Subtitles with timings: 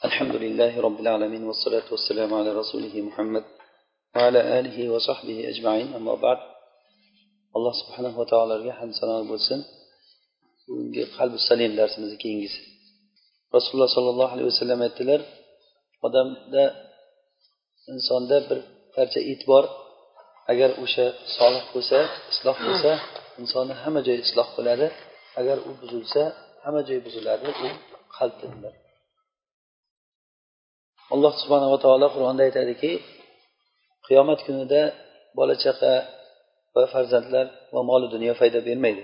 [0.00, 3.43] الحمد لله رب العالمين والصلاة والسلام على رسوله محمد
[4.15, 6.39] وعلى آله وصحبه أجمعين أما بعد
[7.57, 9.59] alloh subhanahu va taologa hamd sanolar bo'lsin
[10.67, 12.59] bugungi qalbi salim darsimizni keyingisi
[13.55, 15.19] rasululloh sollallohu alayhi vasallam aytdilar
[16.07, 16.63] odamda
[17.93, 18.59] insonda bir
[18.95, 19.63] parcha it bor
[20.51, 21.05] agar o'sha
[21.37, 21.99] solih bo'lsa
[22.33, 22.91] isloh bo'lsa
[23.41, 24.87] insonni hamma joyi isloh bo'ladi
[25.39, 26.21] agar u buzilsa
[26.63, 27.67] hamma joyi buziladi u
[28.17, 28.73] qalb dedilar
[31.13, 32.91] Alloh subhanava taolo qur'onda aytadiki
[34.07, 34.81] qiyomat kunida
[35.37, 35.93] bola chaqa
[36.75, 37.45] va farzandlar
[37.75, 39.03] va molu dunyo foyda bermaydi.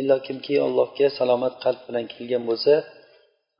[0.00, 2.72] Illo kimki allohga salomat qalb bilan kelgan bo'lsa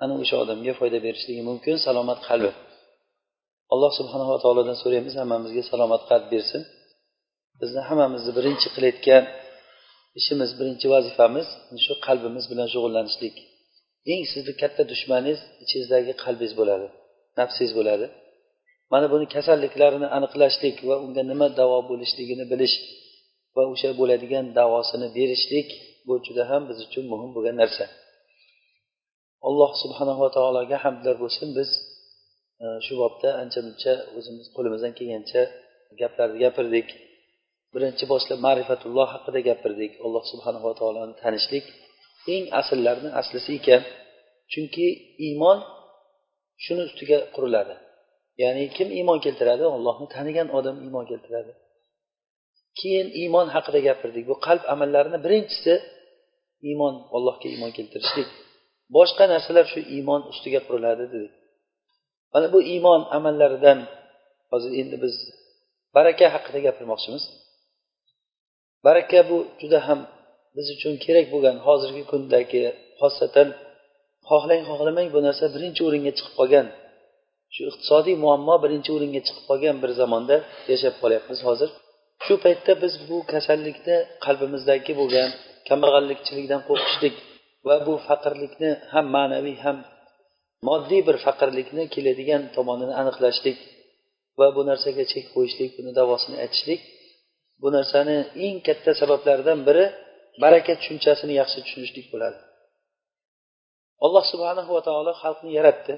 [0.02, 2.50] ana o'sha odamga foyda berishligi mumkin salomat qalbi.
[3.72, 6.62] Alloh subhanava taolodan so'raymiz hammamizga salomat qalb bersin.
[7.60, 9.24] Bizni hammamizni birinchi qilayotgan
[10.20, 11.46] ishimiz birinchi vazifamiz
[11.84, 13.34] shu qalbimiz bilan shug'ullanishlik.
[14.12, 16.88] Eng sizni katta dushmaningiz ichingizdagi qalbingiz bo'ladi.
[17.38, 18.06] Nafsingiz bo'ladi.
[18.92, 22.76] Mana buni kasalliklarini aniqlashlik va unga nima davo bo'lishligini bilish
[23.56, 25.68] va o'sha bo'ladigan davosini berishlik
[26.06, 27.84] bu juda ham biz uchun muhim bo'lgan narsa.
[29.48, 31.48] Alloh subhanava taologa hamdlar bo'lsin.
[31.58, 31.70] Biz
[32.62, 35.42] e, shu bobda ancha muncha o'zimiz qo'limizdan kelgancha
[36.00, 36.88] gaplarni gapirdik.
[37.74, 39.92] Birinchi boshlab ma'rifatulloh haqida gapirdik.
[40.04, 41.64] Alloh subhanava taoloni tanishlik
[42.34, 43.82] eng asllarni aslisi ekan.
[44.52, 44.86] Chunki
[45.26, 45.58] iymon
[46.64, 47.74] shuni ustiga quriladi.
[48.42, 49.64] Ya'ni kim iymon keltiradi?
[49.76, 51.52] Ollohni tanigan odam iymon keltiradi.
[52.78, 54.24] Keyin iymon haqida gapirdik.
[54.30, 55.74] Bu qalb amallarini birinchisi
[56.68, 58.28] iymon allohga iymon keltirishlik.
[58.96, 61.32] Boshqa narsalar shu iymon ustiga quriladi dedik.
[62.32, 63.78] Mana bu iymon amallaridan
[64.50, 65.14] hozir endi biz
[65.96, 67.24] baraka haqida gapirmoqchimiz.
[68.86, 70.00] Baraka bu juda ham
[70.56, 72.62] biz uchun kerak bo'lgan hozirgi kundagi
[73.00, 73.48] xosatan
[74.30, 76.66] xohlang xohlamang bu narsa birinchi o'ringa chiqib qolgan.
[77.54, 80.36] Shu iqtisodiy muammo birinchi o'ringa chiqib qolgan bir zamonda
[80.72, 81.70] yashab qolyapmiz hozir.
[82.24, 85.28] Shu paytda biz bu kasallikni qalbimizdagi bo'lgan
[85.68, 87.14] kambag'allikchilikdan qo'rqishlik
[87.66, 89.78] va bu faqirlikni ham ma'naviy ham
[90.68, 93.58] moddiy bir faqirlikni keladigan tomonini aniqlashlik
[94.38, 96.80] va bu narsaga chek qo'yishlik buni davosini aytishlik.
[97.62, 99.84] Bu narsani eng katta sabablaridan biri
[100.42, 102.38] baraka tushunchasini yaxshi tushunishlik bo'ladi.
[104.04, 105.94] Alloh subhanahu va taolo xalqni yaratdi.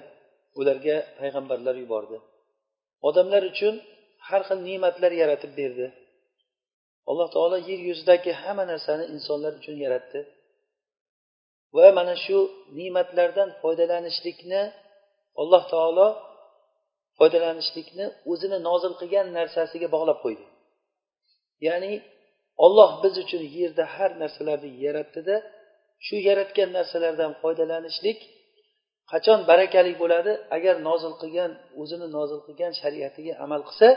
[0.60, 2.18] Ularga payg'ambarlar yubordi.
[3.08, 3.74] Odamlar uchun
[4.28, 5.86] har xil ne'matlar yaratib berdi.
[7.10, 10.20] Alloh taolo yer yuzidagi hamma narsani insonlar uchun yaratdi.
[11.76, 12.38] Va mana shu
[12.78, 14.62] ne'matlardan foydalanishlikni
[15.42, 16.06] alloh taolo
[17.18, 20.44] foydalanishlikni o'zini nozil qilgan narsasiga bog'lab qo'ydi.
[21.66, 21.92] Ya'ni
[22.64, 25.36] olloh biz uchun yerda har narsalarni yaratdida
[26.06, 28.18] shu yaratgan narsalardan foydalanishlik
[29.12, 30.32] qachon barakali bo'ladi?
[30.56, 33.88] Agar nozil qilgan o'zini nozil qilgan shariatiga amal qilsa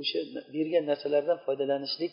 [0.00, 0.20] o'sha
[0.54, 2.12] bergan narsalardan foydalanishlik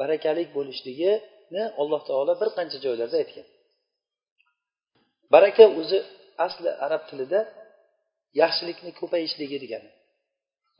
[0.00, 3.46] barakalik bo'lishligini alloh taolo bir qancha joylarda aytgan.
[5.34, 5.98] Baraka o'zi
[6.46, 7.40] asli arab tilida
[8.42, 9.90] yaxshilikni ko'payishligi degani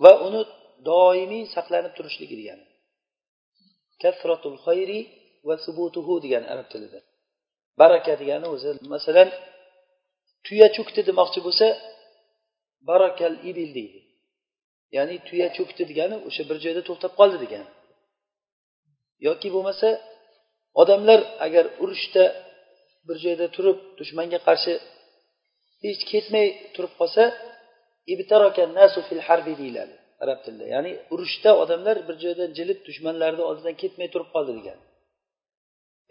[0.04, 0.42] va uni
[0.90, 2.64] doimiy saqlanib turishligi degani.
[4.02, 5.00] Kasratul xayri
[5.48, 7.00] va subutuhu degani arab tilida.
[7.80, 8.70] Baraka degani o'zi.
[8.94, 9.28] Masalan
[10.46, 11.66] tuya cho'kdi demoqchi bo'lsa
[12.88, 14.00] barakal ibil deydi.
[14.96, 17.68] Ya'ni tuya cho'kdi degani o'sha bir joyda to'xtab qoldi degani
[19.28, 19.88] yoki bo'lmasa
[20.82, 22.24] odamlar agar urushda
[23.08, 24.72] bir joyda turib dushmanga qarshi
[25.84, 27.22] hech ketmay turib qolsa
[28.78, 30.64] nasu fil harbi deyiladi arab tilida.
[30.74, 34.82] Ya'ni urushda odamlar bir joydan jilib dushmanlarni oldidan ketmay turib qoldi degani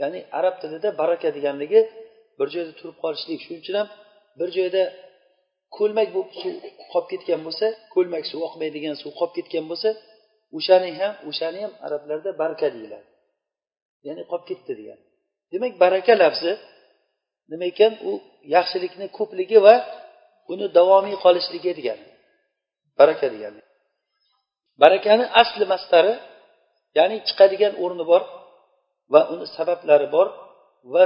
[0.02, 1.82] ya'ni arab tilida baraka deganligi
[2.38, 3.40] bir joyda turib qolishlik.
[3.46, 3.90] Shuning uchun ham
[4.40, 4.84] bir joyda
[5.78, 6.54] ko'lmak bo'lib suv
[6.92, 9.90] qolib ketgan bo'lsa ko'lmak suv oqmaydigan suv qolib ketgan bo'lsa
[10.58, 13.08] o'shani ham o'shani ham arablarda baraka deyiladi.
[14.08, 15.00] Ya'ni qolib ketdi degan.
[15.52, 16.52] Demak baraka lafzi
[17.52, 17.94] nima ekan?
[18.10, 18.12] U
[18.56, 19.76] yaxshilikni ko'pligi va
[20.54, 22.06] uni davomiy qolishligi degani
[23.00, 23.62] baraka degani
[24.82, 26.14] barakani asli mastari
[26.98, 28.24] ya'ni chiqadigan o'rni bor.
[29.14, 30.28] Va uni sabablari bor
[30.94, 31.04] va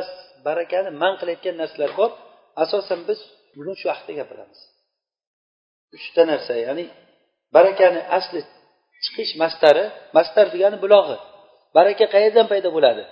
[0.47, 2.11] barakani man qilayotgan narsalar bor.
[2.63, 3.19] Asosan biz
[3.55, 4.59] bugun shu haqida gapiramiz.
[5.97, 6.85] Uchta narsa ya'ni
[7.55, 8.39] barakani asli
[9.03, 9.83] chiqish mastari
[10.17, 11.17] mastar degani bulog'i.
[11.77, 13.03] Baraka qayerdan paydo bo'ladi?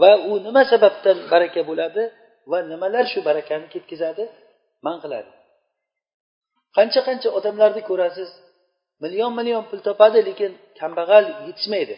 [0.00, 2.02] Va u nima sababdan baraka bo'ladi
[2.50, 4.24] va nimalar shu barakani ketkazadi?
[4.86, 5.30] Man qiladi.
[6.76, 8.30] Qancha qancha odamlarni ko'rasiz
[9.02, 11.96] million million pul topadi lekin kambag'al yetishmaydi.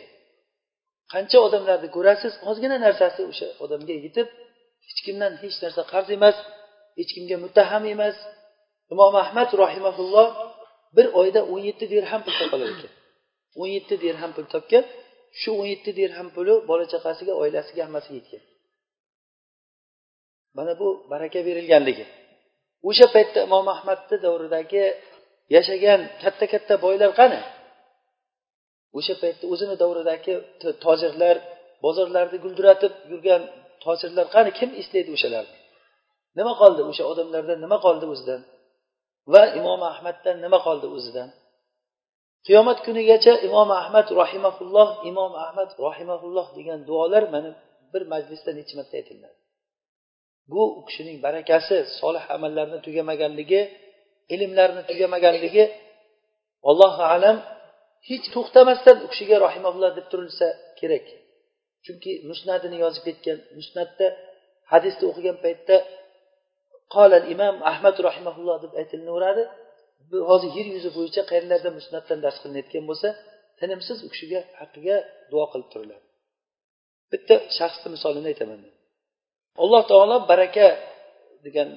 [1.12, 4.28] Qancha odamlarni ko'rasiz ozgina narsasi o'sha odamga yetib
[4.87, 6.37] hech kimdan hech narsa qarz emas
[6.99, 8.16] hech kimga muttaham emas.
[8.93, 10.28] Imom ahmad rahimaulloh
[10.96, 12.93] bir oyda o'n yetti dirham pul topalar ekan.
[13.60, 14.84] o'n yetti dirham pul topgan
[15.40, 18.43] shu o'n yetti dirham puli bola chaqasiga oilasiga hammasiga yetgan.
[20.56, 22.04] Mana bu baraka berilganligi.
[22.88, 24.84] O'sha paytda imom ahmadni davridagi
[25.54, 27.40] yashagan katta katta boylar qani?
[28.96, 30.35] O'sha paytda o'zini davridagi
[30.85, 31.37] tojirlar
[31.85, 33.43] bozorlarni guldiratib yurgan
[33.85, 35.56] tojirlar qani kim eslaydi o'shalarni?
[36.38, 37.58] Nima qoldi o'sha odamlardan?
[37.64, 38.40] Nima qoldi o'zidan?
[39.32, 41.29] Va imom ahmaddan nima qoldi o'zidan?
[42.46, 47.50] Qiyomat kunigacha imom ahmad rohimaulloh imom ahmad rohimaulloh degan duolar mana
[47.93, 49.37] bir majlisda necha marta aytiladi.
[50.50, 53.61] Bu u kishining barakasi solih amallarni tugamaganligi
[54.35, 55.64] ilmlarni tugamaganligi
[56.70, 57.37] allohu alam
[58.09, 60.49] hech to'xtamasdan u kishiga rohimaulloh deb turilsa
[60.81, 61.06] kerak.
[61.85, 64.06] Chunki musnadini yozib ketgan musnatda
[64.73, 65.77] hadisni o'qigan paytda
[66.95, 69.43] qolal imom ahmad rahimaulloh deb aytilaveradi
[70.31, 73.09] hozir yer yuzi bo'yicha qayerlarda musnatdan dars qilinayotgan bo'lsa
[73.61, 74.97] tinimsiz u kishiga haqqiga
[75.31, 76.05] duo qilib turiladi.
[77.12, 78.61] Bitta shaxsni misolini aytaman.
[79.62, 80.67] Alloh taolo baraka
[81.47, 81.69] degan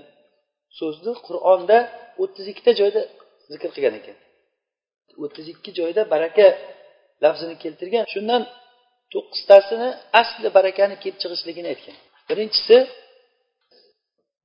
[0.80, 1.78] so'zni qur'onda
[2.22, 3.02] o'ttiz ikkita joyda
[3.52, 4.18] zikr qilgan ekan.
[5.28, 6.48] O'ttiz ikki joyda baraka
[7.24, 8.06] lafzini keltirgan.
[8.14, 8.42] Shundan
[9.14, 9.90] to'qqiztasini
[10.22, 11.98] asli barakani kelib chiqishligini aytgan.
[12.30, 12.78] Birinchisi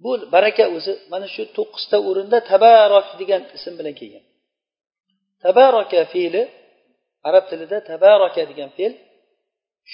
[0.04, 4.24] bu baraka o'zi mana shu to'qqizta o'rinda tabarok degan ism bilan kelgan.
[5.44, 6.42] Tabaroka fe'li
[7.28, 8.92] arab tilida tabaroka degan fe'l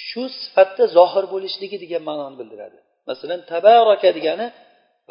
[0.07, 2.77] shu sifatda zohir bo'lishligi degan ma'noni bildiradi.
[3.09, 4.47] Masalan tabaroka degani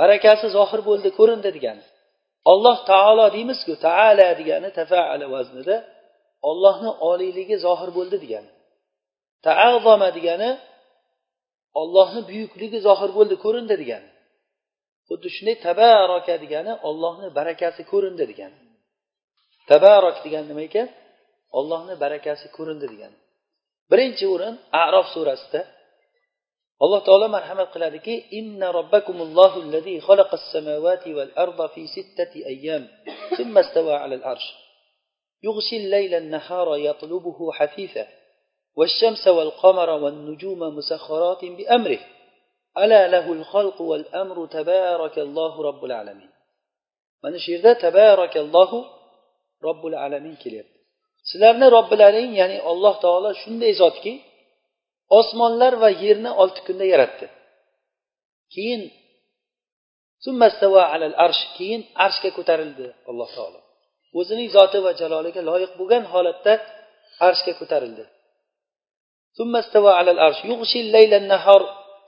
[0.01, 1.85] barakasi zohir bo'ldi ko'rindi degani.
[2.51, 5.77] Alloh taolo deymizku taala degani tafaala vaznida
[6.51, 8.51] ollohni oliyligi zohir bo'ldi degani.
[9.47, 10.51] Taazoma degani
[11.81, 14.09] ollohni buyukligi zohir bo'ldi ko'rindi degani.
[15.09, 18.57] Xuddi shunday tabaroka degani ollohni barakasi ko'rindi degani.
[19.71, 20.89] Tabarok degani nima ekan?
[21.59, 23.17] Ollohni barakasi ko'rindi degani.
[23.91, 24.55] Birinchi o'rin
[24.85, 25.61] arof surasida.
[26.85, 32.83] Alloh taolo marhamat qiladiki inna robbakumullohu allazi xalaqas samawati val arda fi sittati ayyam
[33.37, 34.49] thumma istawa alal arsh
[35.49, 38.07] يغشي الليل النهار يطلبه حثيثا
[38.79, 41.99] والشمس والقمر والنجوم مسخرات بأمره
[42.79, 46.31] ألا له الخلق والأمر تبارك الله رب العالمين
[47.23, 48.79] mana shu yerda tabarakallohu
[49.67, 50.79] robbil alamin kelyapti
[51.31, 54.13] sizlarni robbilaring ya'ni alloh taolo shunday zotki
[55.19, 57.27] osmonlar va yerni olti kunda yaratdi.
[58.55, 58.83] Keyin
[61.25, 63.61] arsh keyin arshga ko'tarildi alloh taolo.
[64.19, 66.53] O'zining zoti va jaloliga loyiq bo'lgan holatda
[67.29, 68.05] arshga ko'tarildi.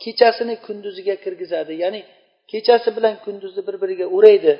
[0.04, 1.72] Kechasini kunduziga kirgizadi.
[1.82, 2.00] Ya'ni
[2.50, 4.52] kechasi bilan kunduzni bir biriga o'raydi.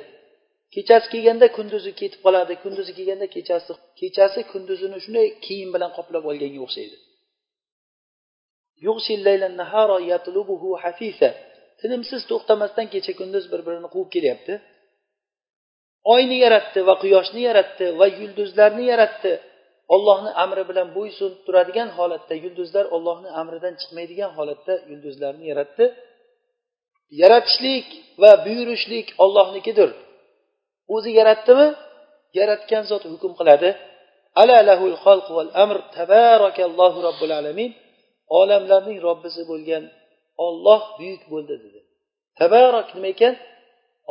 [0.75, 6.59] Kechasi kelganda kunduzi ketib qoladi kunduzi kelganda kechasi kechasi kunduzini shunday kiyim bilan qoplab olganga
[6.65, 6.97] o'xshaydi.
[11.81, 14.53] Tinimsiz to'xtamasdan kecha kunduz bir birini quvib kelyapti.
[16.13, 19.31] Oyni yaratdi va quyoshni yaratdi va yulduzlarni yaratdi.
[19.95, 25.85] Ollohni amri bilan bo'ysunib turadigan holatda yulduzlar ollohni amridan chiqmaydigan holatda yulduzlarni yaratdi.
[27.21, 27.87] Yaratishlik
[28.21, 29.89] va buyurishlik ollohnikidir
[30.95, 31.67] o'zi yaratdimi
[32.39, 33.69] yaratgan zot hukm qiladi.
[34.41, 35.77] Ala lahul xalq val amr.
[35.97, 37.71] Tabarakallohu robbil alamin.
[38.39, 39.83] Olamlarning robbisi bo'lgan
[40.45, 41.79] olloh buyuk bo'ldi dedi.
[42.39, 43.35] Tabarak nima ekan?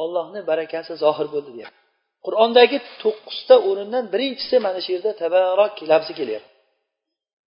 [0.02, 1.84] Ollohni barakasi zohir bo'ldi deyapti
[2.26, 6.50] qur'ondagi to'qqizta o'rindan birinchisi mana shu yerda tabarok lafzi kelyapti.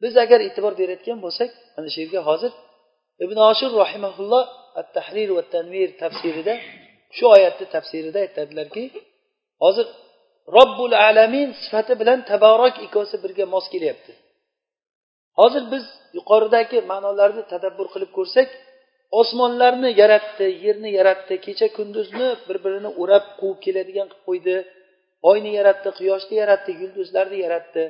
[0.02, 2.52] Biz agar e'tibor berayotgan bo'lsak mana shu yerga hozir
[3.26, 4.44] ibn oshir rahimaulloh
[4.80, 6.54] at tahrir va tanvir tafsirida
[7.18, 8.84] shu oyatni tafsirida aytadilarki
[9.64, 9.88] hozir
[10.58, 14.12] robbul alamin sifati bilan tabarok ikkovsi birga mos kelyapti.
[15.40, 15.86] Hozir biz
[16.18, 18.50] yuqoridagi ma'nolarni tadabbur qilib ko'rsak
[19.20, 24.56] osmonlarni yaratdi yerni yaratdi kecha kunduzni bir birini o'rab quvib keladigan qilib qo'ydi
[25.30, 27.84] oyni yaratdi quyoshni yaratdi yulduzlarni yaratdi.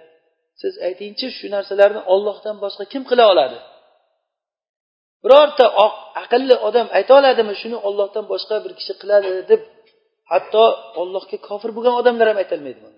[0.62, 3.58] Siz aytingchi shu narsalarni ollohdan boshqa kim qila oladi?
[5.24, 9.62] Birorta oq aqlli odam ayta oladimi shuni ollohdan boshqa bir kishi qiladi deb
[10.32, 10.63] hatto
[11.01, 12.98] ollohga kofir bo'lgan odamlar ham aytolmaydi buni.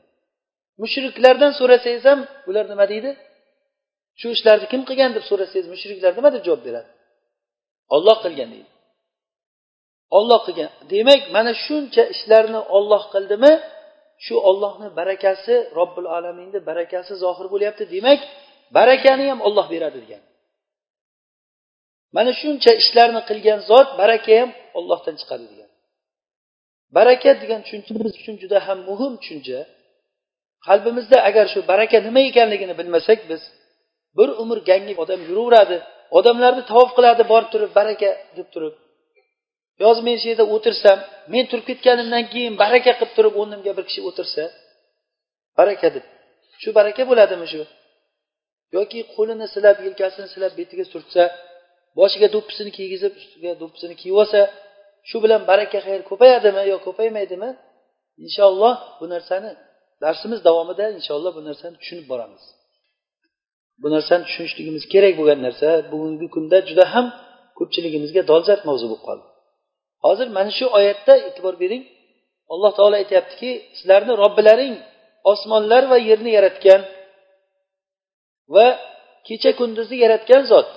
[0.81, 3.11] Mushriklardan so'rasangiz ham ular nima deydi?
[4.19, 6.89] Shu ishlarni kim qilgan deb so'rasangiz mushriklar nima deb javob beradi?
[7.95, 8.71] Olloh qilgan deydi.
[10.17, 10.71] Olloh qilgan.
[10.93, 13.53] Demak mana shuncha ishlarni olloh qildimi?
[14.25, 17.83] Shu ollohni barakasi robbil alaminni barakasi zohir bo'lyapti.
[17.95, 18.19] Demak
[18.77, 20.23] barakani ham olloh beradi degan.
[22.15, 24.49] Mana shuncha ishlarni qilgan zot baraka ham
[24.79, 25.69] ollohdan chiqadi degan.
[26.97, 29.59] Baraka degan tushuncha biz uchun juda ham muhim tushuncha.
[30.67, 33.41] Qalbimizda agar shu baraka nima ekanligini bilmasak biz
[34.17, 35.77] bir umr gangib odam yuraveradi
[36.17, 38.75] odamlarni tavof qiladi borib turib baraka deb turib.
[39.83, 40.97] Yoz men shu yerda o'tirsam
[41.33, 44.43] men turib ketganimdan keyin baraka qilib turib o'rnimga bir kishi o'tirsa
[45.59, 46.05] baraka deb.
[46.61, 47.61] Shu baraka bo'ladimi shu?
[48.77, 51.23] Yoki qo'lini silab yelkasini silab betiga surtsa
[51.99, 54.41] boshiga do'ppisini kiygizib ustiga do'ppisini kiyib olsa
[55.09, 57.49] shu bilan baraka xayr ko'payadimi yo ko'paymaydimi?
[58.25, 59.51] Inshaalloh bu narsani
[60.03, 62.43] darsimiz davomida inshaalloh bu narsani tushunib boramiz.
[63.81, 67.05] Bu narsani tushunishligimiz kerak bo'lgan narsa bugungi kunda juda ham
[67.57, 69.25] ko'pchiligimizga dolzarb mavzu bo'lib qoldi.
[70.05, 71.83] Hozir mana shu oyatda e'tibor bering.
[72.53, 74.75] Alloh taolo aytyaptiki sizlarni robbilaring
[75.31, 76.81] osmonlar va yerni yaratgan
[78.55, 78.67] va
[79.27, 80.69] kecha kunduzni yaratgan zot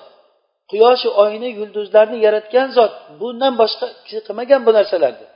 [0.71, 5.27] quyoshu oyni yulduzlarni yaratgan zot bundan boshqa qilmagan bu narsalarni.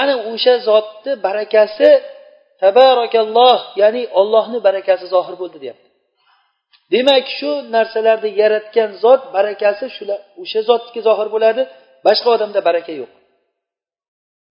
[0.00, 1.88] Ana o'sha zotni barakasi
[2.62, 5.83] tabarakalloh ya'ni ollohni barakasi zohir bo'ldi deyapti.
[6.92, 11.62] Demak shu narsalarni yaratgan zot barakasi shular o'sha zotniki zohir bo'ladi
[12.06, 13.10] boshqa odamda baraka yo'q.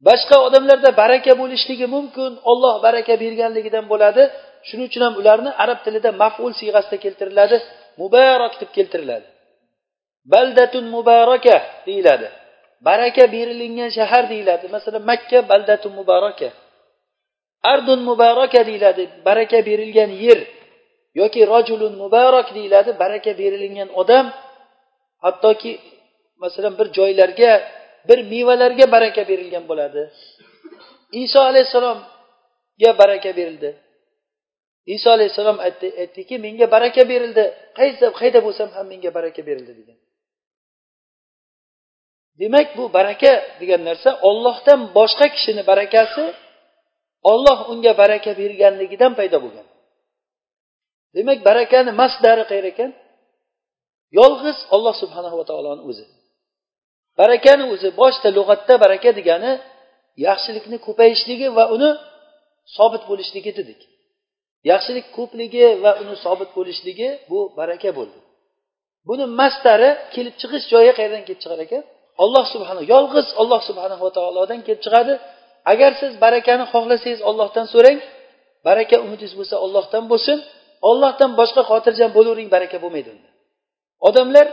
[0.08, 4.24] Boshqa odamlarda baraka bo'lishligi mumkin olloh baraka berganligidan bo'ladi.
[4.68, 7.58] Shuning uchun ham ularni arab tilida maful siyg'asida keltiriladi
[8.02, 9.28] muborak deb keltiriladi.
[10.34, 11.56] Baldatun mubaraka
[11.88, 12.28] deyiladi.
[12.88, 14.66] Baraka berilingan shahar deyiladi.
[14.76, 16.50] Masalan makka baldatun mubaraka.
[17.74, 19.04] Ardun mubaraka deyiladi.
[19.28, 20.40] Baraka berilgan yer.
[21.20, 24.26] Yoki rojulun muborak deyiladi baraka berilingan odam
[25.24, 25.72] hattoki
[26.44, 27.52] masalan bir joylarga
[28.10, 30.02] bir mevalarga baraka berilgan bo'ladi.
[31.24, 33.70] Iso alayhissalomga baraka berildi.
[34.96, 35.58] Iso alayhissalom
[36.04, 37.44] aytdiki menga baraka berildi.
[37.78, 39.98] Qaysi qayda bo'lsam ham menga baraka berildi degan.
[42.40, 46.24] Demak bu baraka degan narsa ollohdan boshqa kishini barakasi
[47.32, 49.68] olloh unga baraka berganligidan paydo bo'lgan.
[51.16, 52.92] Demak barakani masdari qayer ekan?
[54.20, 54.96] Yolg'iz olloh
[55.40, 56.06] va taoloni o'zi.
[57.20, 59.52] Barakani o'zi boshida lug'atda baraka degani
[60.28, 61.90] yaxshilikni ko'payishligi va uni
[62.78, 63.80] sobit bo'lishligi dedik.
[64.72, 68.20] Yaxshilik ko'pligi va uni sobit bo'lishligi bu baraka bo'ldi.
[69.08, 71.84] Buni mastari kelib chiqish joyi qayerdan kelib chiqar ekan?
[72.24, 75.14] Olloh subhana yolg'iz olloh subhanava taolodan kelib chiqadi.
[75.72, 78.00] Agar siz barakani xohlasangiz ollohdan so'rang
[78.68, 80.38] baraka umidingiz bo'lsa ollohdan bo'lsin.
[80.90, 83.30] Ollohdan boshqa xotirjam bo'lavering baraka bo'lmaydi unda.
[84.08, 84.48] Odamlar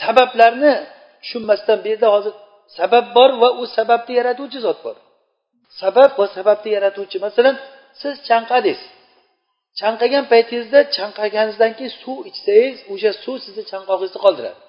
[0.00, 0.72] sabablarni
[1.22, 2.34] tushunmasdan bu yerda hozir
[2.78, 4.96] sabab bor va u sababni yaratuvchi zot bor.
[5.80, 7.56] Sabab va sababni yaratuvchi masalan
[8.00, 8.80] siz chanqadingiz.
[9.80, 14.60] Chanqagan paytingizda chanqaganingizdan keyin suv ichsangiz o'sha suv sizni chanqog'ingizni qoldiradi.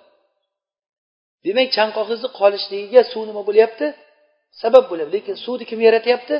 [1.45, 3.85] Demak chanqog'ingizni qolishligiga suv nima bo'lyapti?
[4.61, 5.13] Sabab bo'lyapti.
[5.17, 6.35] Lekin suvni kim yaratyapti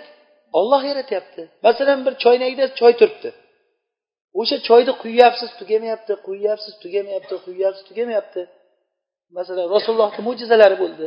[0.59, 3.29] olloh yaratyapti masalan bir choynakda choy turibdi.
[4.39, 8.41] O'sha choyni quyyapsiz tugamayapti quyyapsiz tugamayapti quyyapsiz tugamayapti.
[9.38, 11.05] Masalan rasulullohni mo'jizalari bo'ldi.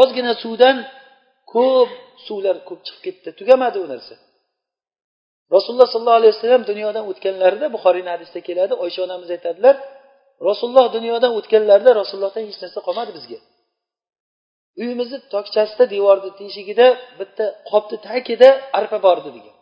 [0.00, 0.76] Ozgina suvdan
[1.52, 1.90] ko'p
[2.26, 3.28] suvlar ko'p chiqib ketdi.
[3.40, 4.14] Tugamadi u narsa.
[5.54, 9.76] Rasululloh sollallohu alayhi vasallam dunyodan o'tganlarida buxoriyni hadisida keladi oysha onamiz aytadilar
[10.48, 13.38] rasululloh dunyodan o'tganlarida rasulullohdan hech narsa qolmadi bizga.
[14.80, 16.86] Uyimizni tokchasida devorni teshigida
[17.20, 19.54] bitta qopni tagida arpa bor edi degan.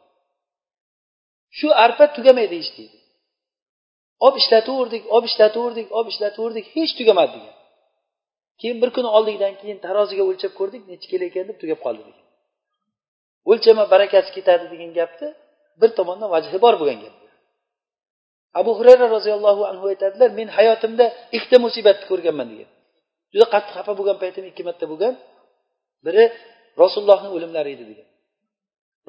[1.58, 2.98] Shu arpa tugamaydi ish deydi.
[4.24, 7.54] Olib ishlataverdik olib ishlataverdik olib ishlataverdik hech tugamadi degan.
[8.60, 12.24] Keyin bir kuni oldikdan keyin taroziga o'lchab ko'rdik nechi kilo ekan deb tugab qoldi degan.
[13.50, 15.28] O'lchama barakasi ketadi degan gapni
[15.80, 17.14] bir tomondan vajhi bor bo'lgan gap.
[18.60, 21.04] Abu hurayra roziyallohu anhu aytadilar men hayotimda
[21.36, 22.68] ikkita musibatni ko'rganman degan.
[23.32, 25.14] Juda qattiq xafa bo'lgan paytim ikki marta bo'lgan.
[26.06, 26.24] Biri
[26.82, 28.08] rasulullohni o'limlari edi degan.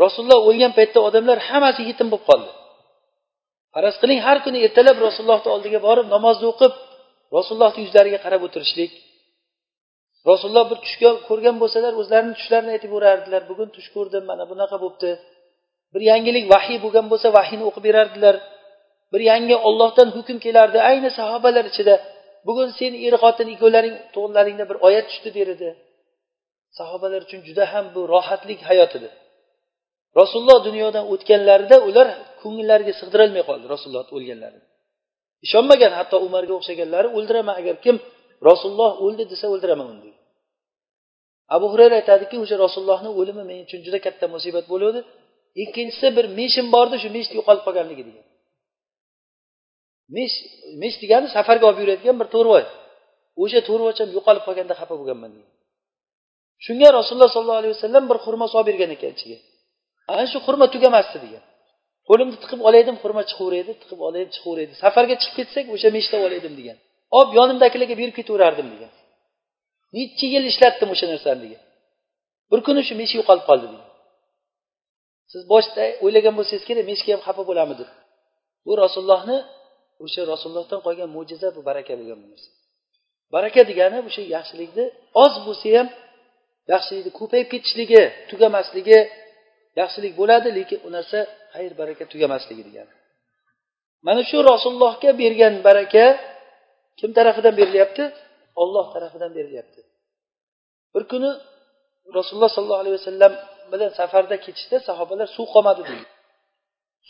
[0.03, 2.51] Rasululloh o'lgan paytda odamlar hammasi yetim bo'lib qoldi.
[3.73, 6.73] Faraz qiling har kuni ertalab rasulullohni oldiga borib namozni o'qib
[7.37, 8.91] rasulullohni yuzlariga qarab o'tirishlik.
[10.29, 10.95] Rasululloh bir tush
[11.29, 15.11] ko'rgan bo'lsalar o'zlarini tushlarini aytib yurardilar bugun tush ko'rdim mana bunaqa bo'libdi.
[15.93, 18.35] Bir yangilik vahiy bo'lgan bo'lsa vahiyni o'qib berardilar.
[19.13, 20.77] Bir yangi ollohdan hukm kelardi.
[20.89, 21.95] Ayni sahobalar ichida
[22.47, 25.69] bugun sen er xotin ikkovlaring to'g'rilaringda bir oyat tushdi der edi.
[26.79, 29.09] Sahobalar uchun juda ham bu rohatlik hayot edi.
[30.19, 32.07] Rasululloh dunyodan o'tganlarida ular
[32.41, 34.65] ko'ngillariga sig'dirolmay qoldi rasululloh o'lganlarini.
[35.45, 37.95] Ishonmagan hatto umarga o'xshaganlari o'ldiraman agar kim
[38.49, 40.11] rasululloh o'ldi desa o'ldiraman uni
[41.55, 44.99] abu hurayra aytadiki o'sha rasulullohni o'limi men uchun juda katta musibat bo'luvdi
[45.63, 48.25] ikkinchisi bir meshim bordi shu meshni yo'qolib qolganligi degan
[50.15, 50.35] mesh
[50.81, 52.63] mesh degani safarga olib yuradigan bir to'rvoy.
[53.43, 55.51] O'sha to'rvocham yo'qolib qolganda xafa bo'lganman degan
[56.65, 59.37] shunga rasululloh sollallohu alayhi vasallam bir xurmo solib bergan ekan ichiga.
[60.11, 61.43] Ana shu xurma tugamasdi degan.
[62.09, 64.73] Qo'limni tiqib olay edim xurmo chiqaveraydi tiqib olay chiqaveraydi.
[64.83, 66.77] Safarga chiqib ketsak o'sha meshlab olay edim degan.
[67.17, 68.91] Olib yonimdagilarga berib ketaverardim degan.
[69.95, 71.61] Necha yil ishlatdim o'sha narsani degan.
[72.51, 73.87] Bir kuni shu mesh yo'qolib qoldi degan.
[75.31, 77.89] Siz boshida o'ylagan bo'lsangiz kerak meshga ham xafa bo'lami deb.
[78.65, 79.37] Bu rasulullohni
[80.05, 82.49] o'sha rasulullohdan qolgan mo'jiza bu baraka bo'lgan bu narsa.
[83.35, 84.85] Baraka degani o'sha yaxshilikni
[85.23, 85.87] oz bo'lsa ham
[86.73, 88.99] yaxshilikni ko'payib ketishligi tugamasligi
[89.79, 91.19] yaxshilik bo'ladi lekin u narsa
[91.53, 92.93] xayr baraka tugamasligi degani
[94.07, 96.05] mana shu rasulullohga bergan baraka
[96.99, 98.03] kim tarafidan berilyapti?
[98.61, 99.81] Olloh tarafidan berilyapti.
[100.93, 101.31] Bir kuni
[102.17, 103.33] rasululloh sollallohu alayhi vasallam
[103.71, 106.07] bilan safarda ketishda sahobalar suv qolmadi deydi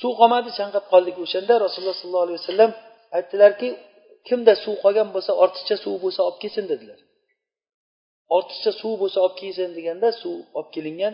[0.01, 1.53] suv qolmadi chanqab qoldik o'shanda.
[1.65, 2.71] Rasululloh sollallohu alayhi vasallam
[3.17, 3.69] aytdilarki
[4.27, 6.99] kimda suv qolgan bo'lsa ortiqcha suv bo'lsa olib kelsin dedilar.
[8.37, 11.13] Ortiqcha suv bo'lsa olib kelsin deganda suv olib kelingan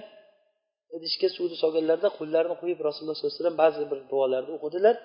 [0.97, 4.95] idishga suvni solganlarida qo'llarini qo'yib rasululloh sollallohu alayhi vasallam ba'zi bir duolarni o'qidilar.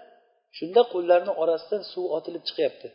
[0.58, 2.88] Shunda qo'llarini orasidan suv otilib chiqyapti.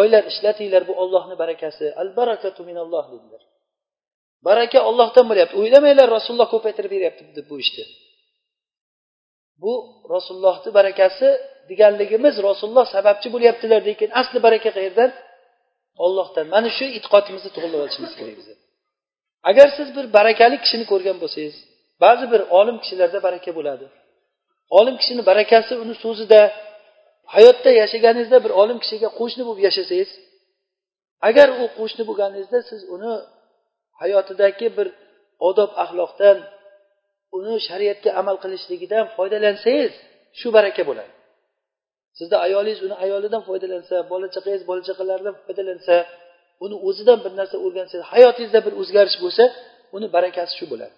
[0.00, 1.86] Oylar ishlatinglar bu ollohni barakasi.
[2.02, 3.42] Al barakatu minalloh dedilar.
[4.48, 5.54] Baraka ollohdan bo'lyapti.
[5.62, 7.84] O'ylamanglar rasululloh ko'paytirib beryapti deb bu ishni.
[9.62, 9.72] Bu
[10.14, 11.28] rasulullohni barakasi
[11.70, 15.10] deganligimiz rasululloh sababchi bo'lyaptilar lekin asli baraka qayerdan?
[16.04, 18.48] Ollohdan mana shu e'tiqodimizni to'g'irlab olishimiz kerak biz
[19.50, 21.56] agar siz bir barakali kishini ko'rgan bo'lsangiz
[22.02, 23.86] ba'zi bir olim kishilarda baraka bo'ladi.
[24.78, 26.40] Olim kishini barakasi uni so'zida
[27.34, 30.10] hayotda yashaganingizda bir olim kishiga qo'shni bo'lib yashasangiz
[31.28, 33.12] agar u qo'shni bo'lganingizda siz uni
[34.00, 34.88] hayotidagi bir
[35.48, 36.38] odob axloqdan
[37.36, 39.92] uni shariatga amal qilishligidan foydalansangiz
[40.38, 41.12] shu baraka bo'ladi.
[42.18, 45.96] Sizni ayolingiz uni ayolidan foydalansa bola chaqangiz bola chaqalaridan foydalansa
[46.64, 49.44] uni o'zidan bir narsa o'rgansangiz hayotingizda bir o'zgarish bo'lsa
[49.96, 50.94] uni barakasi shu bo'ladi.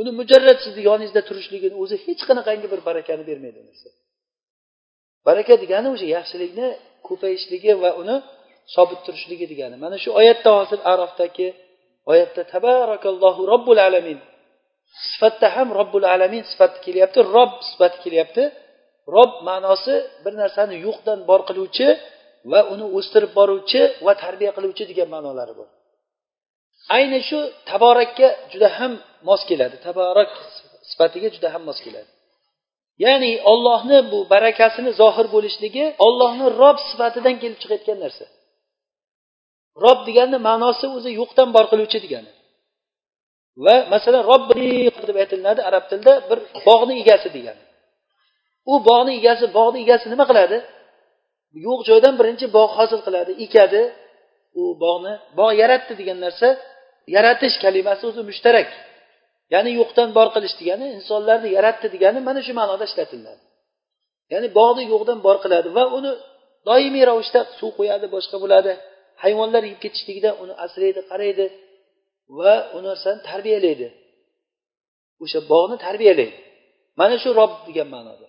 [0.00, 3.60] Uni mujarrad sizni yoningizda turishligini o'zi hech qanaqangi bir barakani bermaydi
[5.26, 6.68] baraka degani o'sha yaxshilikni
[7.06, 8.16] ko'payishligi va uni
[8.74, 9.76] sobit turishligi degani.
[9.84, 11.48] Mana shu oyatda hozir arofdagi
[12.12, 14.18] oyatda tabarakallohu robbul alamin.
[15.10, 18.42] Sifatda ham robbul alamin sifati kelyapti rob sifati kelyapti.
[19.16, 21.88] Rob ma'nosi bir narsani yo'qdan bor qiluvchi
[22.52, 25.68] va uni o'stirib boruvchi va tarbiya qiluvchi degan ma'nolari bor.
[26.96, 27.38] Ayni shu
[27.70, 28.92] taborakka juda ham
[29.28, 29.76] mos keladi.
[29.86, 30.30] Taborak
[30.90, 32.10] sifatiga juda ham mos keladi.
[33.04, 38.24] Ya'ni ollohni bu barakasini zohir bo'lishligi ollohni rob sifatidan kelib chiqayotgan narsa.
[39.84, 42.30] Rob deganni ma'nosi o'zi yo'qdan bor qiluvchi degani.
[43.64, 44.68] Va masalan robbi
[45.08, 47.62] deb aytilinadi arab tilida bir bog'ni egasi degani.
[48.72, 50.58] U bog'ni egasi bog'ni egasi nima qiladi?
[51.66, 53.82] Yo'q joydan birinchi bog' hosil qiladi ekadi.
[54.60, 56.48] U bog'ni bog' yaratdi degan narsa
[57.16, 58.68] yaratish kalimasi o'zi mushtarak.
[59.54, 63.42] Ya'ni yo'qdan bor qilish degani insonlarni yaratdi degani mana shu ma'noda ishlatiladi.
[64.32, 66.10] Ya'ni bog'ni yo'qdan bor qiladi va uni
[66.68, 68.72] doimiy ravishda suv qo'yadi boshqa bo'ladi.
[69.22, 71.46] Hayvonlar yeb ketishligidan uni asraydi qaraydi
[72.38, 73.88] va u narsani tarbiyalaydi.
[75.24, 76.36] O'sha bog'ni tarbiyalaydi.
[77.00, 78.26] Mana shu rob degan ma'noda.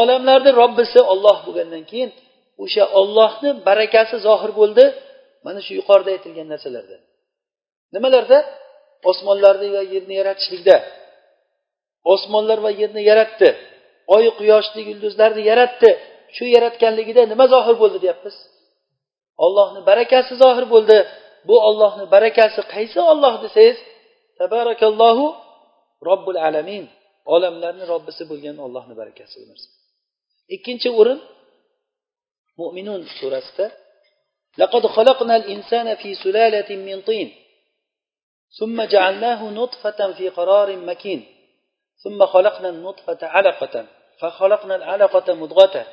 [0.00, 2.10] Olamlarni robbisi olloh bo'lgandan keyin
[2.64, 4.84] o'sha ollohni barakasi zohir bo'ldi.
[5.46, 6.96] Mana shu yuqorida aytilgan narsalarda
[7.95, 8.39] nimalarda
[9.09, 10.75] osmonlarni va yerni yaratishlikda
[12.13, 13.49] osmonlar va yerni yaratdi
[14.15, 15.89] oy quyoshni yulduzlarni yaratdi
[16.35, 18.35] shu yaratganligida nima zohir bo'ldi deyapmiz
[19.45, 20.97] ollohni barakasi zohir bo'ldi
[21.47, 23.77] bu ollohni barakasi qaysi olloh desangiz
[24.39, 25.25] tabarakallohu
[26.09, 26.85] robbul alamin
[27.33, 29.69] olamlarni robbisi bo'lgan ollohni barakasi bu narsa
[30.55, 31.19] ikkinchi o'rin
[32.59, 33.67] mo'minun surasida
[34.63, 37.27] لقد خلقنا الإنسان في سلالة من طين
[38.59, 41.25] ثم جعلناه نطفة في قرار مكين
[42.03, 43.85] ثم خلقنا النطفة علقة
[44.19, 45.85] فخلقنا العلقة مضغة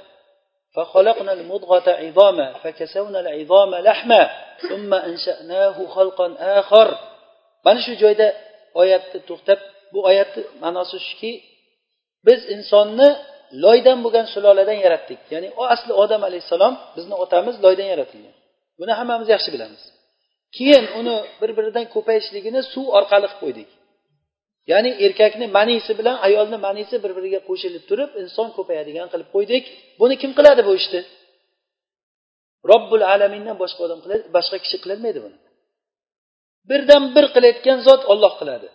[0.74, 4.30] فخلقنا المضغة عظاما فكسونا العظام لحما
[4.68, 6.98] ثم أنشأناه خلقا آخر
[7.66, 8.26] mana shu joyda
[8.80, 9.60] oyatni to'xtab
[9.92, 11.32] bu oyatni ma'nosi shuki
[12.26, 13.08] biz insonni
[13.64, 18.34] loydan bo'lgan suloladan yaratdik ya'ni u asli odam alayhissalom bizni otamiz loydan yaratilgan
[18.80, 19.82] buni hammamiz yaxshi bilamiz
[20.57, 23.69] Keyin uni bir biridan ko'payishligini suv orqali qilib qo'ydik.
[24.71, 29.63] Ya'ni erkakni manisi bilan ayolni manisi bir biriga qo'shilib turib inson ko'payadigan qilib qo'ydik.
[30.01, 31.01] Buni kim qiladi bu ishni?
[32.71, 35.37] Robbul alamindan boshqa odam qiladi boshqa kishi qilolmaydi buni.
[36.69, 38.67] Birdan bir qilayotgan zot olloh qiladi.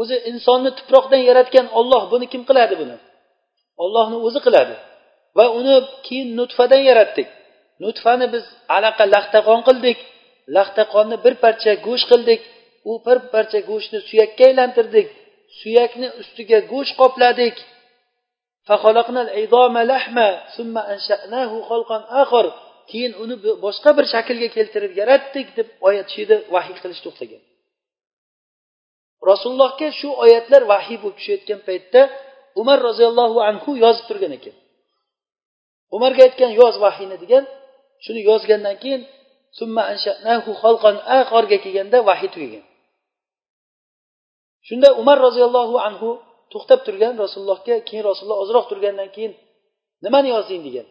[0.00, 2.96] O'zi insonni tuproqdan yaratgan olloh buni kim qiladi buni?
[3.84, 4.74] Ollohni o'zi qiladi.
[5.38, 5.74] Va uni
[6.06, 7.28] keyin nutfadan yaratdik.
[7.84, 8.44] Nutfani biz
[8.76, 9.98] alaqa laxtaqon qildik.
[10.56, 12.40] Laxtaqonni bir parcha go'sht qildik.
[12.90, 15.08] U bir parcha go'shtni suyakka aylantirdik.
[15.60, 17.56] Suyakni ustiga go'sht qopladik.
[22.90, 26.22] Keyin uni boshqa bir shaklga keltirib yaratdik deb oyat shu
[26.54, 27.42] vahiy qilish to'xtagan.
[29.30, 32.00] Rasulullohga shu oyatlar vahiy bo'lib tushayotgan paytda
[32.60, 34.54] umar roziyallohu anhu yozib turgan ekan.
[35.96, 37.44] Umarga aytgan yoz vahiyni degan
[38.04, 39.02] shuni yozgandan keyin
[41.64, 42.64] kelganda vahiy tugagan.
[44.66, 46.08] Shunda umar roziyallohu anhu
[46.52, 49.32] to'xtab turgan rasulullohga keyin rasululloh ozroq turgandan keyin
[50.04, 50.86] nimani yozding degan.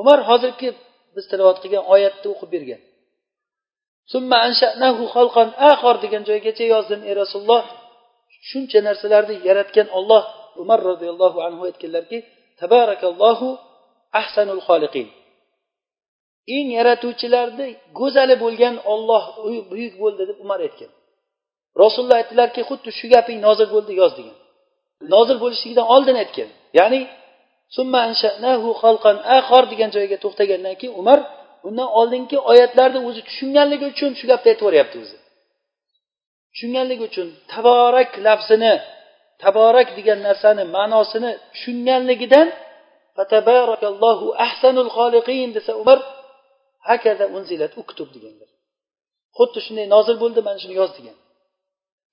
[0.00, 0.68] Umar hozirgi
[1.14, 2.80] biz tilovat qilgan oyatni o'qib bergan.
[6.04, 7.62] Degan joygacha yozdim ey rasululloh
[8.48, 10.22] shuncha narsalarni yaratgan olloh
[10.62, 12.18] umar roziyallohu anhu aytganlarki
[12.60, 13.48] tabarakallohu
[14.20, 15.06] ahsanul xoliqin.
[16.56, 17.66] Eng yaratuvchilarni
[17.98, 19.24] go'zali bo'lgan olloh
[19.72, 20.90] buyuk bo'ldi deb umar aytgan.
[21.82, 24.36] Rasululloh aytdilarki xuddi shu gaping nozil bo'ldi yoz degan.
[25.14, 26.50] Nozil bo'lishligidan oldin aytgan.
[26.78, 27.00] Ya'ni
[29.72, 31.18] degan joyga to'xtagandan keyin umar
[31.68, 35.16] undan oldingi oyatlarni o'zi tushunganligi uchun shu gapni aytib yuboryapti o'zi.
[36.52, 38.74] Tushunganligi uchun taborak lafzini
[39.42, 42.48] taborak degan narsani ma'nosini tushunganligidan
[44.46, 45.98] ahsanul xoliqin desa umar
[46.90, 48.50] hakaza unzilat uktub deganlar.
[49.36, 51.16] Xuddi shunday nozil bo'ldi mana shuni yoz degan.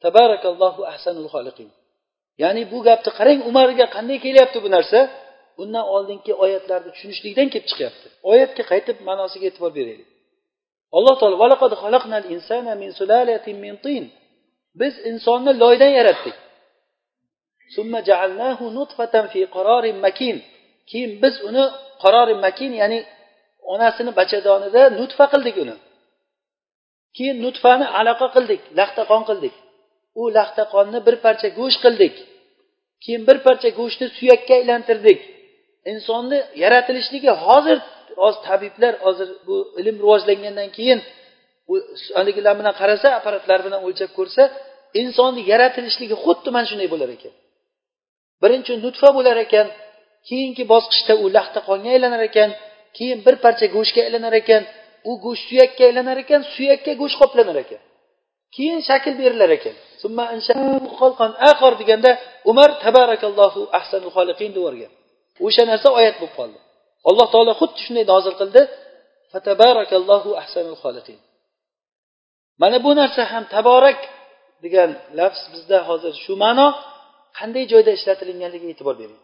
[0.03, 1.69] Tabarakallohu ahsanul xoliqin.
[2.43, 4.99] Ya'ni bu gapni qarang umarga qanday kelyapti bu narsa?
[5.57, 8.07] Bundan oldingi oyatlarni tushunishlikdan kelib chiqyapti.
[8.31, 10.09] Oyatga qaytib ma'nosiga e'tibor beraylik.
[10.97, 11.35] Alloh taolo
[14.79, 16.35] biz insonni loydan yaratdik.
[20.89, 21.63] Keyin biz uni
[22.03, 22.99] qarori makin ya'ni
[23.73, 25.75] onasini bachadonida nutfa qildik uni.
[27.15, 29.55] Keyin nutfani aloqa qildik laxtaqon qildik.
[30.19, 32.15] U laxtaqonni bir parcha go'sht qildik.
[33.03, 35.19] Keyin bir parcha go'shtni suyakka aylantirdik.
[35.91, 37.77] Insonni yaratilishligi hozir
[38.21, 40.99] hozir tabiblar hozir bu ilm rivojlangandan keyin
[42.17, 44.43] haligilar bilan qarasa apparatlar bilan o'lchab ko'rsa
[45.01, 47.33] insonni yaratilishligi xuddi mana shunday bo'lar ekan.
[48.43, 49.67] Birinchi nutfa bo'lar ekan
[50.29, 52.49] keyingi bosqichda u laxta qonga aylanar ekan.
[52.97, 54.63] Keyin bir parcha go'shtga aylanar ekan
[55.09, 57.81] u go'sht suyakka aylanar ekan suyakka go'sht qoplanar ekan.
[58.55, 59.75] Keyin shakl berilar ekan.
[61.81, 62.11] Deganda
[62.51, 64.91] umar tabarakallohu ahsanul xoliqin deb yuborgan
[65.45, 66.59] o'sha narsa oyat bo'lib qoldi.
[67.09, 68.61] Alloh taolo xuddi shunday nozil qildi.
[69.31, 71.19] Fatabarakallohu ahsanul xoliqin
[72.61, 73.99] mana bu narsa ham taborak
[74.63, 76.67] degan lafz bizda hozir shu ma'no
[77.37, 79.21] qanday joyda ishlatilinganligiga e'tibor bering.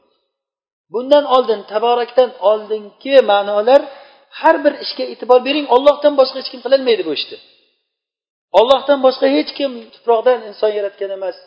[0.93, 3.81] Bundan oldin taborakdan oldingi ma'nolar
[4.39, 7.37] har bir ishga e'tibor bering ollohdan boshqa hech kim qilolmaydi bu ishni.
[8.59, 11.37] Ollohdan boshqa hech kim tuproqdan inson yaratgan emas.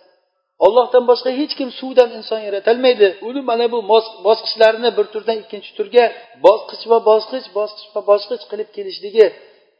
[0.67, 3.79] Ollohdan boshqa hech kim suvdan inson yaratolmaydi uni mana bu
[4.27, 6.05] bosqichlarini bir turdan ikkinchi turga
[6.47, 9.27] bosqichma bosqich bosqichma bosqich qilib kelishligi.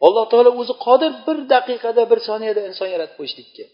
[0.07, 3.65] Alloh taolo o'zi qodir bir daqiqada bir soniyada inson yaratib qo'yishlikka.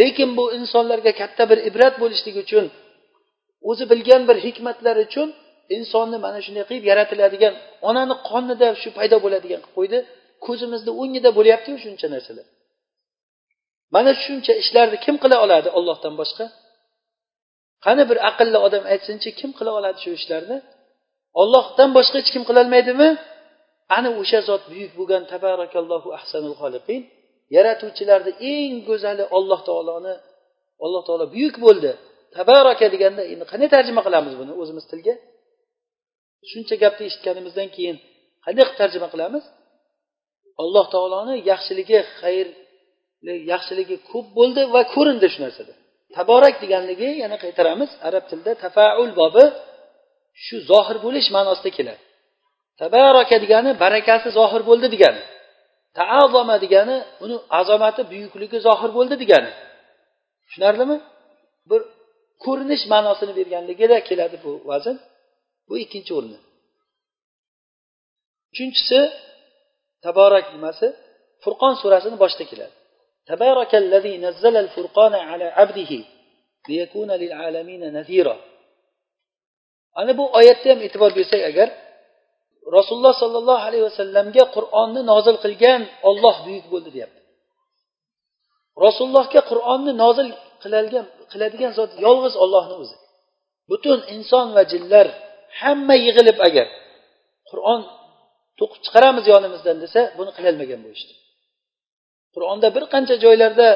[0.00, 2.66] Lekin bu insonlarga katta bir ibrat bo'lishligi uchun
[3.70, 5.28] o'zi bilgan bir hikmatlar uchun
[5.76, 7.54] insonni mana shunday qilib yaratiladigan
[7.88, 9.98] onani qonida shu paydo bo'ladigan qilib qo'ydi.
[10.46, 12.46] Ko'zimizni o'ngida bo'lyaptiyu shuncha narsalar.
[13.94, 16.46] Mana shuncha ishlarni kim qila oladi ollohdan boshqa?
[17.84, 20.58] Qani bir aqlli odam aytsinchi kim qila oladi shu ishlarni?
[21.42, 23.08] Ollohdan boshqa hech kim qilolmaydimi
[23.96, 27.00] ana o'sha zot buyuk bo'lgan tabarakallohu ahsanul xoliqin.
[27.56, 30.14] Yaratuvchilarni eng go'zali olloh taoloni
[30.84, 31.92] alloh taolo buyuk bo'ldi.
[32.36, 35.14] Tabaraka deganda endi qanday tarjima qilamiz buni o'zimiz tilga?
[36.50, 37.96] Shuncha gapni eshitganimizdan keyin
[38.44, 39.44] qanday qilib tarjima qilamiz?
[40.62, 42.46] Alloh taoloni yaxshiligi xayr
[43.52, 45.74] yaxshiligi ko'p bo'ldi va ko'rindi shu narsada.
[46.16, 47.90] Taborak deganligi yana qaytaramiz.
[48.08, 49.44] Arab tilida tafaul bobi
[50.44, 52.02] shu zohir bo'lish ma'nosida keladi.
[52.80, 55.22] Tabaraka degani barakasi zohir bo'ldi degani.
[55.98, 59.50] Taazoma degani uni azomati buyukligi zohir bo'ldi degani.
[60.44, 60.96] Tushunarlimi?
[61.70, 61.80] Bir
[62.44, 64.96] ko'rinish ma'nosini berganligida keladi bu vazn
[65.68, 66.38] bu ikkinchi o'rni
[68.56, 69.00] uchinchisi
[70.04, 70.86] taborak nimasi?
[71.42, 72.74] Furqon surasini boshida keladi.
[73.30, 76.00] Tabarakallazi nazzala furqona ala abdihi
[76.68, 78.36] liyakuna lilalamina nazira
[80.00, 81.68] ana bu oyatda ham e'tibor bersak agar
[82.76, 87.20] rasululloh sollallohu alayhi vasallamga qur'onni nozil qilgan olloh buyuk bo'ldi deyapti.
[88.84, 90.28] Rasulullohga qur'onni nozil
[90.62, 92.96] qilingan qiladigan zot yolg'iz ollohni o'zi.
[93.70, 95.06] Butun inson va jinlar
[95.60, 96.66] hamma yig'ilib agar
[97.50, 97.80] qur'on
[98.58, 101.14] to'qib chiqaramiz yonimizdan desa buni qilolmagan bu ishni
[102.34, 103.68] qur'onda bir qancha joylarda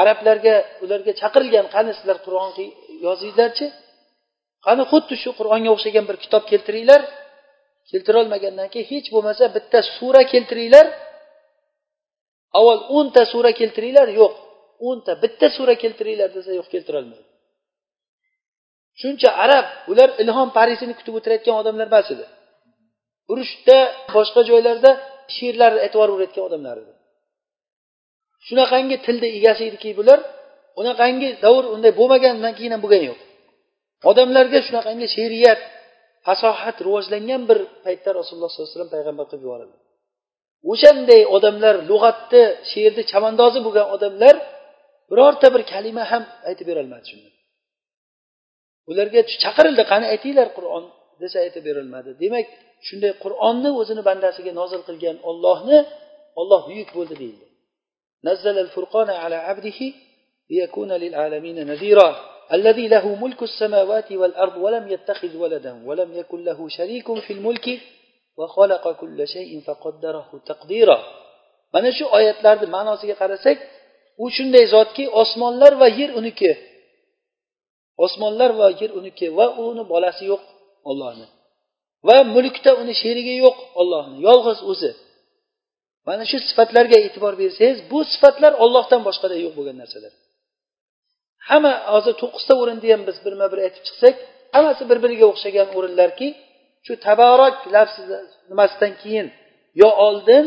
[0.00, 2.50] arablarga ularga chaqirilgan qani sizlar qur'on
[3.06, 3.66] yozinglarchi.
[4.66, 7.00] Qani xuddi shu qur'onga o'xshagan bir kitob keltiringlar.
[7.90, 10.86] Keltirolmagandan keyin hech bo'lmasa bitta sura keltiringlar.
[12.58, 14.34] Avval o'nta sura keltiringlar yo'q.
[14.88, 17.26] O'nta bitta sura keltiringlar desa yo'q keltirolmaydi.
[19.00, 22.24] Shuncha arab ular ilhom parisini kutib o'tirayotgan odamlar emas edi.
[23.32, 23.78] Urushda
[24.14, 24.90] boshqa joylarda
[25.36, 26.92] she'rlar aytib yuborayotgan odamlar edi.
[28.46, 30.18] Shunaqangi tilni egasi ediki bular
[30.80, 33.20] unaqangi davr unday bo'lmagandan keyin ham bo'lgani yo'q.
[34.10, 35.60] Odamlarga shunaqangi she'riyat
[36.26, 39.76] fasohat rivojlangan bir paytda rasululloh sollallohu alayhi vasallam payg'ambar qilib yuborildi.
[40.72, 44.34] O'shanday odamlar lug'atni she'rni chavandozi bo'lgan odamlar
[45.09, 47.29] birorta bir kalima ham aytib berolmadi shunda
[48.91, 50.83] ularga chaqirildi qani aytinglar qur'on
[51.21, 52.45] desa aytib berolmadi demak
[52.87, 55.77] shunday qur'onni o'zini bandasiga nozil qilgan ollohni
[56.41, 57.47] olloh buyuk bo'ldi deyildi
[58.29, 59.79] نزل الفرقان على عبده
[60.49, 62.09] ليكون للعالمين نذيرا
[62.53, 67.67] الذي له ملك السماوات والأرض ولم يتخذ ولدا ولم يكن له شريك في الملك
[68.37, 70.99] وخلق كل شيء فقدره تقديرا
[71.73, 73.57] mana shu oyatlarni ma'nosiga qarasak
[74.22, 76.52] u shunday zotki osmonlar va yer uniki.
[78.04, 80.42] Osmonlar va yer uniki va uni bolasi yo'q
[80.90, 81.26] ollohni
[82.08, 84.90] va mulkda uni sherigi yo'q ollohni yolg'iz o'zi.
[86.08, 90.12] Mana shu sifatlarga e'tibor bersangiz bu sifatlar ollohdan boshqada yo'q bo'lgan narsalar.
[91.48, 94.14] Hamma hozir to'qqizta o'rinni ham biz birma bir aytib chiqsak
[94.54, 96.28] hammasi bir biriga o'xshagan o'rinlarki
[96.86, 98.02] shu tabarok lafzi
[98.50, 99.26] nimasidan keyin
[99.82, 100.44] yo oldin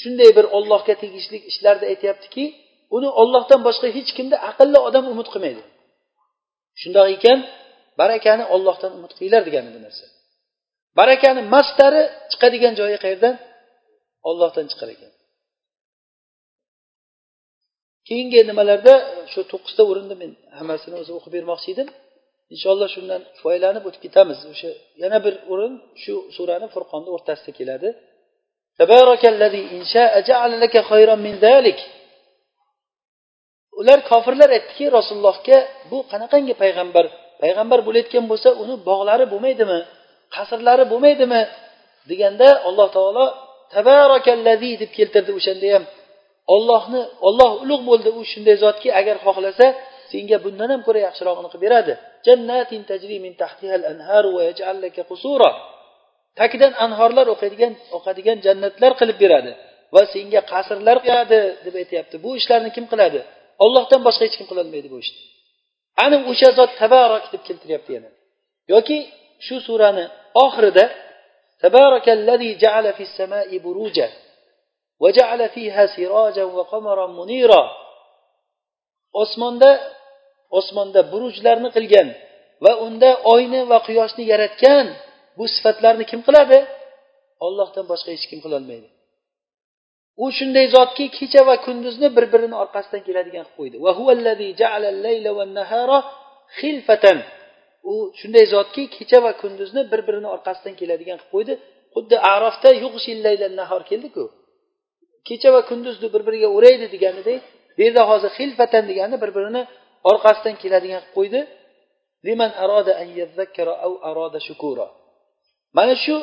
[0.00, 2.44] shunday bir ollohga tegishli ishlarni aytyaptiki
[2.96, 5.62] uni ollohdan boshqa hech kimda aqlli odam umid qilmaydi.
[6.80, 7.38] Shundoq ekan
[8.00, 10.04] barakani ollohdan umid qilinglar degani bu narsa.
[10.98, 13.34] Barakani mastari chiqadigan joyi qayerdan?
[14.28, 15.12] Ollohdan chiqar ekan.
[18.08, 18.94] Keyingi nimalarda
[19.32, 21.88] shu to'qqizta o'rinni men hammasini o'zi o'qib bermoqchi edim.
[22.54, 24.38] Inshaalloh shundan foydalanib o'tib ketamiz.
[24.52, 24.70] O'sha
[25.02, 27.88] yana bir o'rin shu surani furqonni o'rtasida keladi.
[33.80, 35.58] Ular kofirlar aytdiki rasulullohga
[35.90, 37.06] bu qanaqangi payg'ambar?
[37.42, 39.80] Payg'ambar bo'layotgan bo'lsa uni bog'lari bo'lmaydimi?
[40.34, 41.42] Qasrlari bo'lmaydimi?
[42.10, 43.26] deganda alloh taolo
[43.74, 45.84] tabarakallazi deb keltirdi o'shanda ham.
[46.54, 49.66] Ollohni olloh ulug' bo'ldi u shunday zotki agar xohlasa
[50.10, 51.92] senga bundan ham ko'ra yaxshirog'ini qilib beradi.
[52.26, 55.50] Jannatin tajri min tahtihal anharu va yaj'al laka qusura.
[56.40, 59.52] tagidan anhorlar o'qiydigan oqadigan jannatlar qilib beradi.
[59.94, 62.16] Va senga qasrlar qiladi deb aytyapti.
[62.24, 63.20] Bu ishlarni kim qiladi?
[63.64, 65.20] Ollohdan boshqa hech kim qilolmaydi bu ishni.
[66.04, 68.10] Ana o'sha zot tabarak deb keltiryapti yana.
[68.72, 68.98] Yoki
[69.46, 70.04] shu surani
[70.44, 70.84] oxirida
[71.62, 73.58] tabarakallazi ja'ala fis samai
[75.02, 77.62] va ja'ala fiha sirajan qamaran munira.
[79.22, 79.70] Osmonda
[80.58, 82.08] osmonda burujlarni qilgan
[82.64, 84.86] va unda oyni va quyoshni yaratgan
[85.38, 86.58] bu sifatlarni kim qiladi?
[87.46, 88.88] Ollohdan boshqa hech kim qilolmaydi.
[90.22, 93.76] U shunday zotki kecha va kunduzni bir birini orqasidan keladigan qilib qo'ydi
[97.90, 101.52] u shunday zotki kecha va kunduzni bir birini orqasidan keladigan qilib qo'ydi
[101.94, 102.70] xuddi arofda
[103.60, 104.24] nahor keldiku.
[105.28, 107.40] Kecha va kunduzni bir biriga o'raydi deganidek
[107.76, 109.62] bu yerda hozir xilfatan degani bir birini
[110.10, 111.40] orqasidan keladigan qilib qo'ydi
[112.26, 113.08] liman aroda an
[113.86, 114.86] aw aroda shukura.
[115.78, 116.16] Mana shu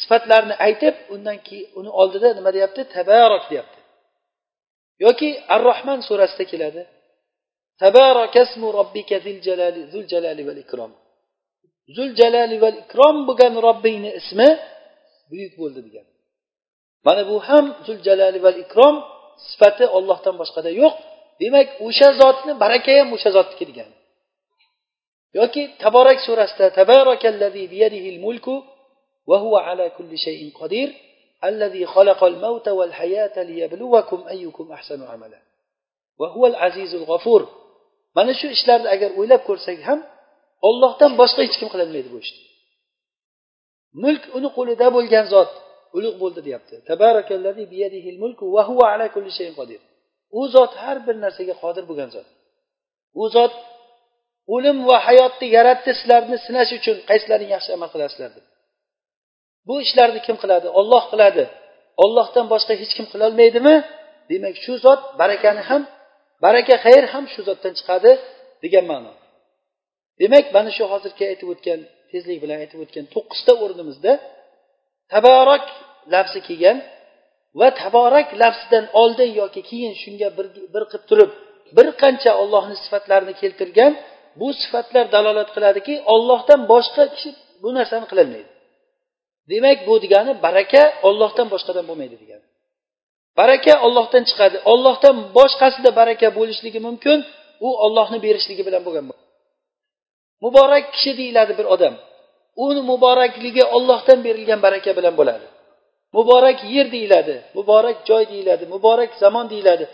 [0.00, 2.80] sifatlarni aytib undan keyin uni oldida nima deyapti?
[2.96, 3.80] Tabarok deyapti.
[5.04, 6.82] Yoki ar rohman surasida keladi.
[7.82, 9.16] Tabarokasmu robbika
[9.92, 10.92] zul jalali val ikrom.
[11.96, 14.48] Zul jalali val ikrom bo'lgan robbingni ismi
[15.30, 16.06] buyuk bo'ldi degan.
[17.06, 18.96] Mana bu ham zul jalali val ikrom
[19.48, 20.94] sifati ollohdan boshqada yo'q.
[21.40, 23.90] Demak o'sha zotni baraka ham o'sha zotniki degan.
[25.38, 28.54] Yoki taborak surasida tabarakallazi biyadihil mulku
[29.29, 30.89] va huva ala kulli shayin qodir
[31.43, 35.39] الذي خلق الموت والحياة ليبلوكم أيكم أحسن عملا
[36.19, 37.41] وهو العزيز الغفور
[38.17, 39.99] mana shu ishlarni agar o'ylab ko'rsak ham
[40.69, 42.41] ollohdan boshqa hech kim qilolmaydi bu ishni
[44.03, 45.51] mulk uni qo'lida bo'lgan zot
[45.97, 46.75] ulug' bo'ldi deyapti
[50.39, 52.27] u zot har bir narsaga qodir bo'lgan zot
[53.21, 53.53] u zot
[54.55, 58.45] o'lim va hayotni yaratdi sizlarni sinash uchun qaysilaring yaxshi amal qilasizlar deb
[59.68, 60.68] Bu ishlarni kim qiladi?
[60.80, 61.44] Olloh qiladi.
[62.04, 63.74] Ollohdan boshqa hech kim qilolmaydimi?
[64.30, 65.82] Demak shu zot barakani ham
[66.44, 68.10] baraka xayr ham shu zotdan chiqadi
[68.62, 69.12] degan ma'no.
[70.20, 74.12] Demak mana shu hozirgi aytib o'tgan tezlik bilan aytib o'tgan to'qqizta o'rnimizda
[75.12, 75.64] tabarak
[76.14, 76.76] lafzi kelgan
[77.60, 81.30] va taborak lafzidan oldin yoki keyin shunga bir bir qilib turib
[81.76, 83.92] bir qancha ollohni sifatlarini keltirgan
[84.40, 87.30] bu sifatlar dalolat qiladiki ollohdan boshqa kishi
[87.62, 88.51] bu narsani qilolmaydi.
[89.52, 92.44] Demak bu degani baraka ollohdan boshqadan bo'lmaydi degani.
[93.40, 94.56] Baraka ollohdan chiqadi.
[94.72, 97.18] Ollohdan boshqasida baraka bo'lishligi mumkin
[97.66, 99.04] u ollohni berishligi bilan bo'lgan
[100.44, 101.94] muborak kishi deyiladi bir odam.
[102.64, 105.46] Uni muborakligi ollohdan berilgan baraka bilan bo'ladi.
[106.16, 109.84] Muborak yer deyiladi muborak joy deyiladi muborak zamon deyiladi.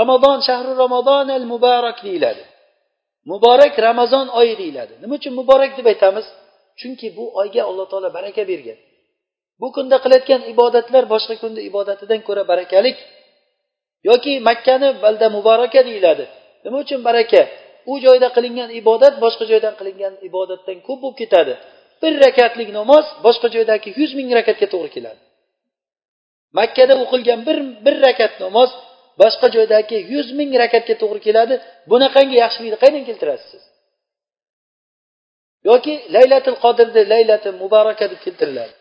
[0.00, 2.42] Ramazon shahri ramazon al muborak deyiladi.
[3.30, 4.92] Muborak ramazon oyi deyiladi.
[5.02, 6.26] Nima uchun muborak deb aytamiz?
[6.80, 8.78] Chunki bu oyga alloh taolo baraka bergan.
[9.60, 12.96] Bu kunda qilayotgan ibodatlar boshqa kunda ibodatidan ko'ra barakalik
[14.08, 16.24] yoki makkani balda muboraka deyiladi.
[16.64, 17.42] Nima uchun baraka?
[17.90, 21.54] U joyda qilingan ibodat boshqa joydan qilingan ibodatdan ko'p bo'lib ketadi.
[22.02, 25.20] Bir rakatlik namoz boshqa joydagi yuz ming rakatga to'g'ri keladi.
[26.58, 28.70] Makkada o'qilgan bir bir rakat namoz
[29.22, 31.54] boshqa joydagi yuz ming rakatga to'g'ri keladi.
[31.90, 33.50] Bunaqangi yaxshilikni qayerdan keltirasiz?
[33.52, 33.69] siz
[35.68, 38.74] yoki laylatil qodirni laylati mubaraka deb keltiriladi.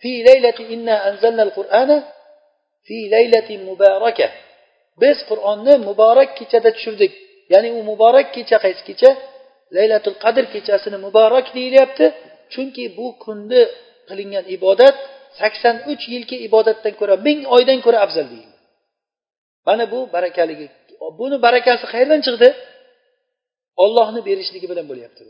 [0.00, 1.96] Fi laylati inna anzalnal qur'ana
[2.86, 4.28] fi laylati mubaraka.
[5.02, 7.12] Biz qur'onni muborak kechada tushirdik.
[7.52, 9.10] Ya'ni u muborak kecha qaysi kecha?
[9.76, 12.06] Laylatul qadr kechasini muborak deyilyapti.
[12.52, 13.62] Chunki bu kunni
[14.08, 14.96] qilingan ibodat
[15.40, 18.52] sakson uch yilki ibodatdan ko'ra ming oydan ko'ra afzal deyildi
[19.66, 20.66] mana bu barakaligi
[21.18, 22.48] buni barakasi qayerdan chiqdi?
[23.84, 25.22] Ollohni berishligi bilan bo'lyapti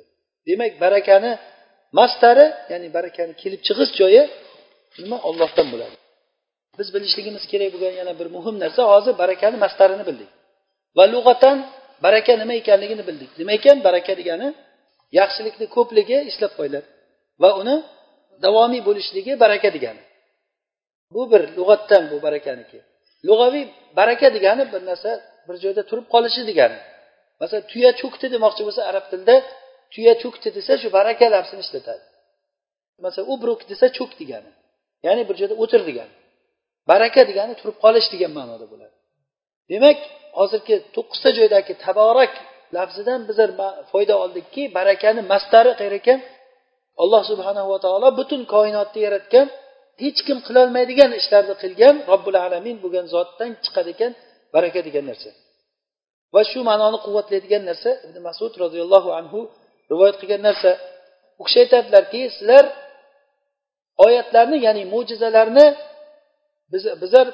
[0.48, 1.32] demak barakani
[1.98, 4.22] mastari ya'ni barakani kelib chiqish joyi
[5.02, 5.18] nima?
[5.28, 5.96] Ollohdan bo'ladi.
[6.78, 10.30] Biz bilishligimiz kerak bo'lgan yana bir muhim narsa hozir barakani mastarini bildik.
[10.96, 11.56] Va lug'atan
[12.04, 13.30] baraka nima ekanligini bildik.
[13.40, 13.76] Nima ekan?
[13.86, 14.48] Baraka degani
[15.18, 16.88] yaxshilikni ko'pligi eslab qo'yiladi.
[17.42, 17.76] Va uni
[18.44, 20.02] davomiy bo'lishligi baraka degani.
[21.14, 22.78] Bu bir lug'atdan bu barakaniki.
[23.28, 23.64] Lug'aviy
[23.98, 25.10] baraka degani bir narsa
[25.46, 26.78] bir joyda turib qolishi degani.
[27.40, 29.36] Masalan tuya cho'kdi demoqchi bo'lsa arab tilida
[29.92, 32.04] tuya cho'kdi desa shu baraka lafzini ishlatadi.
[33.04, 34.50] Masalan ubruk desa cho'k degani.
[35.06, 36.14] Ya'ni bir joyda o'tir degani.
[36.90, 38.94] Baraka degani turib qolish degan ma'noda bo'ladi.
[39.70, 39.98] Demak
[40.38, 42.32] hozirgi to'qqizta joydagi taborak
[42.76, 43.50] lafzidan bizlar
[43.92, 46.18] foyda oldikki barakani mastari qayer ekan?
[47.02, 49.46] Alloh subhanahu va taolo butun koinotni yaratgan
[50.02, 54.12] hech kim qilolmaydigan ishlarni qilgan robbil alamin bo'lgan zotdan chiqadi ekan
[54.54, 55.30] baraka degan narsa.
[56.34, 59.40] Va shu ma'noni quvvatlaydigan narsa ibn masud roziyallohu anhu
[59.92, 60.70] rivoyat qilgan narsa.
[61.40, 62.64] U kishi aytadilarki sizlar
[64.04, 65.66] oyatlarni ya'ni mo'jizalarni
[66.72, 67.26] biz bizlar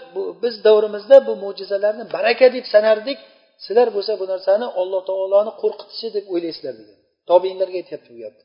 [0.42, 3.18] biz davrimizda bu mo'jizalarni baraka deb sanardik.
[3.64, 6.98] Sizlar bo'lsa bu narsani alloh taoloni qo'rqitishi deb o'ylaysizlar degan.
[7.30, 8.44] Tobiinlarga aytyapti bu gapni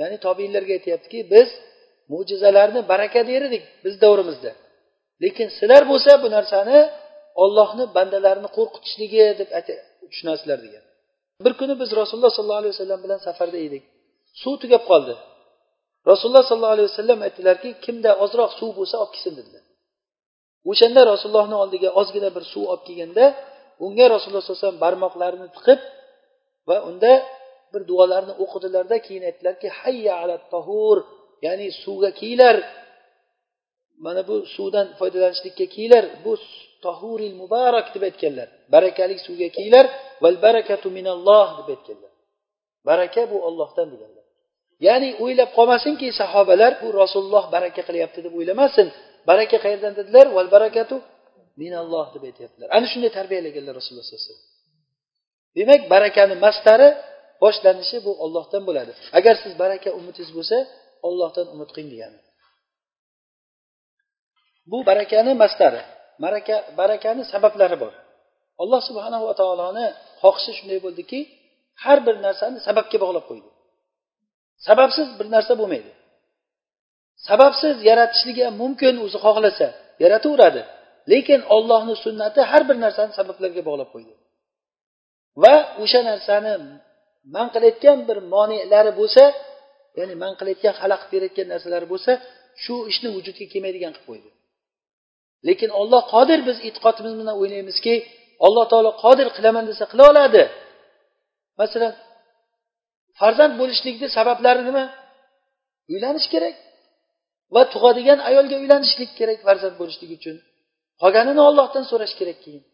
[0.00, 1.48] ya'ni tobiinlarga aytyaptiki biz
[2.12, 4.52] mo'jizalarni baraka der edik biz davrimizda.
[5.22, 6.78] Lekin sizlar bo'lsa bu narsani
[7.42, 9.48] ollohni bandalarini qo'rqitishligi deb
[10.10, 10.84] tushunasizlar degan.
[11.44, 13.82] Bir kuni biz rasululloh sollallohu alayhi vasallam bilan safarda edik.
[14.42, 15.14] Suv tugab qoldi.
[16.10, 19.64] Rasululloh sollallohu alayhi vasallam aytdilarki kimda ozroq suv bo'lsa olib kelsin dedilar.
[20.70, 23.24] O'shanda rasulullohni oldiga ozgina bir suv olib kelganda
[23.84, 25.80] unga rasululloh sallallohu alayhi vasallam barmoqlarini tiqib
[26.68, 27.12] va unda
[27.72, 30.96] bir duolarni o'qidilarda keyin aytdilarki hayya ala tahur
[31.46, 32.56] ya'ni suvga kiyinglar
[34.04, 36.32] mana bu suvdan foydalanishlikka kiyinglar bu
[36.86, 38.48] tahuril mubarak deb aytganlar.
[38.74, 39.86] Barakali suvga kiyinglar.
[40.22, 42.12] Val barakatu minalloh deb aytganlar.
[42.88, 44.24] Baraka bu ollohdan deganlar.
[44.86, 48.86] Ya'ni o'ylab qolmasinki sahobalar bu rasululloh baraka qilyapti deb o'ylamasin.
[49.30, 50.26] Baraka qayerdan dedilar?
[50.36, 50.96] Val barakatu
[51.62, 52.68] minalloh deb aytyaptilar.
[52.76, 54.48] Ana shunday tarbiyalaganlar rasululloh sallallohu alayhi vasallam.
[55.58, 56.88] Demak barakani mastari
[57.42, 58.92] boshlanishi bu ollohdan bo'ladi.
[59.18, 60.56] Agar siz baraka umidingiz bo'lsa
[61.08, 62.18] ollohdan umid qiling degani
[64.70, 65.82] bu barakani mastari.
[66.22, 67.92] Baraka barakani sabablari bor.
[68.62, 69.86] Alloh subhanahu va taoloni
[70.22, 71.20] xohishi shunday bo'ldiki
[71.84, 73.48] har bir narsani sababga bog'lab qo'ydi.
[74.66, 75.90] Sababsiz bir narsa bo'lmaydi.
[77.28, 79.68] Sababsiz yaratishligi ham mumkin o'zi xohlasa
[80.02, 80.62] yarataveradi.
[81.12, 84.14] Lekin ollohni sunnati har bir narsani sabablarga bog'lab qo'ydi.
[85.42, 86.52] Va o'sha narsani
[87.34, 89.24] man qilayotgan bir monelari bo'lsa
[89.98, 92.12] ya'ni man qilayotgan xalaqit berayotgan narsalari bo'lsa
[92.62, 94.28] shu ishni vujudga kelmaydigan qilib qo'ydi.
[95.48, 97.94] Lekin olloh qodir biz e'tiqodimiz bilan o'ylaymizki
[98.46, 100.42] alloh taolo qodir qilaman desa qila oladi
[101.60, 101.92] masalan
[103.20, 104.84] farzand bo'lishlikni sabablari nima?
[105.92, 106.56] Uylanish kerak
[107.54, 110.36] va tug'adigan ayolga uylanishlik kerak farzand bo'lishlik uchun.
[111.02, 112.64] Qolganini ollohdan so'rash kerak keyin.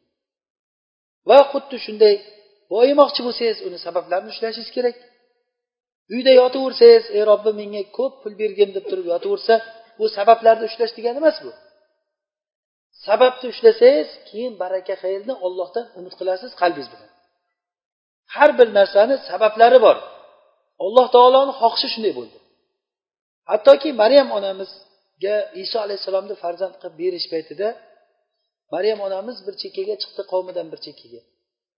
[1.28, 2.14] Va xuddi shunday
[2.72, 4.96] boyimoqchi bo'lsangiz uni sabablarini ushlashingiz kerak.
[6.14, 9.54] Uyda yotaversangiz ey robbim menga ko'p pul bergin deb turib yotaversa
[9.98, 11.50] bu sabablarni ushlash degani emas bu.
[13.04, 17.10] Sababni ushlasangiz keyin baraka xayrni ollohdan umid qilasiz qalbingiz bilan.
[18.34, 19.96] Har bir narsani sabablari bor.
[20.84, 22.38] Alloh taoloni xohishi shunday bo'ldi.
[23.50, 27.68] Hattoki maryam onamizga iso alayhissalomni farzand qilib berish paytida
[28.74, 31.20] maryam onamiz bir chekkaga chiqdi qavmidan bir chekkaga.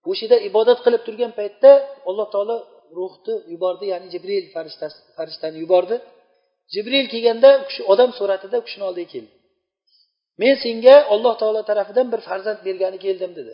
[0.09, 1.71] O'sha yerda ibodat qilib turgan paytda
[2.09, 2.57] alloh taolo
[2.97, 5.95] ruhni yubordi ya'ni jibril farishtasi farishtani yubordi.
[6.73, 9.31] Jibril kelganda u kishi odam suratida u kishini oldiga keldi.
[10.41, 13.53] Men senga olloh taolo tarafidan bir farzand bergani keldim dedi.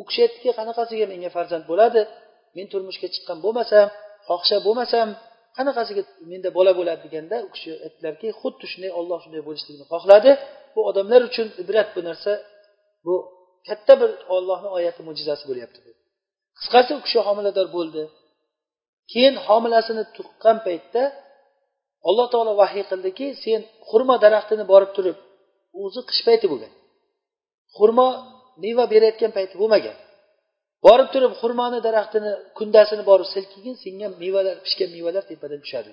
[0.00, 2.00] U kishi aytdiki qanaqasiga menga farzand bo'ladi?
[2.56, 3.86] Men turmushga chiqqan bo'lmasam
[4.26, 5.08] fohisha bo'lmasam
[5.56, 7.00] qanaqasiga menda bola bo'ladi?
[7.06, 10.30] deganda u kishi aytdilarki xuddi shunday olloh shunday bo'lishligini xohladi.
[10.74, 12.32] Bu odamlar uchun ibrat bu narsa
[13.06, 13.14] bu
[13.68, 15.78] katta bir ollohni oyati mo'jizasi bo'lyapti
[16.58, 18.02] qisqasi u kishi homilador bo'ldi.
[19.12, 21.02] Keyin homilasini tuqqan paytda
[22.08, 25.16] alloh taolo vahiy qildiki sen xurmo daraxtini borib turib
[25.82, 26.72] o'zi qish payti bo'lgan.
[27.76, 28.08] Xurmo
[28.64, 29.96] meva berayotgan payti bo'lmagan.
[30.86, 35.90] Borib turib xurmoni daraxtini kundasini borib silkigin senga mevalar pishgan mevalar tepadan tushadi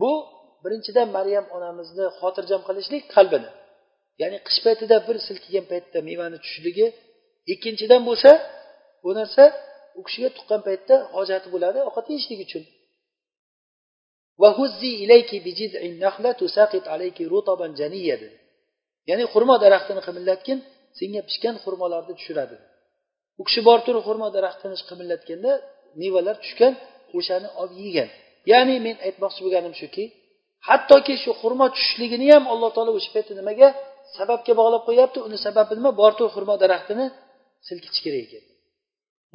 [0.00, 0.10] bu
[0.64, 3.50] birinchidan maryam onamizni xotirjam qilishlik qalbini
[4.22, 6.86] ya'ni qish paytida bir silkigan paytda mevani tushishligi
[7.52, 8.30] ikkinchidan bo'lsa
[9.04, 9.44] bu narsa
[9.98, 12.64] u kishiga tuqqan paytda hojati bo'ladi ovqat yeyishlik uchun.
[19.08, 20.58] Ya'ni xurmo daraxtini qimillatgin
[20.98, 22.56] senga pishgan xurmolarni tushiradi.
[23.40, 25.52] U kishi borib turib xurmo daraxtini qimillatganda
[26.00, 26.72] mevalar tushgan
[27.18, 28.08] o'shani olib yegan
[28.52, 30.04] ya'ni men aytmoqchi bo'lganim shuki
[30.68, 33.68] hattoki shu xurmo tushishligini ham alloh taolo o'sha paytda nimaga
[34.16, 35.90] sababga bog'lab qo'yyapti uni sababi nima?
[36.00, 37.06] Borib turib xurmo daraxtini
[37.66, 38.44] silkitish kerak ekan.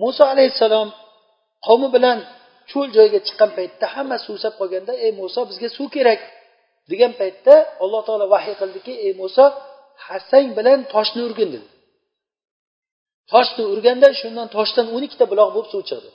[0.02, 0.90] Muso alayhissalom
[1.68, 2.18] qavmi bilan
[2.72, 6.22] cho'l joyga chiqqan paytda hamma suvsab qolganda ey muso bizga suv kerak.
[6.92, 9.46] Degan paytda alloh taolo vahiy qildiki ey muso
[10.06, 11.68] hassang bilan toshni urgin dedi.
[13.32, 16.10] Toshni urganda shundan toshdan o'n ikkita buloq bo'lib suv chiqdi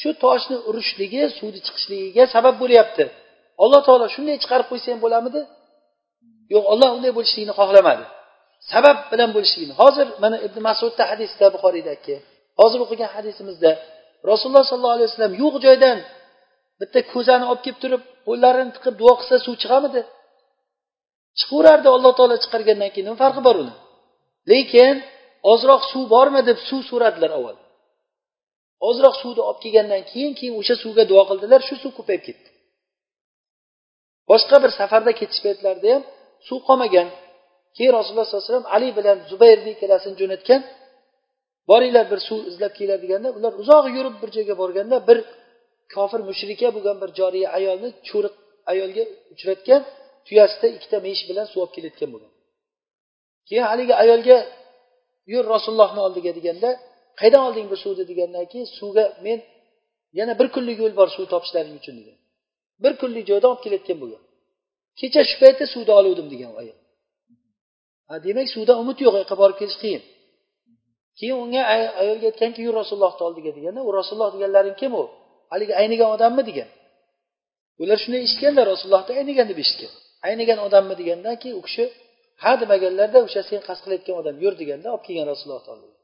[0.00, 3.04] shu toshni urishligi suvni chiqishligiga sabab bo'lyapti.
[3.62, 5.40] Alloh taolo shunday chiqarib qo'ysa ham bo'lamidi?
[6.54, 8.04] Yo'q olloh unday bo'lishligini xohlamadi.
[8.72, 9.74] Sabab bilan bo'lishligini.
[9.82, 12.16] Hozir mana ibn masudda hadisda buxoriydagi
[12.60, 13.70] hozir o'qigan hadisimizda
[14.30, 15.98] rasululloh sollallohu alayhi vasallam yo'q joydan
[16.80, 20.02] bitta ko'zani olib kelib turib qo'llarini tiqib duo qilsa suv chiqamidi?
[21.38, 23.06] Chiqaverardi alloh taolo chiqargandan keyin.
[23.08, 23.74] Nima farqi bor uni?
[24.50, 24.96] Lekin
[25.52, 27.56] ozroq suv bormi deb suv so'radilar avval.
[28.88, 32.48] Ozroq suvni olib kelgandan keyin keyin o'sha suvga duo qildilar shu suv ko'payib ketdi.
[34.30, 36.02] Boshqa bir safarda ketish paytlarida ham
[36.48, 37.08] suv qolmagan.
[37.76, 40.60] Keyin rasululloh sollallohu alayhi vasallam ali bilan zubayrni ikkalasini jo'natgan
[41.70, 45.18] boringlar bir suv izlab kelinglar deganda ular uzoq yurib bir joyga borganda bir
[45.94, 48.34] kofir mushrika bo'lgan bir joriya ayolni cho'riq
[48.72, 49.82] ayolga uchratgan
[50.26, 52.32] tuyasida ikkita meyish bilan suv olib kelayotgan bo'lgan.
[53.48, 54.36] Keyin haligi ayolga
[55.32, 56.70] yur rasulullohni oldiga deganda
[57.20, 58.04] qayerdan olding bu suvni?
[58.10, 59.38] degandan keyin suvga men
[60.18, 62.16] yana bir kunlik yo'l bor suv topishlaring uchun degan.
[62.82, 64.22] Bir kunlik joydan olib kelayotgan bo'lgan.
[65.00, 66.78] Kecha shu paytda suvni oluvdim degan ayol.
[68.26, 70.02] Demak suvdan umid yo'q u yoqqa borib kelish qiyin.
[71.18, 71.62] Keyin unga
[72.02, 75.04] ayolga aytganki yur rasulullohni oldiga deganda u rasululloh deganlaring kim u?
[75.52, 76.68] Haligi aynigan odammi degan.
[77.82, 79.92] Ular shunday eshitganlar rasulullohni aynigan deb eshitgan.
[80.28, 81.84] Aynigan odammi degandan keyin u kishi
[82.42, 85.96] ha demaganlarda o'sha sen qasd qilayotgan odam yur deganda olib kelgan rasulullohni oldiga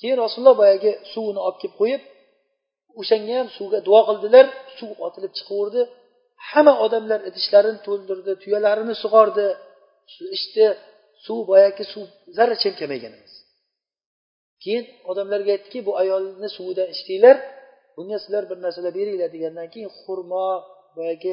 [0.00, 2.02] keyin rasululloh boyagi suvini olib kelib qo'yib
[3.00, 4.46] o'shanga ham suvga duo qildilar
[4.78, 5.82] suv otilib chiqaverdi.
[6.50, 9.46] Hamma odamlar idishlarini to'ldirdi tuyalarini sug'ordi
[10.36, 10.66] ichdi.
[11.26, 12.06] Suv boyagi suv
[12.36, 13.34] zarracha ham kamaygan emas
[14.62, 17.36] keyin odamlarga aytdiki bu ayolni suvidan ichdinglar
[17.96, 20.46] bunga sizlar bir narsalar beringlar degandan keyin xurmo
[20.96, 21.32] boyagi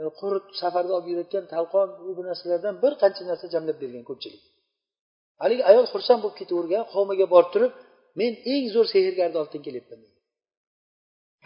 [0.00, 4.42] e, qurt safarda olib yurayotgan talqon bu narsalardan bir qancha narsa jamlab bergan ko'pchilik.
[5.42, 7.72] Haligi ayol xursand bo'lib ketavergan qavmiga borib turib
[8.20, 10.00] men eng zo'r sehrgarni oldidan kelyapman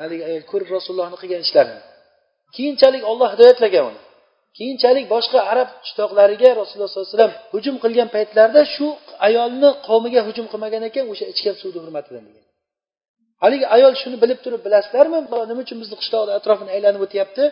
[0.00, 1.80] haligi ayol ko'rib rasulullohni qilgan ishlarini.
[2.56, 4.00] Keyinchalik olloh hidoyatlagan uni.
[4.58, 8.86] Keyinchalik boshqa arab qishloqlariga rasululloh sollallohu alayhi vasallam hujum qilgan paytlarida shu
[9.28, 12.44] ayolni qavmiga hujum qilmagan ekan o'sha ichgan suvni hurmatidan degan.
[13.42, 15.18] Haligi ayol shuni bilib turib bilasizlarmi?
[15.50, 17.44] Nima uchun bizni qishloqni atrofini aylanib o'tyapti?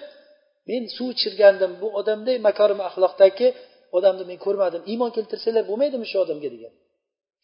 [0.69, 1.73] Men suv ichirgandim.
[1.83, 3.49] Bu odamday makorim axloqdagi
[3.97, 4.83] odamni men ko'rmadim.
[4.93, 6.73] Iymon keltirsanglar bo'lmaydimi shu odamga degan.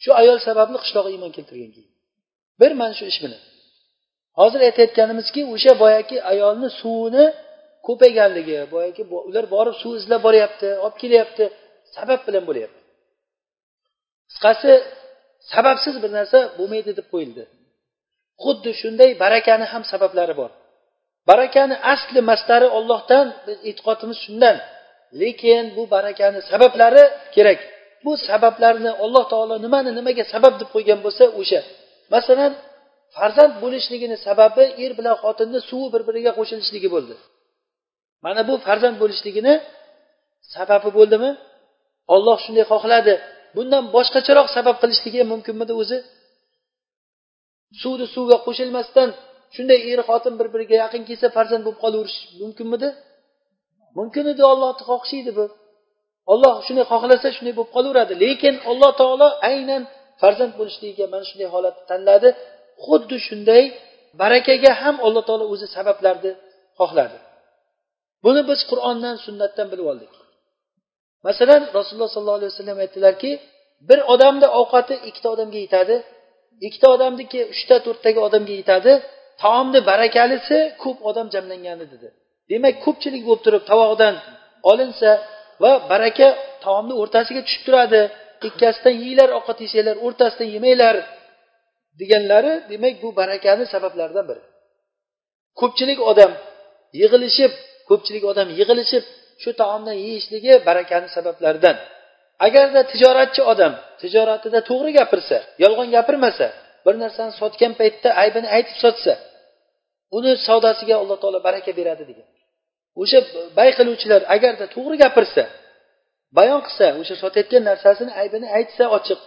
[0.02, 1.92] Shu ayol sababli qishloqqa iymon keltirgan keyin.
[2.60, 3.42] Bir mana shu ish bilan.
[4.40, 7.24] Hozir aytayotganimizki o'sha boyagi ayolni suvini
[7.86, 11.44] ko'payganligi boyagi ular borib suv izlab boryapti olib kelyapti.
[11.96, 12.80] Sabab bilan bo'lyapti.
[14.30, 14.72] Qisqasi
[15.52, 17.44] sababsiz bir narsa bo'lmaydi deb qo'yildi.
[18.42, 20.50] Xuddi shunday barakani ham sabablari bor.
[21.30, 24.56] Barakani asli mastari ollohdan biz e'tiqodimiz shundan.
[25.20, 27.60] Lekin bu barakani sabablari kerak.
[28.04, 31.60] Bu sabablarni alloh taolo nimani nimaga sabab deb qo'ygan bo'lsa o'sha.
[32.14, 32.52] Masalan
[33.16, 37.14] farzand bo'lishligini sababi er bilan xotinni suvi bir biriga qo'shilishligi bo'ldi.
[38.24, 39.54] Mana bu farzand bo'lishligini
[40.54, 41.30] sababi bo'ldimi?
[42.14, 43.14] Olloh shunday xohladi.
[43.56, 45.98] Bundan boshqacharoq sabab qilishligi mumkinmidi o'zi?
[47.82, 49.08] Suvni suvga qo'shilmasdan
[49.54, 52.88] shunday er xotin bir biriga yaqin kelsa farzand bo'lib qolaverish mumkinmidi?
[53.98, 55.46] Mumkin edi ollohni xohishi edi bu.
[56.32, 58.12] Olloh shunday xohlasa shunday bo'lib qolaveradi.
[58.24, 59.82] Lekin alloh taolo aynan
[60.20, 62.28] farzand bo'lishligiga mana shunday holatni tanladi.
[62.84, 63.62] Xuddi shunday
[64.20, 66.32] barakaga ham alloh taolo o'zi sabablarni
[66.80, 67.18] xohladi.
[68.24, 70.12] Buni biz qur'ondan sunnatdan bilib oldik.
[71.26, 73.30] Masalan rasululloh sollallohu alayhi vasallam aytdilarki
[73.88, 75.96] bir odamni ovqati ikkita odamga yetadi
[76.66, 78.92] ikkita odamniki uchta to'rttaga odamga yetadi.
[79.42, 82.08] Taomni barakalisi ko'p odam jamlangani dedi.
[82.50, 84.14] Demak ko'pchilik bo'lib turib tovog'idan
[84.70, 85.10] olinsa
[85.62, 86.28] va baraka
[86.64, 88.02] taomni o'rtasiga tushib turadi.
[88.48, 90.96] Ikkasidan yeyglar ovqat yesanglar o'rtasidan yemanglar
[92.00, 94.42] deganlari demak bu barakani sabablaridan biri.
[95.60, 96.32] Ko'pchilik odam
[97.00, 97.52] yig'ilishib
[97.88, 99.04] ko'pchilik odam yig'ilishib
[99.42, 101.76] shu taomdan yeyishligi barakani sabablaridan.
[102.46, 103.72] Agarda tijoratchi odam
[104.02, 106.46] tijoratida to'g'ri gapirsa yolg'on gapirmasa
[106.86, 109.14] bir narsani sotgan paytda aybini aytib sotsa
[110.16, 112.28] uni savdosiga alloh taolo baraka beradi degan.
[113.02, 113.18] O'sha
[113.58, 115.44] bay qiluvchilar agarda to'g'ri gapirsa
[116.38, 119.20] bayon qilsa o'sha sotayotgan narsasini aybini aytsa ochiq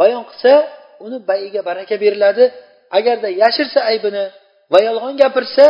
[0.00, 0.52] bayon qilsa
[1.06, 2.44] uni bayiga baraka beriladi.
[2.98, 4.24] Agarda yashirsa aybini
[4.72, 5.66] va yolg'on gapirsa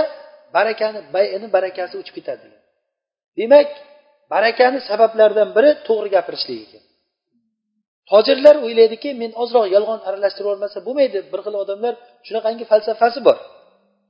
[0.57, 2.62] barakani bayini barakasi o'chib ketadi degan.
[3.39, 3.68] Demak
[4.33, 6.83] barakani sabablaridan biri to'g'ri gapirishlik ekan.
[8.11, 11.18] Tojirlar o'ylaydiki men ozroq yolg'on aralashtirib olmasa bo'lmaydi.
[11.33, 11.95] Bir xil odamlar
[12.27, 13.39] shunaqangi falsafasi bor.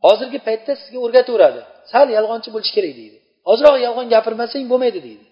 [0.07, 1.61] Hozirgi paytda sizga o'rgataveradi.
[1.93, 3.19] Sal yolg'onchi bo'lish kerak deydi.
[3.53, 5.27] Ozroq yolg'on gapirmasang bo'lmaydi deydi.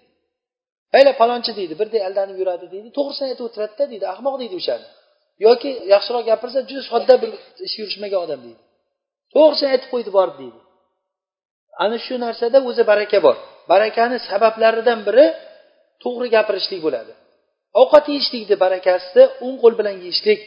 [0.95, 2.89] Mayli palonchi deydi birday aldanib yuradi deydi.
[2.97, 4.87] To'g'risini aytib o'tiradida deydi ahmoq deydi o'shani.
[5.47, 7.31] Yoki yaxshiroq gapirsa juda sodda bir
[7.67, 8.63] ish yurishmagan odam deydi.
[9.35, 10.61] To'g'risini aytib qo'ydi borib deydi.
[11.85, 13.37] Ana shu narsada o'zi baraka bor.
[13.71, 15.27] Barakani sabablaridan biri
[16.03, 17.13] to'g'ri gapirishlik bo'ladi.
[17.81, 20.41] Ovqat yeyishlikni barakasi o'ng qo'l bilan yeyishlik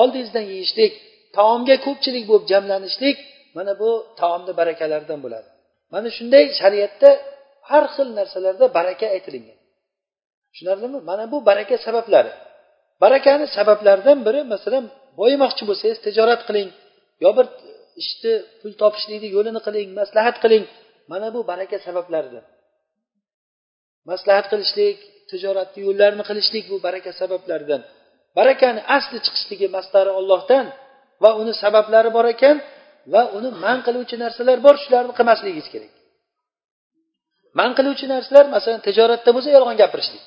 [0.00, 0.92] oldingizdan yeyishlik
[1.36, 3.16] taomga ko'pchilik bo'lib jamlanishlik
[3.56, 5.48] mana bu taomni barakalaridan bo'ladi.
[5.94, 7.10] Mana shunday shariatda
[7.70, 9.58] har xil narsalarda baraka aytilingan.
[10.50, 10.98] Tushunarlimi?
[11.10, 12.32] Mana bu baraka sabablari.
[13.02, 14.84] Barakani sabablaridan biri masalan
[15.20, 16.68] boyimoqchi bo'lsangiz tijorat qiling
[17.24, 17.46] yo bir
[18.02, 20.64] ishni pul topishlikni yo'lini qiling maslahat qiling.
[21.12, 22.44] Mana bu baraka sabablaridan
[24.10, 24.98] maslahat qilishlik
[25.30, 27.80] tijoratni yo'llarini qilishlik bu baraka sabablaridan.
[28.38, 30.66] Barakani asli chiqishligi mastari ollohdan
[31.22, 32.56] va uni sabablari bor ekan
[33.12, 35.92] va uni man qiluvchi narsalar bor shularni qilmasligingiz kerak.
[37.58, 40.24] Man qiluvchi narsalar masalan tijoratda bo'lsa yolg'on gapirishlik.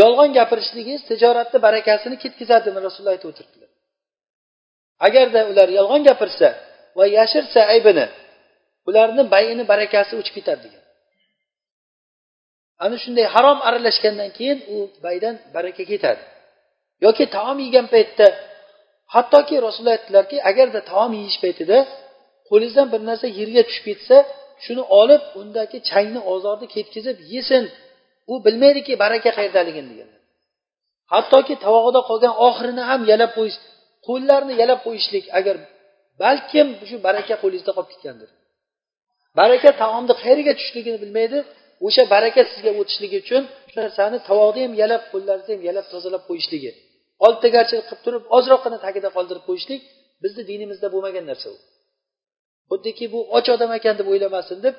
[0.00, 3.70] Yolg'on gapirishligingiz tijoratni barakasini ketkazadi rasululloh aytib o'tiribdilar.
[5.06, 6.48] Agarda ular yolg'on gapirsa
[6.98, 8.06] va yashirsa aybini
[8.88, 10.84] ularni bayini barakasi o'chib ketadi degan.
[12.84, 16.22] Ana shunday harom aralashgandan keyin u baydan baraka ketadi.
[17.04, 18.26] Yoki taom yegan paytda
[19.14, 21.78] hattoki rasululloh aytdilarki agarda taom yeyish paytida
[22.48, 24.16] qo'lingizdan bir narsa yerga tushib ketsa
[24.64, 27.64] shuni olib undagi changni ozorni ketkazib yesin.
[28.32, 30.18] U bilmaydiki baraka qayerdaligini deganlar
[31.12, 33.58] hattoki tovog'ida qolgan oxirini ham yalab qo'yish
[34.06, 35.56] qo'llarni yalab qo'yishlik agar
[36.22, 38.30] balkim shu baraka qo'lingizda qolib ketgandir.
[39.38, 41.38] Baraka taomni qayerga tushishligini bilmaydi
[41.86, 46.70] o'sha baraka sizga o'tishligi uchun shu narsani tovoqni ham yalab qo'llarni ham yalab tozalab qo'yishligi.
[47.26, 49.80] Oltitagarchilik qilib turib ozroqgina tagida qoldirib qo'yishlik
[50.22, 51.56] bizni dinimizda bo'lmagan narsa u.
[52.70, 54.74] Xuddiki bu och odam ekan deb o'ylamasin deb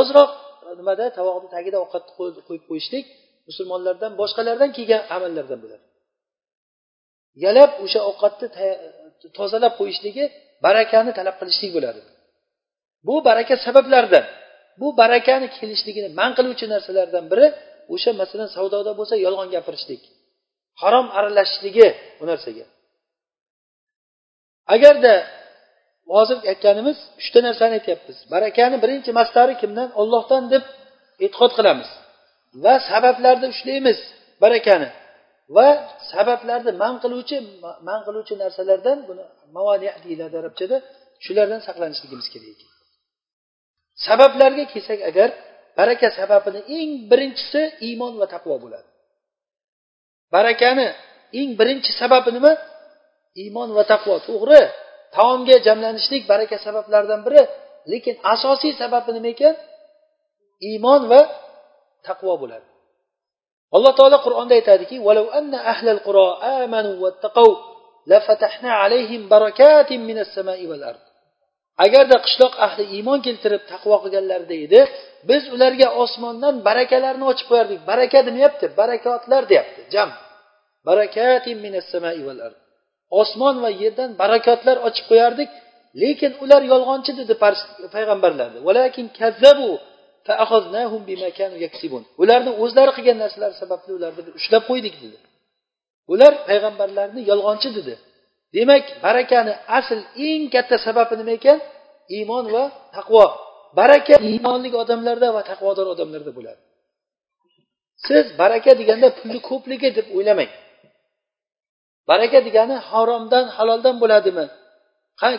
[0.00, 0.30] ozroq
[0.78, 2.12] nimada tovoqni tagida ovqatni
[2.48, 3.04] qo'yib qo'yishlik
[3.48, 5.84] musulmonlardan boshqalardan kelgan amallardan bo'ladi.
[7.44, 8.48] Yalab o'sha ovqatni
[9.38, 10.24] tozalab qo'yishligi
[10.66, 12.00] barakani talab qilishlik bo'ladi.
[13.06, 14.24] Bu baraka sabablaridan
[14.80, 17.46] bu barakani kelishligini man qiluvchi narsalardan biri
[17.94, 20.02] o'sha masalan savdoda bo'lsa yolg'on gapirishlik
[20.82, 22.66] harom aralashishligi bu narsaga.
[24.74, 25.14] Agarda
[26.14, 28.18] hozir aytganimiz uchta narsani aytyapmiz.
[28.34, 29.88] Barakani birinchi mastari kimdan?
[30.00, 30.64] Ollohdan deb
[31.24, 31.90] e'tiqod qilamiz.
[32.64, 33.98] Va sabablarni ushlaymiz
[34.42, 34.88] barakani.
[35.56, 35.68] Va
[36.12, 37.36] sabablarni man qiluvchi
[37.88, 39.24] man qiluvchi narsalardan buni
[39.56, 40.76] mavani deyiladi arabchada
[41.24, 42.71] shulardan saqlanishligimiz kerak ekan.
[44.06, 45.28] Sabablarga kelsak agar
[45.78, 48.88] baraka sababini eng birinchisi iymon va taqvo bo'ladi.
[50.34, 50.86] Barakani
[51.40, 52.52] eng birinchi sababi nima?
[53.42, 54.62] Iymon va taqvo to'g'ri.
[55.16, 57.42] Taomga jamlanishlik baraka sabablaridan biri
[57.92, 59.54] lekin asosiy sababi nima ekan?
[60.68, 61.20] Iymon va
[62.08, 62.68] taqvo bo'ladi.
[63.76, 64.96] Alloh taolo qur'onda aytadiki
[71.84, 74.80] agarda qishloq ahli iymon keltirib taqvo qilganlarida edi
[75.30, 77.80] biz ularga osmondan barakalarni ochib qo'yardik.
[77.90, 80.10] Baraka demayapti barakotlar deyapti jam.
[83.20, 85.50] Osmon va yerdan barakotlar ochib qo'yardik
[86.02, 87.34] lekin ular yolg'onchi dedi
[87.94, 88.58] payg'ambarlarni
[92.22, 95.18] ularni o'zlari qilgan narsalari sababli ularni ushlab qo'ydik dedi.
[96.12, 97.94] Ular payg'ambarlarni yolg'onchi dedi.
[98.54, 101.58] Demak barakani asl eng katta sababi nima ekan?
[102.16, 102.64] Iymon va
[102.96, 103.24] taqvo.
[103.78, 106.60] Baraka iymonli odamlarda va taqvodor odamlarda bo'ladi.
[108.06, 110.50] Siz baraka deganda pulni ko'pligi deb o'ylamang.
[112.10, 114.46] Baraka degani haromdan haloldan bo'ladimi?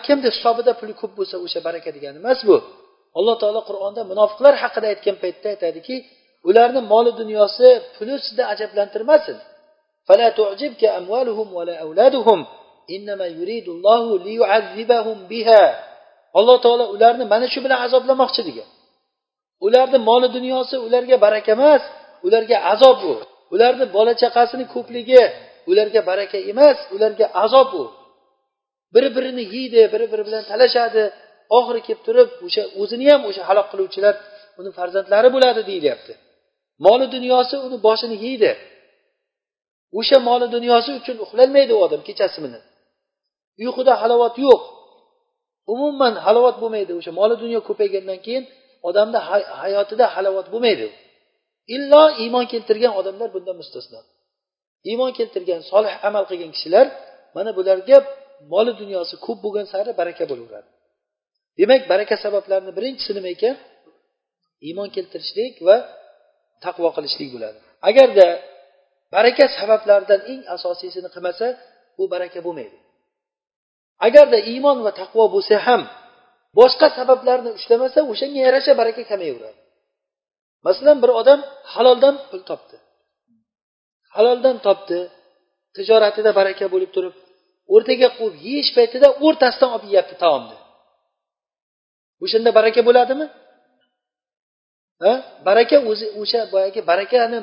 [0.06, 2.58] Kimni hisobida puli ko'p bo'lsa o'sha baraka degani emas bu.
[3.18, 5.96] Alloh taolo qur'onda munofiqlar haqida aytgan paytda aytadiki
[6.50, 9.38] ularni moli dunyosi puli sizni ajablantirmasin.
[16.40, 18.68] Alloh taolo ularni mana shu bilan azoblamoqchi degan.
[19.66, 21.84] Ularni moli dunyosi ularga baraka emas
[22.26, 23.14] ularga azob u.
[23.54, 25.24] Ularni bola chaqasini ko'pligi
[25.72, 27.84] ularga baraka emas ularga azob u.
[28.94, 31.04] Bir birini yeydi biri biri bilan talashadi.
[31.58, 34.16] Oxiri kelib turib o'sha o'zini ham o'sha halok qiluvchilar
[34.60, 36.14] uni farzandlari bo'ladi deyilyapti.
[36.86, 38.52] Moli dunyosi uni boshini yeydi.
[40.00, 42.64] O'sha moli dunyosi uchun uxlolmaydi u odam kechasi bilan
[43.62, 44.62] uyquda halovat yo'q.
[45.74, 48.44] Umuman halovat bo'lmaydi o'sha moli dunyo ko'paygandan keyin
[48.90, 49.20] odamni
[49.62, 50.88] hayotida halovat bo'lmaydi.
[51.76, 54.00] Illo iymon keltirgan odamlar bundan mustasno.
[54.90, 56.86] Iymon keltirgan solih amal qilgan kishilar
[57.36, 57.98] mana bularga
[58.54, 60.70] moli dunyosi ko'p bo'lgan sari baraka bo'laveradi.
[61.60, 63.56] Demak baraka sabablarini birinchisi nima ekan?
[64.68, 65.76] Iymon keltirishlik va
[66.66, 67.58] taqvo qilishlik bo'ladi.
[67.90, 68.28] Agarda
[69.16, 71.48] baraka sabablaridan eng asosiysini qilmasa
[71.98, 72.78] bu baraka bo'lmaydi.
[74.08, 75.82] Agarda iymon va taqvo bo'lsa ham
[76.60, 79.60] boshqa sabablarni ushlamasa o'shanga yarasha baraka kamayaveradi
[80.66, 81.40] masalan bir odam
[81.74, 82.78] haloldan pul topdi.
[84.16, 85.00] Haloldan topdi
[85.76, 87.16] tijoratida baraka bo'lib turib
[87.74, 90.58] o'rtaga qo'yib yeyish paytida o'rtasidan olib yeyapti taomni
[92.24, 93.26] o'shanda baraka bo'ladimi?
[95.04, 95.14] Ha?
[95.48, 97.40] Baraka o'zi o'sha boyagi barakani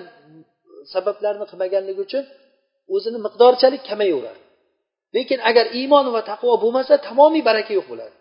[0.93, 2.25] sabablarini qilmaganligi uchun
[2.95, 4.41] o'zini miqdorchalik kamayaveradi
[5.17, 8.17] lekin agar iymon va taqvo bo'lmasa tamomiy baraka yo'q bo'ladi.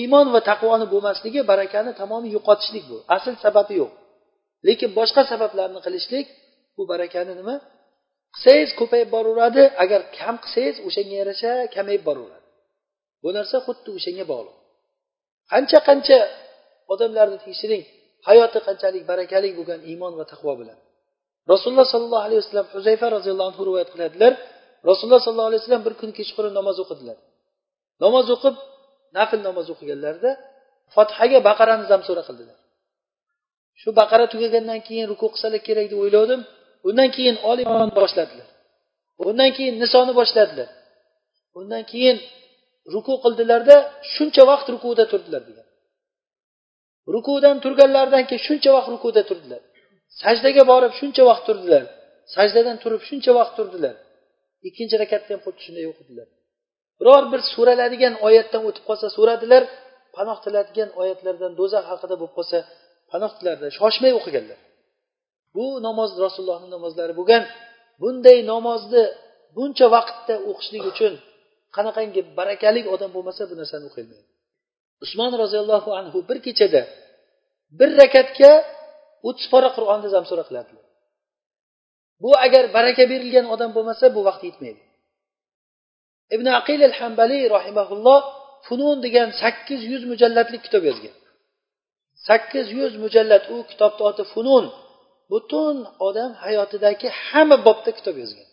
[0.00, 2.96] Iymon va taqvoni bo'lmasligi barakani tamomiy yo'qotishlik bu.
[3.16, 3.92] Asl sababi yo'q.
[4.68, 6.26] Lekin boshqa sabablarni qilishlik
[6.76, 7.56] bu barakani nima?
[8.34, 12.46] Qilsangiz ko'payib boraveradi agar kam qilsangiz o'shanga yarasha kamayib boraveradi.
[13.22, 14.56] Bu narsa xuddi o'shanga bog'liq.
[15.52, 16.18] Qancha qancha
[16.92, 17.82] odamlarni tekshiring
[18.28, 20.78] hayoti qanchalik barakali bo'lgan iymon va taqvo bilan.
[21.52, 24.32] Rasululloh sollallohu alayhi vasallam huzayfa roziyallohu anhu rivoyat qiladilar
[24.88, 27.18] rasululloh sollallohu alayhi vasallam bir kuni kechqurun namoz o'qidilar.
[28.04, 28.56] Namoz o'qib
[29.18, 30.30] nafl namoz o'qiganlarida
[30.94, 32.58] fotihaga baqarani zamsura qildilar.
[33.80, 36.40] Shu baqara tugagandan keyin ruku qilsalar kerak deb o'ylovdim.
[36.88, 38.48] Undan keyin olimon boshladilar.
[39.28, 40.68] Undan keyin nisoni boshladilar.
[41.58, 42.16] Undan keyin
[42.94, 43.76] ruku qildilarda
[44.14, 45.66] shuncha vaqt rukuda turdilar degan.
[47.14, 49.62] Rukudan turganlaridan keyin shuncha vaqt rukuda turdilar.
[50.22, 51.84] Sajdaga borib shuncha vaqt turdilar.
[52.34, 53.94] Sajdadan turib shuncha vaqt turdilar.
[54.68, 56.28] Ikkinchi rakatda ham xuddi shunday o'qidilar.
[57.00, 59.62] Biror bir so'raladigan oyatdan o'tib qolsa so'radilar
[60.16, 62.58] panoh tiladigan oyatlardan do'zax haqida bo'lib qolsa
[63.12, 64.58] panoh tilardi shoshmay o'qiganlar.
[65.56, 67.42] Bu namoz rasulullohni namozlari bo'lgan.
[68.02, 69.04] Bunday namozni
[69.56, 71.12] buncha vaqtda o'qishlik uchun
[71.76, 74.26] qanaqangi barakali odam bo'lmasa bu narsani o'qiyolmaydi
[75.04, 76.82] usmon roziyallohu anhu bir kechada
[77.78, 78.52] bir rakatga
[79.28, 80.84] o'ttiz pora qur'onni zamsura qiladilar
[82.22, 84.82] bu agar baraka berilgan odam bo'lmasa bu vaqt yetmaydi.
[86.34, 88.20] Ibn aqil al hambaliy rahimaulloh
[88.66, 91.14] funun degan sakkiz yuz mujallatlik kitob yozgan.
[92.26, 94.64] Sakkiz yuz mujallat u kitobni oti funun
[95.32, 95.76] butun
[96.08, 98.48] odam hayotidagi hamma bobda kitob yozgan.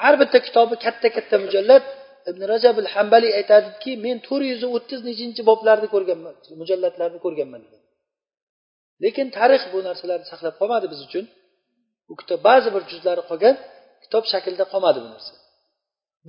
[0.00, 1.84] Har bitta kitobi katta katta mujallat
[2.30, 7.82] ibn rajab al hambaliy aytadiki men to'rt yuz o'ttiz nechinchi boblarni ko'rganman mujallatlarni ko'rganman degan.
[9.04, 11.24] Lekin tarix bu narsalarni saqlab qolmadi biz uchun.
[12.10, 13.54] U kitob ba'zi bir juzlari qolgan
[14.04, 15.32] kitob shaklida qolmadi bu narsa.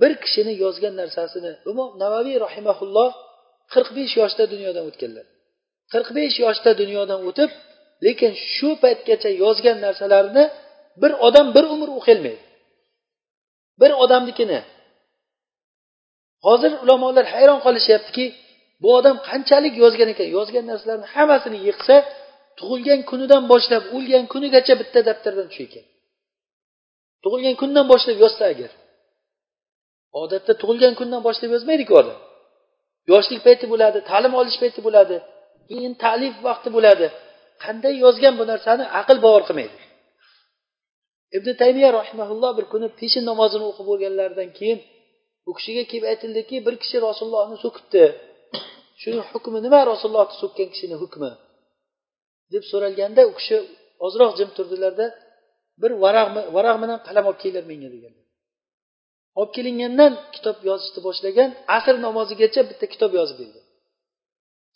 [0.00, 3.10] Bir kishini yozgan narsasini imom navaviy rahimaulloh
[3.72, 5.26] qirq besh yoshda dunyodan o'tganlar.
[5.92, 7.50] Qirq besh yoshda dunyodan o'tib
[8.06, 10.44] lekin shu paytgacha yozgan narsalarini
[11.02, 12.42] bir odam bir umr o'qiyolmaydi
[13.80, 14.60] bir odamnikini
[16.46, 18.24] hozir ulamolar hayron qolishyaptiki
[18.82, 20.28] bu odam qanchalik yozgan ekan?
[20.36, 21.96] Yozgan narsalarini hammasini yig'sa
[22.58, 25.84] tug'ilgan kunidan boshlab o'lgan kunigacha bitta daftardan tushar ekan.
[27.22, 28.70] Tug'ilgan kundan boshlab yozsa agar.
[30.22, 32.18] Odatda tug'ilgan kundan boshlab yozmaydiku odam.
[33.12, 35.16] Yoshlik payti bo'ladi ta'lim olish payti bo'ladi
[35.68, 37.06] keyin ta'lif vaqti bo'ladi.
[37.64, 39.78] Qanday yozgan bu narsani aql bovar qilmaydi.
[41.36, 44.78] Ibn taymiya rahimaulloh bir kuni peshin namozini o'qib bo'lganlaridan keyin
[45.48, 48.04] u kishiga kelib aytildiki bir kishi rasulullohni so'kibdi.
[49.02, 49.80] Shuni hukmi nima?
[49.92, 51.30] Rasulullohni so'kkan kishini hukmi.
[52.52, 53.56] Deb so'ralganda u kishi
[54.06, 55.06] ozroq jim turdilarda
[55.82, 58.28] bir varaq varaq bilan qalam olib kelinglar menga deganlar
[59.40, 63.60] olib kelingandan kitob yozishni boshlagan asr namozigacha bitta kitob yozib berdi.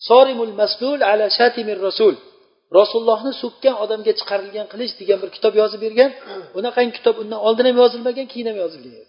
[0.09, 2.15] Sorimul maslul ala shatimir rasul
[2.79, 6.11] rasulullohni so'kkan odamga chiqarilgan qilich degan bir kitob yozib bergan.
[6.59, 9.07] Unaqangi kitob undan oldin ham yozilmagan keyin ham yozilgan.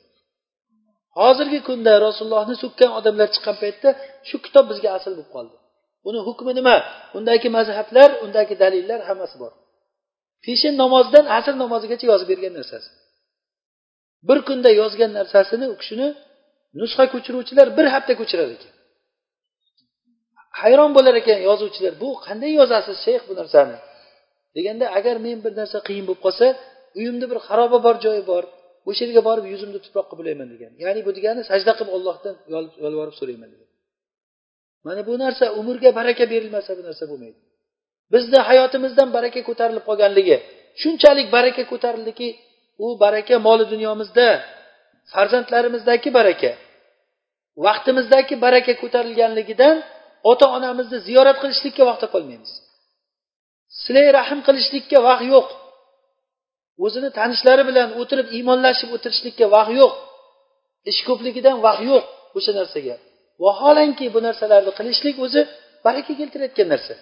[1.21, 3.89] Hozirgi kunda rasulullohni so'kkan odamlar chiqqan paytda
[4.27, 5.55] shu kitob bizga asl bo'lib qoldi.
[6.07, 6.75] Uni hukmi nima?
[7.17, 9.53] Undagi mazhablar undagi dalillar hammasi bor.
[10.45, 12.89] Peshin namozidan asr namozigacha yozib bergan narsasi.
[14.27, 16.07] Bir kunda yozgan narsasini u kishini
[16.79, 18.73] nusxa ko'chiruvchilar bir hafta ko'chirar ekan.
[20.61, 23.77] Hayron bo'lar ekan yozuvchilar bu qanday yozasiz shayx bu narsani?
[24.55, 26.45] deganda agar men bir narsa qiyin bo'lib qolsa
[26.99, 28.43] uyimda bir xaroba bor joyi bor
[28.89, 30.71] o'sha yerga borib yuzimni tuproqqa bulayman degan.
[30.83, 32.35] Ya'ni bu degani sajda qilib ollohdan
[32.85, 33.62] yolvorib so'rayman degan.
[34.85, 37.39] Mana bu narsa umrga baraka berilmasa bu narsa bo'lmaydi.
[38.13, 40.37] Bizni hayotimizdan baraka ko'tarilib qolganligi
[40.81, 42.27] shunchalik baraka ko'tarildiki
[42.83, 44.27] u baraka moli dunyomizda
[45.13, 46.51] farzandlarimizdagi baraka
[47.65, 49.75] vaqtimizdagi baraka ko'tarilganligidan
[50.31, 52.51] ota onamizni ziyorat qilishlikka vaqt topolmaymiz
[53.81, 55.47] silay rahm qilishlikka vaqt yo'q.
[56.85, 59.93] O'zini tanishlari bilan o'tirib iymonlashib o'tirishlikka vaqt yo'q.
[60.91, 62.05] Ish ko'pligidan vaqt yo'q
[62.37, 62.95] o'sha narsaga.
[63.44, 65.40] vaholanki bu narsalarni qilishlik o'zi
[65.84, 66.94] baraka keltirayotgan narsa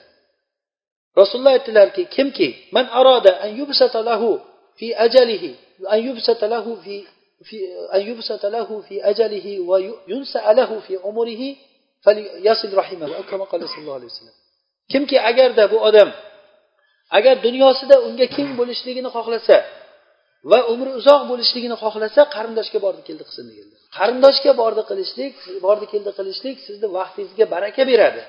[1.20, 4.30] rasululloh aytdilarki kimki man aroda an yubsata lahu
[4.78, 5.50] fi ajalihi
[5.94, 6.96] an yubsata lahu fi
[7.44, 7.56] في
[7.94, 11.42] أن يبسط له في أجله وينسأ له في عمره
[12.48, 14.36] yasil rahimahu kama qala sallallohu alayhi vasallam
[14.92, 16.10] kimki agarda bu odam
[17.10, 19.56] agar dunyosida unga keng bo'lishligini xohlasa
[20.50, 25.33] va umri uzoq bo'lishligini xohlasa qarindoshga bordi keldi qilsin deganlar qarindoshga bordi qilishlik
[25.65, 28.21] bordi keldi qilishlik sizni vaqtingizga baraka beradi.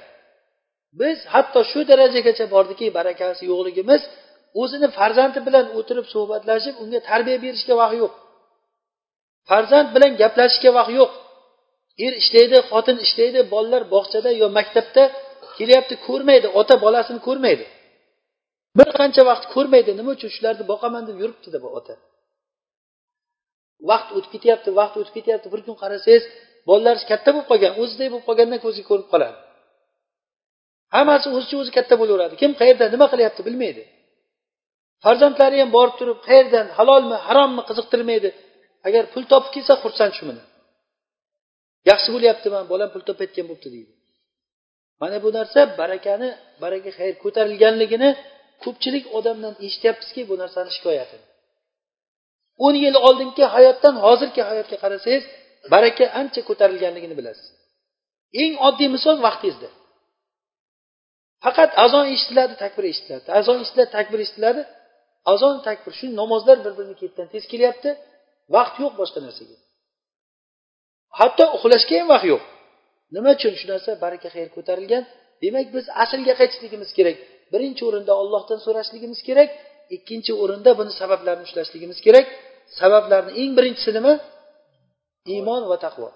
[1.00, 4.02] Biz hatto shu darajagacha bordiki barakasi yo'qligimiz
[4.62, 8.12] o'zini farzandi bilan o'tirib suhbatlashib unga tarbiya berishga vaqt yo'q.
[9.50, 11.10] Farzand bilan gaplashishga vaqt yo'q.
[12.04, 15.02] Er ishlaydi xotin ishlaydi bolalar bog'chada yo maktabda
[15.58, 17.64] kelyapti ko'rmaydi ota bolasini ko'rmaydi.
[18.78, 21.94] Bir qancha vaqt ko'rmaydi nima uchun shularni boqaman deb yuribdi bu ota.
[23.90, 25.46] Vaqt o'tib ketyapti vaqt o'tib ketyapti.
[25.54, 26.24] Bir kun qarasangiz
[26.68, 29.38] bolalar katta bo'lib qolgan o'ziday bo'lib qolgandan ko'ziga ko'rinib qoladi.
[30.94, 32.34] Hammasi o'zicha o'zi katta bo'laveradi.
[32.42, 33.82] Kim qayerda nima qilyapti bilmaydi.
[35.04, 38.28] Farzandlari ham borib turib qayerdan halolmi harommi qiziqtirmaydi.
[38.88, 40.46] Agar pul topib kelsa xursand shu bilan
[41.90, 43.92] yaxshi bo'lyaptiman bolam pul topayotgan bo'libdi deydi.
[45.02, 46.28] Mana bu narsa barakani
[46.62, 48.10] baraka xayr ko'tarilganligini
[48.64, 51.24] ko'pchilik odamdan eshityapmizki bu narsani shikoyatini
[52.66, 55.24] o'n yil oldingi hayotdan hozirgi hayotga qarasangiz
[55.72, 57.46] baraka ancha ko'tarilganligini bilasiz.
[58.42, 59.68] Eng oddiy misol vaqtingizda.
[61.44, 63.28] Faqat azon eshitiladi takbir eshitiladi.
[63.40, 64.62] Azon eshitiladi takbir eshitiladi.
[65.32, 65.92] Azon takbir.
[65.98, 67.90] Shu namozlar bir birini ketidan tez kelyapti.
[68.54, 69.56] Vaqt yo'q boshqa narsaga.
[71.18, 72.42] Hatto uxlashga ham vaqt yo'q.
[73.14, 73.52] Nima uchun?
[73.60, 75.02] Shu narsa baraka xayr ko'tarilgan.
[75.42, 77.16] Demak biz aslga qaytishligimiz kerak.
[77.52, 79.50] Birinchi o'rinda ollohdan so'rashligimiz kerak.
[79.96, 82.26] Ikkinchi o'rinda buni sabablarini ushlashligimiz kerak.
[82.78, 84.12] Sabablarni eng birinchisi nima?
[85.34, 86.08] Iymon va taqvo.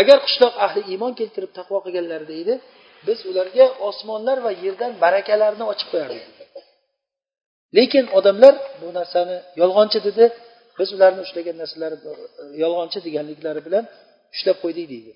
[0.00, 2.54] Agar qishloq ahli iymon keltirib taqvo qilganlarida edi
[3.06, 6.24] biz ularga osmonlar va yerdan barakalarni ochib qo'yardik.
[7.76, 10.24] Lekin odamlar bu narsani yolg'onchi dedi
[10.78, 11.96] biz ularni ushlagan narsalari
[12.62, 13.84] yolg'onchi deganliklari bilan
[14.34, 15.12] ushlab qo'ydik deydi.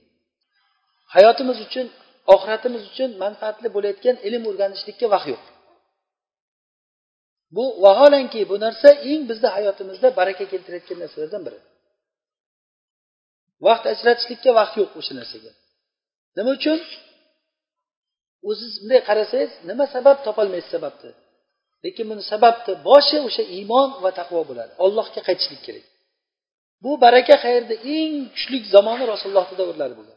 [1.14, 1.86] Hayotimiz uchun
[2.34, 5.44] oxiratimiz uchun manfaatli bo'layotgan ilm o'rganishlikka vaqt yo'q.
[7.56, 11.58] Bu vaholanki bu narsa eng bizni hayotimizda baraka keltirayotgan narsalardan biri.
[13.66, 15.50] Vaqt ajratishlikka vaqt yo'q o'sha narsaga.
[16.36, 16.78] Nima uchun?
[18.50, 21.10] O'ziz bunday qarasangiz nima sabab topolmaysiz sababni?
[21.84, 24.72] Lekin buni sababni boshi o'sha iymon va taqvo bo'ladi.
[24.84, 25.86] Ollohga qaytishlik kerak.
[26.84, 30.15] Bu baraka xayrni eng kuchli zamoni rasulullohni davrlari bo'lgan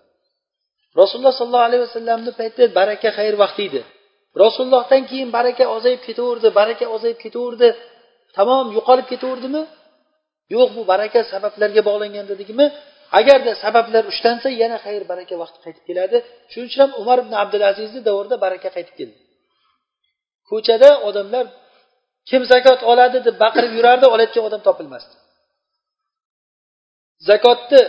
[0.99, 3.81] rasululloh sollallohu alayhi vasallamni payti baraka xayr vaqti edi.
[4.43, 7.69] Rasulullohdan keyin baraka ozayib ketaverdi baraka ozayib ketaverdi.
[8.37, 9.61] Tamom yo'qolib ketaverdimi?
[10.55, 12.65] Yo'q bu baraka sabablarga bog'langan dedikmi?
[13.19, 16.17] Agarda sabablar ushlansa yana xayr baraka vaqti qaytib keladi.
[16.51, 19.17] Shuning uchun ham umar ibn abdulazizni davrida baraka qaytib keldi.
[20.49, 21.45] Ko'chada odamlar
[22.29, 25.15] kim zakot oladi deb baqirib yurardi olayotgan odam topilmasdi.
[27.29, 27.81] Zakotni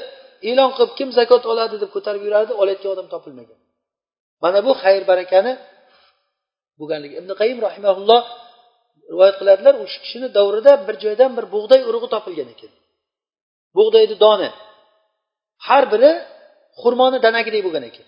[0.48, 3.58] e'lon qilib kim zakot oladi deb ko'tarib yurardi olayotgan odam topilmagan.
[4.42, 5.52] Mana bu xayr barakani
[6.78, 7.14] bo'lganligi.
[7.20, 8.22] Ibn qayim rahimaulloh
[9.12, 12.72] rivoyat qiladilar o'sha kishini davrida bir joydan bir bug'doy urug'i topilgan ekan.
[13.76, 14.50] Bug'doyni doni.
[15.66, 16.12] Har biri
[16.80, 18.06] xurmoni danagidek bo'lgan ekan.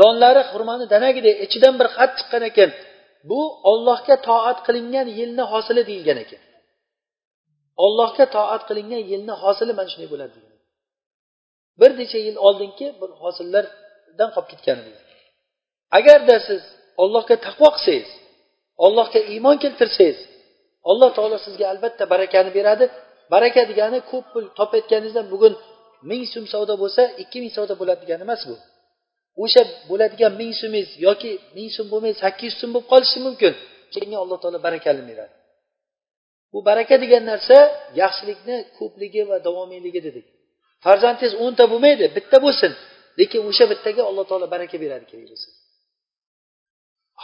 [0.00, 2.70] Donlari xurmoni danagidek ichidan bir xat chiqqan ekan.
[3.30, 6.42] Bu ollohga toat qilingan yilni hosili deyilgan ekan.
[7.84, 10.51] Ollohga toat qilingan yilni hosili mana shunday bo'ladi degan.
[11.80, 14.78] Bir necha yil oldingi bir hosillardan qolib ketgan
[15.98, 16.62] agarda siz
[17.02, 18.10] ollohga taqvo qilsangiz
[18.86, 20.18] ollohga iymon keltirsangiz
[20.90, 22.84] alloh taolo sizga albatta barakani beradi.
[23.32, 25.54] Baraka degani ko'p pul topayotganingizdan bugun
[26.10, 28.56] ming so'm savdo bo'lsa ikki ming savdo bo'ladi degani emas bu.
[29.42, 33.52] O'sha bo'ladigan ming so'mingiz yoki ming so'm bo'lmay sakkiz yuz so'm bo'lib qolishi mumkin.
[33.92, 35.34] Keyin alloh taolo barakani beradi.
[36.52, 37.58] Bu baraka degan narsa
[38.02, 40.26] yaxshilikni ko'pligi va davomiyligi dedik.
[40.84, 42.72] Farzandingiz o'nta bo'lmaydi bitta bo'lsin.
[43.20, 45.48] Lekin o'sha bittaga alloh taolo baraka beradi kerak bo'lsa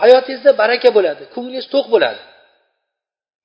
[0.01, 2.23] hayotingizda baraka bo'ladi ko'nglingiz to'q bo'ladi.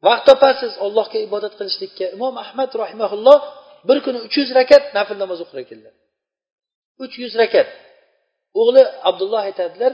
[0.08, 2.06] Vaqt topasiz allohga ibodat qilishlikka.
[2.16, 3.40] Imom ahmad rahimaulloh
[3.88, 5.94] bir kuni uch yuz rakat nafl namoz o'qir ekanlar.
[7.04, 7.68] Uch yuz rakat.
[8.62, 9.94] O'g'li abdulloh aytadilar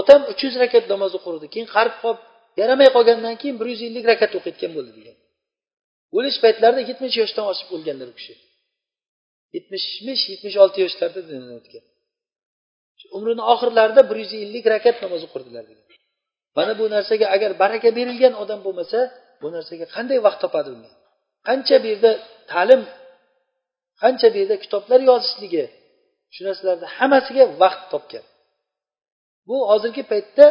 [0.00, 2.20] otam uch yuz rakat namoz o'qirdi keyin qarib qolib
[2.60, 5.16] yaramay qolgandan keyin bir yuz ellik rakat o'qiyotgan bo'ldi degan.
[6.16, 8.34] O'lish paytlarida yetmish yoshdan oshib o'lganlar u kishi.
[9.56, 11.84] Yetmishmish yetmish olti yoshlarda dunyodan o'tgan
[13.16, 15.86] umrini oxirlarida bir yuz ellik rakat namoz o'qirdilar degan.
[16.56, 18.98] Mana bu narsaga agar baraka berilgan odam bo'lmasa
[19.42, 20.90] bu narsaga qanday vaqt topadi unga?
[21.48, 22.10] Qancha bu yerda
[22.52, 22.82] ta'lim
[24.02, 25.64] qancha bu yerda kitoblar yozishligi
[26.34, 28.24] shu narsalarni hammasiga vaqt topgan.
[29.48, 30.46] Bu hozirgi paytda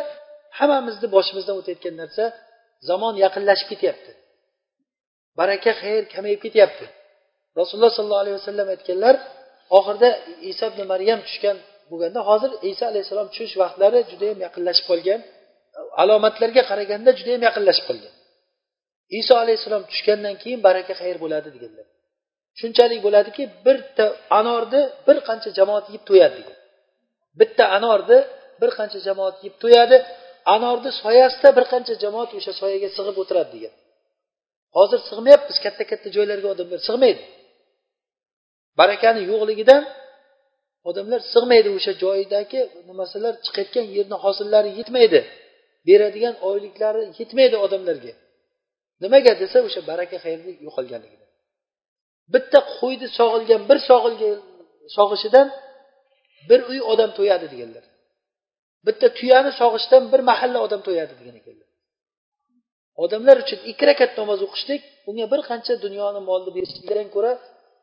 [0.59, 2.23] hammamizni boshimizdan o'tayotgan narsa
[2.89, 4.11] zamon yaqinlashib ketyapti.
[5.39, 6.85] Baraka xayr kamayib ketyapti.
[7.59, 9.15] Rasululloh sollallohu alayhi vasallam aytganlar
[9.77, 10.09] oxirida
[10.51, 11.57] iso ibn maryam tushgan
[11.91, 15.19] bo'lganda hozir iso alayhissalom tushish vaqtlari judayam yaqinlashib qolgan.
[16.03, 18.13] Alomatlarga qaraganda judayam yaqinlashib qolgan.
[19.19, 21.85] Iso alayhissalom tushgandan keyin baraka xayr bo'ladi deganlar.
[22.59, 24.05] Shunchalik bo'ladiki bitta
[24.39, 26.57] anorni bir qancha jamoat yeb to'yadi degan.
[27.39, 28.19] Bitta anorni
[28.61, 29.97] bir qancha jamoat yeb to'yadi
[30.55, 33.73] anorni soyasida bir qancha jamoat o'sha soyaga sig'ib o'tiradi degan.
[34.77, 37.23] Hozir sig'mayapmiz katta katta joylarga odamlar sig'maydi.
[38.79, 39.83] Barakani yo'qligidan
[40.89, 42.59] odamlar sig'maydi o'sha joyidagi
[42.89, 45.19] nimasalar chiqayotgan yerni hosillari yetmaydi.
[45.87, 48.13] Beradigan oyliklari yetmaydi odamlarga.
[49.03, 51.29] Nimaga desa o'sha baraka xayrlik yo'qolganligidan.
[52.33, 54.37] Bitta qo'yni sog'ilgan bir sog'ilgan
[54.97, 55.47] sog'ishidan
[56.49, 57.85] bir uy odam to'yadi deganlar.
[58.87, 61.69] Bitta tuyani sog'ishdan bir mahalla odam to'yadi degan ekanlar.
[63.03, 67.31] Odamlar uchun ikki rakat namoz o'qishlik unga bir qancha dunyoni molni berishlikdan ko'ra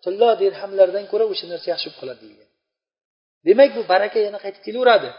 [0.05, 2.48] tillo dirhamlardan ko'ra o'sha narsa yaxshi bo'lib qoladi degan
[3.46, 5.11] demak bu baraka yana qaytib kelaveradi.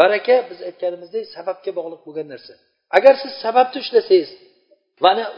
[0.00, 2.54] Baraka biz aytganimizdek sababga bog'liq bo'lgan narsa.
[2.96, 4.30] Agar siz sababni ushlasangiz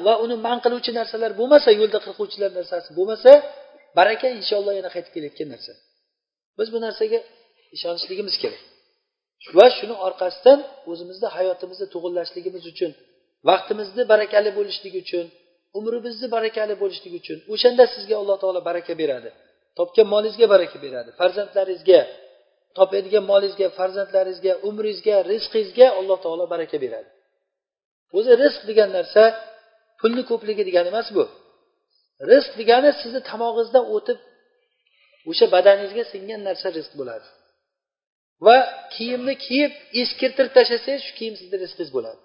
[0.07, 3.30] va uni man qiluvchi narsalar bo'lmasa yo'lda qirquvchilar narsasi bo'lmasa
[3.99, 5.72] baraka inshaalloh yana qaytib kelayotgan narsa.
[6.59, 7.18] Biz bu narsaga
[7.76, 8.62] ishonishligimiz kerak.
[9.57, 10.59] Va shuni orqasidan
[10.90, 12.90] o'zimizni hayotimizni to'g'irlashligimiz uchun
[13.49, 15.26] vaqtimizni barakali bo'lishligi uchun
[15.78, 19.30] umrimizni barakali bo'lishligi uchun o'shanda sizga alloh taolo baraka beradi.
[19.78, 21.10] Topgan molingizga baraka beradi.
[21.20, 22.00] Farzandlaringizga
[22.76, 27.08] topadigan molingizga farzandlaringizga umringizga rizqingizga alloh taolo baraka beradi.
[28.16, 29.22] O'zi rizq degan narsa
[30.00, 31.24] pulni ko'pligi degani emas bu.
[32.30, 34.18] Rizq degani sizni tomog'ingizdan o'tib
[35.30, 37.26] o'sha badaningizga singan narsa rizq bo'ladi.
[38.46, 38.56] Va
[38.94, 42.20] kiyimni kiyib eskirtirib tashlasangiz shu kiyim sizni rizqingiz bo'ladi.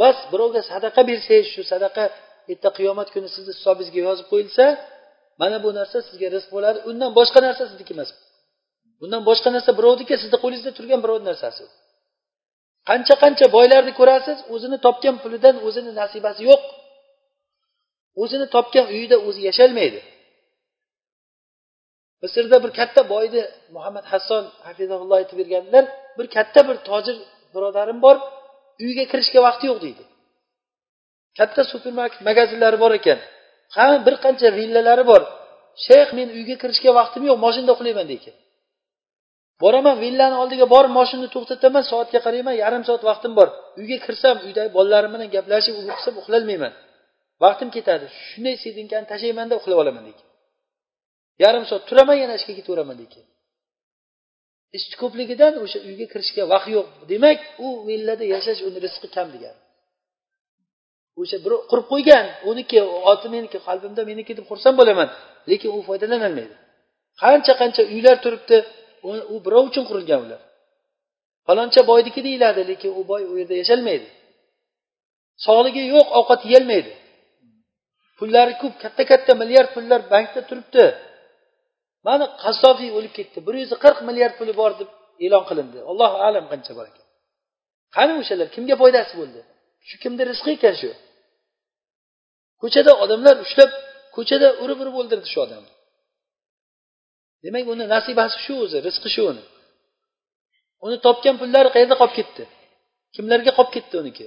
[0.00, 2.04] Va birovga sadaqa bersangiz shu sadaqa
[2.52, 4.64] erta qiyomat kuni sizni hisobingizga yozib qo'yilsa
[5.40, 6.78] mana bu narsa sizga rizq bo'ladi.
[6.90, 8.10] Undan boshqa narsa sizniki emas.
[9.00, 11.64] Bundan boshqa narsa birovniki sizni qo'lingizda turgan birovni narsasi.
[12.88, 16.62] Qancha qancha boylarni ko'rasiz o'zini topgan pulidan o'zini nasibasi yo'q.
[18.22, 20.00] O'zini topgan uyida o'zi yasholmaydi
[22.22, 23.42] misrda bir katta boyni
[23.76, 25.84] muhammad hasson hafizaulloh aytib berganlar
[26.18, 27.16] bir katta bir tojir
[27.54, 28.16] birodarim bor
[28.84, 30.02] uyga kirishga vaqti yo'q deydi.
[31.38, 33.18] Katta supermarket magazinlari bor ekan.
[33.76, 35.22] Ha bir qancha villalari bor.
[35.86, 38.34] Shayx men uyga kirishga vaqtim yo'q moshinada uxlayman deykan
[39.62, 43.48] boraman villani oldiga borib moshinani to'xtataman soatga qarayman yarim soat vaqtim bor.
[43.80, 46.72] Uyga kirsam uydagi bolalarim bilan gaplashib qilsam uxlolmayman
[47.44, 48.06] vaqtim ketadi.
[48.28, 50.26] Shunday sedinkani tashlaymanda uxlab olaman deykan
[51.44, 53.24] yarim soat turaman yana ishga ketaveraman deykan
[54.76, 56.86] ish ko'pligidan o'sha uyga kirishga vaqt yo'q.
[57.10, 59.61] Demak u villada yashash uni rizqi kam degani
[61.20, 62.78] o'sha birov qurib qo'ygan uniki
[63.12, 65.08] oti meniki qalbimda meniki deb xursand bo'laman
[65.50, 66.54] lekin u foydalanolmaydi
[67.22, 68.56] qancha qancha uylar turibdi
[69.34, 70.40] u birov uchun qurilgan ular.
[71.46, 74.08] Faloncha boyniki deyiladi lekin u boy u yerda yasholmaydi
[75.46, 76.92] sog'ligi yo'q ovqat yeyolmaydi.
[78.18, 80.84] Pullari ko'p katta katta milliard pullar bankda turibdi.
[82.06, 84.90] Mana qassofiy o'lib ketdi bir yuz qirq milliard puli bor deb
[85.24, 85.78] e'lon qilindi.
[85.90, 87.06] Allohu alam qancha bor ekan.
[87.96, 89.40] Qani o'shalar kimga foydasi bo'ldi?
[89.88, 90.90] Shu kimni rizqi ekan shu
[92.62, 93.70] ko'chada odamlar ushlab
[94.16, 95.72] ko'chada urib urib o'ldirdi shu odamni
[97.44, 99.44] demak uni nasibasi shu o'zi rizqi shu uni.
[100.86, 102.44] Uni topgan pullari qayerda qolib ketdi?
[103.14, 104.26] Kimlarga qolib ketdi uniki?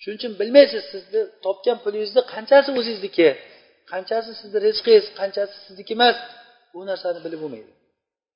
[0.00, 3.28] Shuning uchun bilmaysiz sizni topgan pulingizni qanchasi o'zingizniki
[3.92, 6.16] qanchasi sizni rizqingiz qanchasi sizniki emas
[6.72, 7.70] bu narsani bilib bo'lmaydi.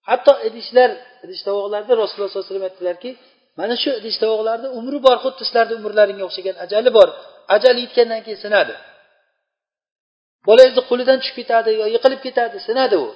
[0.08, 0.90] Hatto idishlar
[1.24, 3.10] idish tovoqlarda rasululloh sollallohu alayhi vasallam aytdilarki
[3.58, 7.08] mana shu idish tovoqlarni umri bor xuddi sizlarni umrlaringga o'xshagan ajali bor.
[7.56, 8.74] Ajali yetgandan keyin sinadi.
[10.48, 13.08] Bolangizni qo'lidan tushib ketadi yo yiqilib ketadi sinadi u.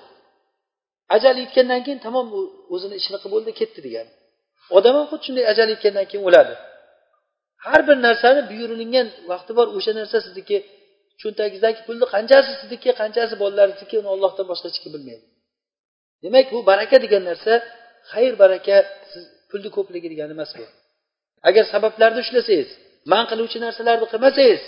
[1.16, 2.41] Ajali yetgandan keyin tamom u
[2.74, 4.12] o'zini ishini qilib bo'ldi ketdi degani
[4.76, 6.55] odam ham xuddi shunday ajali yetgandan keyin o'ladi.
[7.66, 10.57] Har bir narsani buyurilingan vaqti bor o'sha narsa sizniki
[11.20, 15.24] cho'ntagingizdagi pulni qanchasi sizniki qanchasi bolalaringizniki uni ollohdan boshqa hech kim bilmaydi.
[16.22, 17.53] Demak bu baraka degan narsa
[18.12, 18.76] xayr baraka
[19.12, 20.65] siz pulni ko'pligi degani emas bu.
[21.49, 22.69] Agar sabablarni ushlasangiz
[23.13, 24.63] man qiluvchi narsalarni qilmasangiz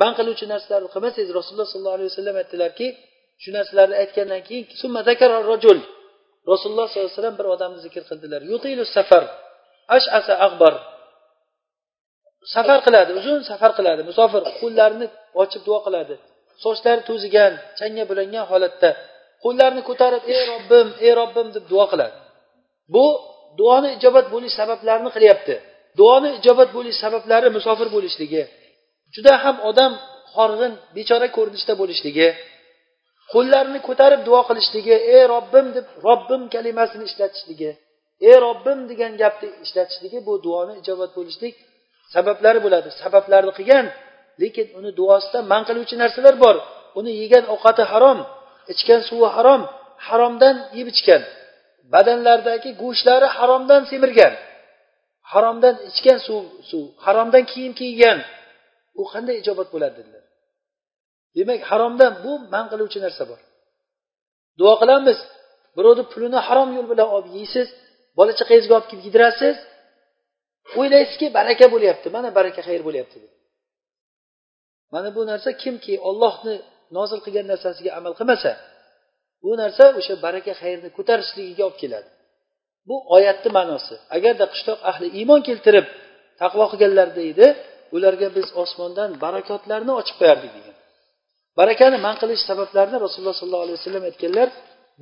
[0.00, 2.86] man qiluvchi narsalarni qilmasangiz rasululloh sollallohu alayhi vasallam aytdilarki
[3.42, 4.64] shu narsalarni aytgandan keyin
[5.52, 5.78] rajul.
[6.52, 8.40] Rasululloh sollallohu alayhi vasallam bir odamni zikr qildilar.
[8.96, 9.24] Safar.
[9.96, 10.74] Ashasa ag'bar
[12.54, 14.00] safar qiladi uzun safar qiladi.
[14.10, 15.06] Musofir qo'llarini
[15.42, 16.14] ochib duo qiladi.
[16.64, 18.90] Sochlari to'zigan changga bulangan holatda
[19.44, 22.16] qo'llarini ko'tarib ey robbim ey robbim deb duo qiladi.
[22.94, 23.04] Bu
[23.58, 25.54] duoni ijobat bo'lish sabablarini qilyapti.
[25.98, 28.42] Duoni ijobat bo'lish sabablari musofir bo'lishligi
[29.14, 29.92] juda ham odam
[30.34, 32.28] horg'in bechora ko'rinishda bo'lishligi
[33.32, 37.70] qo'llarini ko'tarib duo qilishligi ey robbim deb robbim kalimasini ishlatishligi
[38.28, 41.54] ey robbim degan gapni ishlatishligi bu duoni ijobat bo'lishlik
[42.14, 42.88] sabablari bo'ladi.
[43.02, 43.86] Sabablarni qilgan
[44.42, 46.56] lekin uni duosida man qiluvchi narsalar bor.
[46.98, 48.18] Uni yegan ovqati harom
[48.72, 49.62] ichgan suvi harom
[50.06, 51.22] haromdan yeb ichgan.
[51.92, 54.34] Badanlaridagi go'shtlari haromdan semirgan
[55.32, 58.18] haromdan ichgan suv suv haromdan kiyim kiygan
[59.00, 60.24] u qanday ijobat bo'ladi dedilar.
[61.36, 63.40] Demak haromdan bu man qiluvchi narsa bor.
[64.58, 65.18] Duo qilamiz
[65.76, 67.68] birovni pulini harom yo'l bilan olib yeysiz
[68.18, 69.56] bola chaqangizga olib kelib yedirasiz
[70.80, 73.32] o'ylaysizki baraka bo'lyapti mana baraka xayr bo'lyapti deb
[74.94, 76.54] mana bu narsa kimki ollohni
[76.96, 78.50] nozil qilgan narsasiga amal qilmasa
[79.44, 82.08] bu narsa o'sha baraka xayrni ko'tarishligiga olib keladi.
[82.88, 83.94] Bu oyatni ma'nosi.
[84.16, 85.86] Agarda qishloq ahli iymon keltirib
[86.42, 87.46] taqvo qilganlarida edi
[87.96, 90.76] ularga biz osmondan barakotlarni ochib qo'yardik degan.
[91.58, 94.48] Barakani man qilish sabablarini rasululloh sollallohu alayhi vasallam aytganlar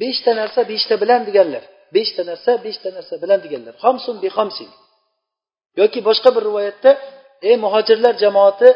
[0.03, 1.63] beshta narsa beshta bilan deganlar.
[1.97, 3.75] Beshta narsa beshta narsa bilan deganlar.
[3.85, 4.69] Xomsun bixomsin
[5.81, 6.91] yoki boshqa bir rivoyatda
[7.49, 8.69] ey muhojirlar jamoati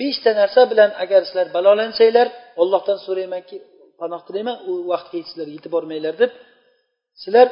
[0.00, 2.28] beshta narsa bilan agar sizlar balolansanglar
[2.62, 3.56] ollohdan so'raymanki
[4.00, 6.32] panoh tilayman u vaqtga sizlar yetib bormanglar deb.
[7.22, 7.48] Sizlar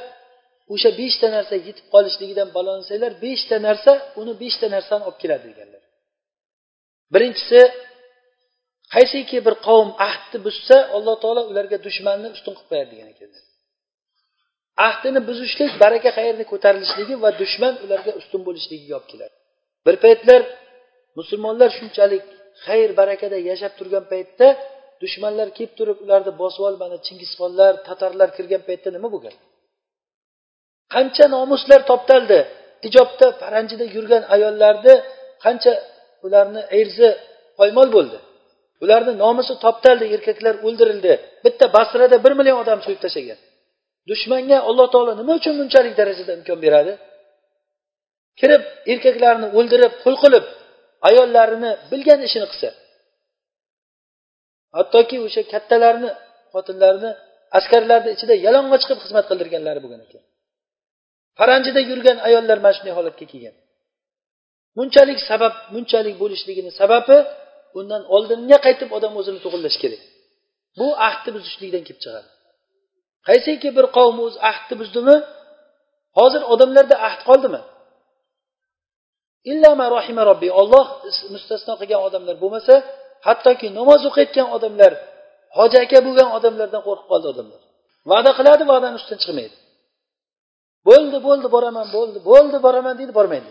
[0.75, 5.83] o'sha beshta narsa yetib qolishligidan balolansanglar beshta narsa uni beshta narsani olib keladi deganlar.
[7.15, 7.61] Birinchisi
[8.95, 13.43] qaysiki bir qavm ahdni buzsa alloh taolo ularga dushmanni ustun qilib qo'yadi degan ekanlar.
[14.89, 19.35] Ahdini buzishlik baraka qayerni ko'tarilishligi va dushman ularga ustun bo'lishligiga olib keladi.
[19.87, 20.41] Bir paytlar
[21.19, 22.25] musulmonlar shunchalik
[22.67, 24.47] xayr barakada yashab turgan paytda
[25.03, 29.35] dushmanlar kelib turib ularni bosib olib mana chingizxonlar tatarlar kirgan paytda nima bo'lgan?
[30.95, 32.39] Qancha nomuslar toptaldi.
[32.89, 34.95] Ijobda paranjida yurgan ayollarni
[35.45, 35.73] qancha
[36.27, 37.09] ularni erzi
[37.59, 38.19] poymol bo'ldi.
[38.85, 41.13] Ularni nomusi toptaldi erkaklar o'ldirildi.
[41.45, 43.39] Bitta basrada bir million odam so'yib tashlagan.
[44.11, 46.93] Dushmanga alloh taolo nima uchun bunchalik darajada imkon beradi?
[48.41, 50.45] Kirib erkaklarni o'ldirib qul qilib
[51.09, 52.69] ayollarini bilgan ishini qilsa
[54.77, 56.11] hattoki o'sha kattalarni
[56.55, 57.11] xotinlarni
[57.59, 60.23] askarlarni ichida yalang'och chiqib xizmat qildirganlari bo'lgan ekan.
[61.39, 63.55] Paranjida yurgan ayollar mana shunday holatga kelgan.
[64.77, 67.17] Bunchalik sabab bunchalik bo'lishligini sababi
[67.79, 70.03] undan oldinga qaytib odam o'zini to'g'irlashi kerak.
[70.79, 72.29] Bu ahdni buzishlikdan kelib chiqadi.
[73.29, 75.17] Qaysiki bir qavm o'z ahdni buzdimi?
[76.19, 77.61] Hozir odamlarda ahd qoldimi?
[79.51, 80.87] Illama rohima robbi olloh
[81.35, 82.75] mustasno qilgan odamlar bo'lmasa
[83.27, 84.93] hattoki namoz o'qiyotgan odamlar
[85.59, 87.61] hoji aka bo'lgan odamlardan qo'rqib qoldi odamlar.
[88.11, 89.57] Va'da qiladi va'dani ustidan chiqmaydi.
[90.89, 93.51] Bo'ldi bo'ldi boraman bo'ldi bo'ldi boraman deydi bormaydi.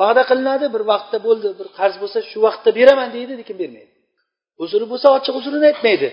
[0.00, 3.92] Va'da qilinadi bir vaqtda bo'ldi bir qarz bo'lsa shu vaqtda beraman deydi lekin bermaydi.
[4.62, 6.08] Uzri bo'lsa ochiq uzrini aytmaydi.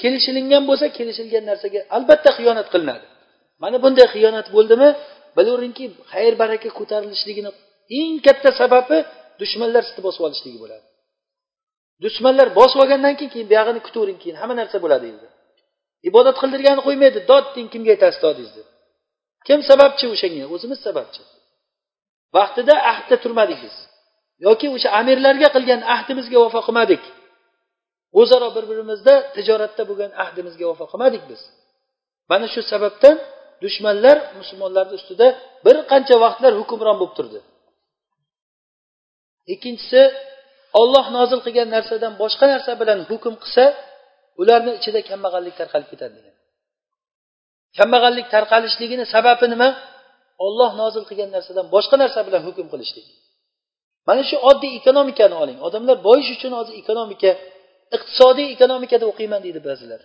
[0.00, 3.06] Kelishilingan bo'lsa kelishilgan narsaga albatta xiyonat qilinadi.
[3.62, 4.88] Mana bunday xiyonat bo'ldimi?
[5.36, 7.50] Bilaveringki xayr baraka ko'tarilishligini
[8.00, 8.98] eng katta sababi
[9.40, 10.84] dushmanlar sizni bosib olishligi bo'ladi.
[12.04, 15.26] Dushmanlar bosib olgandan keyin keyin buyog'ini kutavering keyin hamma narsa bo'ladi endi
[16.08, 18.64] ibodat qildirgani qo'ymaydi dod deng kimga aytasiz dodingizni
[19.46, 20.44] kim sababchi o'shanga?
[20.54, 21.22] O'zimiz sababchi.
[22.36, 23.76] Vaqtida ahdda turmadik biz.
[24.46, 27.02] Yoki o'sha amirlarga qilgan ahdimizga vafo qilmadik.
[28.20, 31.40] O'zaro bir birimizda tijoratda bo'lgan ahdimizga vafo qilmadik biz.
[32.30, 33.16] Mana shu sababdan
[33.64, 35.26] dushmanlar musulmonlarni ustida
[35.66, 37.38] bir qancha vaqtlar hukmron bo'lib turdi.
[39.54, 40.00] Ikkinchisi
[40.80, 43.64] olloh nozil qilgan narsadan boshqa narsa bilan hukm qilsa
[44.40, 46.34] ularni ichida kambag'allik tarqalib ketadi degan.
[47.78, 49.68] Kambag'allik tarqalishligini sababi nima?
[50.46, 53.06] Olloh nozil qilgan narsadan boshqa narsa bilan hukm qilishlik.
[54.08, 55.58] Mana shu oddiy ekonomikani oling.
[55.66, 57.30] Odamlar boyish uchun hozir ekonomika
[57.96, 60.00] iqtisodiy ekonomikada o'qiyman deydi ba'zilar.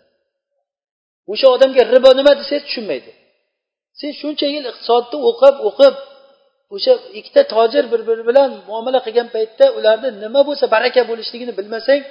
[1.32, 3.12] O'sha odamga ribo nima desangiz tushunmaydi.
[4.00, 5.96] Sen shuncha yil iqtisodni o'qib o'qib
[6.76, 12.02] o'sha ikkita tojir bir biri bilan muomala qilgan paytda ularni nima bo'lsa baraka bo'lishligini bilmasang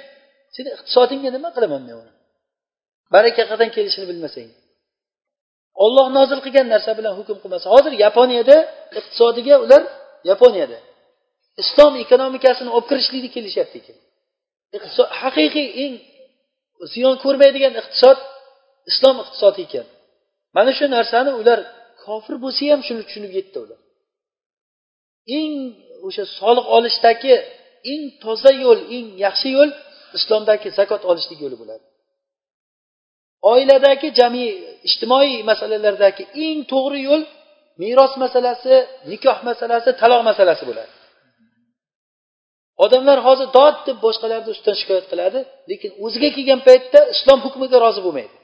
[0.55, 2.11] seni iqtisodingga nima qilaman men uni?
[3.13, 4.49] Baraka qayerdan kelishini bilmasang.
[5.83, 8.57] Olloh nozil qilgan narsa bilan hukm qilmasa hozir yaponiyada
[8.99, 9.83] iqtisodiga ular
[10.31, 10.77] yaponiyada.
[11.63, 13.97] Islom ekonomikasini olib kirishlikni kelishyapti ekan.
[15.21, 15.93] Haqiqiy eng
[16.93, 18.17] ziyon ko'rmaydigan iqtisod
[18.91, 19.85] islom iqtisodi ekan.
[20.55, 21.59] Mana shu narsani ular
[22.03, 23.79] kofir bo'lsa ham shuni tushunib yetdi ular.
[25.39, 25.53] Eng
[26.07, 27.33] o'sha soliq olishdagi
[27.91, 29.71] eng toza yo'l eng yaxshi yo'l
[30.17, 31.85] islomdagi zakot olishlik yo'li bo'ladi.
[33.51, 34.43] Oiladagi jami
[34.87, 37.23] ijtimoiy masalalardagi eng to'g'ri yo'l
[37.81, 38.75] meros masalasi
[39.11, 40.91] nikoh masalasi taloq masalasi bo'ladi.
[42.85, 45.39] Odamlar hozir dod deb boshqalarni ustidan shikoyat qiladi
[45.71, 48.35] lekin o'ziga kelgan paytda islom hukmiga rozi bo'lmaydi.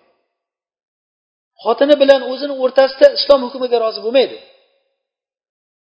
[1.64, 4.38] Xotini bilan o'zini o'rtasida islom hukmiga rozi bo'lmaydi.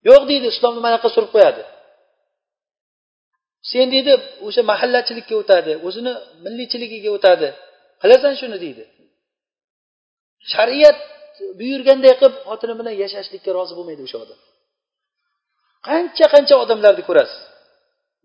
[0.09, 1.62] Yo'q deydi islomni mana yoqqa surib qo'yadi.
[3.70, 4.12] Sen deydi
[4.46, 6.12] o'sha mahallachilikka o'tadi o'zini
[6.44, 7.48] milliychiligiga o'tadi.
[8.02, 8.84] Qilasan shuni deydi.
[10.52, 10.98] Shariat
[11.61, 14.38] buyurganday qilib xotini bilan yashashlikka rozi bo'lmaydi o'sha odam.
[15.88, 17.40] Qancha qancha odamlarni ko'rasiz.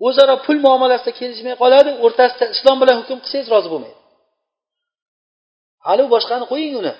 [0.08, 4.00] O'zaro pul muomalasida kelishmay qoladi o'rtasida islom bilan hukm qilsangiz rozi bo'lmaydi.
[5.88, 6.94] Hali boshqani qo'ying uni.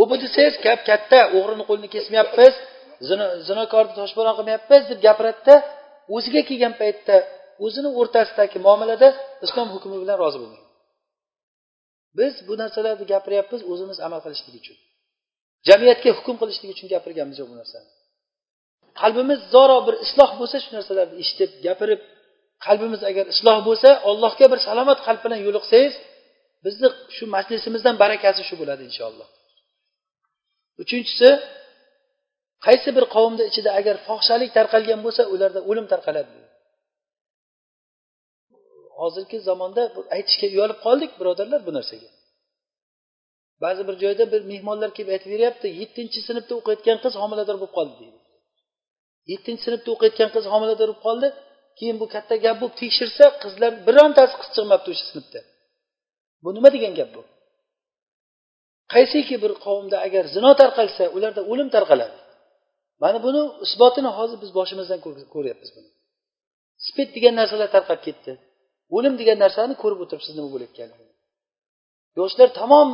[0.00, 2.54] U bu desangiz gap katta o'g'rini qo'lini kesmayapmiz.
[3.48, 5.54] Zinokorni toshbo'ron qilmayapmiz deb gapiradida
[6.16, 7.16] o'ziga kelgan paytda
[7.64, 9.08] o'zini o'rtasidagi muomalada
[9.46, 10.70] islom hukmi bilan rozi bo'lmaydi
[12.18, 14.76] biz bu narsalarni gapiryapmiz o'zimiz amal qilishlik uchun.
[15.68, 17.88] Jamiyatga hukm qilishlik uchun gapirganmiz yo'q bu narsani.
[19.00, 22.00] Qalbimiz zoro bir isloh bo'lsa shu narsalarni eshitib gapirib
[22.66, 25.94] qalbimiz agar isloh bo'lsa allohga bir salomat qalb bilan yo'liqsangiz
[26.64, 29.28] bizni shu majlisimizdan barakasi shu bo'ladi inshaalloh.
[30.82, 31.28] Uchinchisi
[32.66, 36.32] qaysi bir qavmni ichida agar fohishalik tarqalgan bo'lsa ularda o'lim tarqaladi.
[39.00, 39.82] Hozirgi zamonda
[40.16, 42.10] aytishga uyalib qoldik birodarlar bu narsaga.
[43.64, 47.94] Ba'zi bir joyda bir mehmonlar kelib aytib beryapti yettinchi sinfda o'qiyotgan qiz homilador bo'lib qoldi
[48.00, 48.18] deydi.
[49.32, 51.28] Yettinchi sinfda o'qiyotgan qiz homilador bo'lib qoldi
[51.78, 55.40] keyin bu katta gap bo'lib tekshirsa qizlar birontasi qiz chiqmabdi o'sha sinfda.
[56.42, 57.22] Bu nima degan gap bu?
[58.92, 62.19] Qaysiki bir qavmda agar zino tarqalsa ularda o'lim tarqaladi.
[63.02, 65.00] Mana buni isbotini hozir biz boshimizdan
[65.34, 65.88] ko'ryapmiz buni.
[66.86, 68.32] Spid degan narsalar tarqab ketdi.
[68.96, 71.10] O'lim degan narsani ko'rib o'tiribsiz nima bo'layotganligini
[72.18, 72.88] yoshlar tamom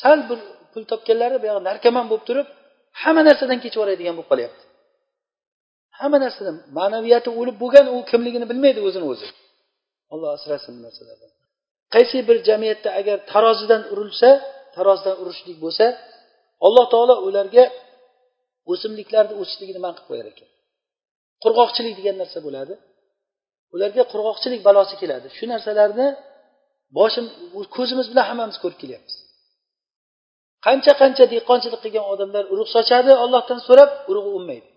[0.00, 0.38] sal bir
[0.72, 2.46] pul topganlari buyog'i narkoman bo'lib turib
[3.02, 4.62] hamma narsadan kechib yuboradigan bo'lib qolyapti.
[5.98, 9.26] Hamma narsadan ma'naviyati o'lib bo'lgan u kimligini bilmaydi o'zini o'zi.
[10.12, 11.30] Alloh asrasin bu narsalardan.
[11.94, 14.30] Qaysi bir jamiyatda agar tarozidan urilsa
[14.76, 15.86] tarozidan urishlik bo'lsa
[16.66, 17.64] alloh taolo ularga
[18.72, 20.48] o'simliklarni o'sishligini man qilib qo'yar ekan.
[21.42, 22.74] Qurg'oqchilik degan narsa bo'ladi.
[23.74, 25.26] Ularga qurg'oqchilik balosi keladi.
[25.36, 26.08] Shu narsalarni
[26.98, 27.26] boshim
[27.76, 29.16] ko'zimiz bilan hammamiz ko'rib kelyapmiz.
[30.66, 34.68] Qancha qancha dehqonchilik qilgan odamlar urug' sochadi ollohdan so'rab urug'i unmaydi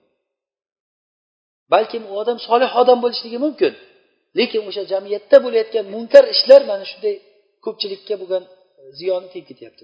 [1.74, 3.74] balkim u odam solih odam bo'lishligi mumkin
[4.40, 7.16] lekin o'sha jamiyatda bo'layotgan munkar ishlar mana shunday
[7.66, 8.44] ko'pchilikka bo'lgan
[9.00, 9.84] ziyoni tegib ketyapti.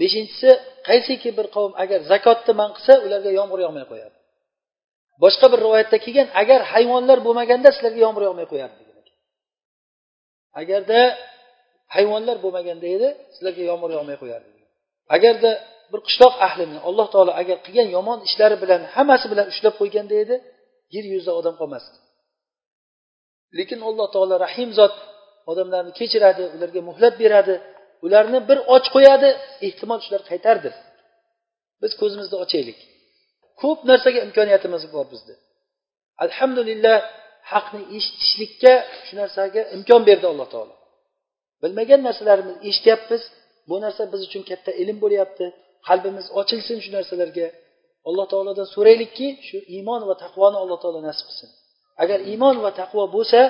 [0.00, 0.50] Beshinchisi
[0.88, 4.16] qaysiki bir qavm agar zakotni man qilsa ularga yomg'ir yog'may qo'yadi.
[5.22, 8.96] Boshqa bir rivoyatda kelgan agar hayvonlar bo'lmaganda sizlarga yomg'ir yog'may qo'yardi degan
[10.60, 11.00] agarda
[11.94, 14.50] hayvonlar bo'lmaganda edi sizlarga yomg'ir yog'may qo'yardi
[15.16, 15.50] agarda
[15.92, 20.36] bir qishloq ahlini alloh taolo agar qilgan yomon ishlari bilan hammasi bilan ushlab qo'yganda edi
[20.94, 21.96] yer yuzida odam qolmasdi.
[23.58, 24.94] Lekin alloh taolo rahim zot
[25.50, 27.54] odamlarni kechiradi ularga muhlat beradi
[28.04, 29.28] ularni bir och qo'yadi
[29.66, 30.74] ehtimol shular qaytardir
[31.82, 32.78] biz ko'zimizni ochaylik.
[33.60, 35.34] Ko'p narsaga imkoniyatimiz bor bizni
[36.24, 36.96] alhamdulillah
[37.52, 38.72] haqni eshitishlikka
[39.06, 40.74] shu narsaga imkon berdi alloh taolo.
[41.62, 43.22] Bilmagan narsalarimizni eshityapmiz.
[43.68, 45.46] Bu narsa biz uchun katta ilm bo'lyapti.
[45.88, 47.48] Qalbimiz ochilsin shu narsalarga.
[48.08, 51.50] Alloh taolodan so'raylikki shu iymon va taqvoni alloh taolo nasib qilsin.
[52.02, 53.40] Agar iymon va taqvo bo'lsa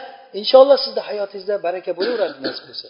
[0.41, 2.89] inshaalloh sizni hayotingizda baraka bo'laveradi nasib bo'lsa.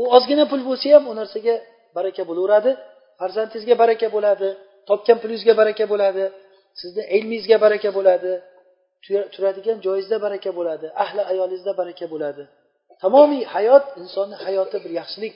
[0.00, 1.54] U ozgina pul bo'lsa ham u narsaga
[1.96, 2.70] baraka bo'laveradi.
[3.20, 4.48] Farzandingizga baraka bo'ladi
[4.88, 6.24] topgan pulingizga baraka bo'ladi
[6.80, 8.32] sizni ilmingizga baraka bo'ladi
[9.34, 12.42] turadigan joyingizda baraka bo'ladi ahli ayolingizda baraka bo'ladi.
[13.02, 15.34] Tamomiy hayot insonni hayoti bir yaxshilik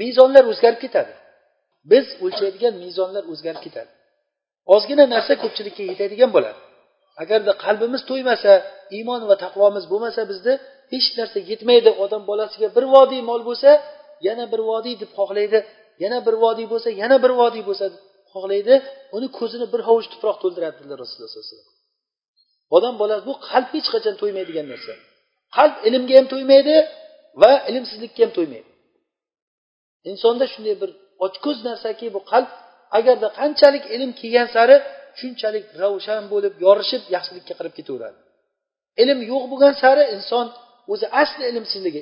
[0.00, 1.12] mezonlar o'zgarib ketadi.
[1.92, 3.90] Biz o'lchaydigan mezonlar o'zgarib ketadi.
[4.74, 6.60] Ozgina narsa ko'pchilikka yetadigan bo'ladi.
[7.22, 8.52] Agarda qalbimiz to'ymasa
[8.96, 10.54] iymon va taqvomiz bo'lmasa bizni
[10.92, 11.90] hech narsa yetmaydi.
[12.04, 13.70] Odam bolasiga bir vodiy mol bo'lsa
[14.26, 15.58] yana bir vodiy deb xohlaydi
[16.02, 17.86] yana bir vodiy bo'lsa yana bir vodiy bo'lsa
[18.32, 18.74] xohlaydi
[19.16, 21.72] uni ko'zini bir hovuch tuproq to'ldiradi dedilar rasululloh sallallohu alayhi vasallam.
[22.76, 24.92] Odam bolasi bu qalb hech qachon to'ymaydigan narsa.
[25.56, 26.74] Qalb ilmga ham to'ymaydi
[27.42, 28.70] va ilmsizlikka ham to'ymaydi.
[30.10, 30.90] Insonda shunday bir
[31.26, 32.50] ochko'z narsaki bu qalb
[32.98, 34.76] agarda qanchalik ilm kelgan sari
[35.20, 38.18] shunchalik ravshan bo'lib yorishib yaxshilikka qarab ketaveradi.
[39.02, 40.46] Ilm yo'q bo'lgan sari inson
[40.92, 42.00] o'zi asli ilmsizligi.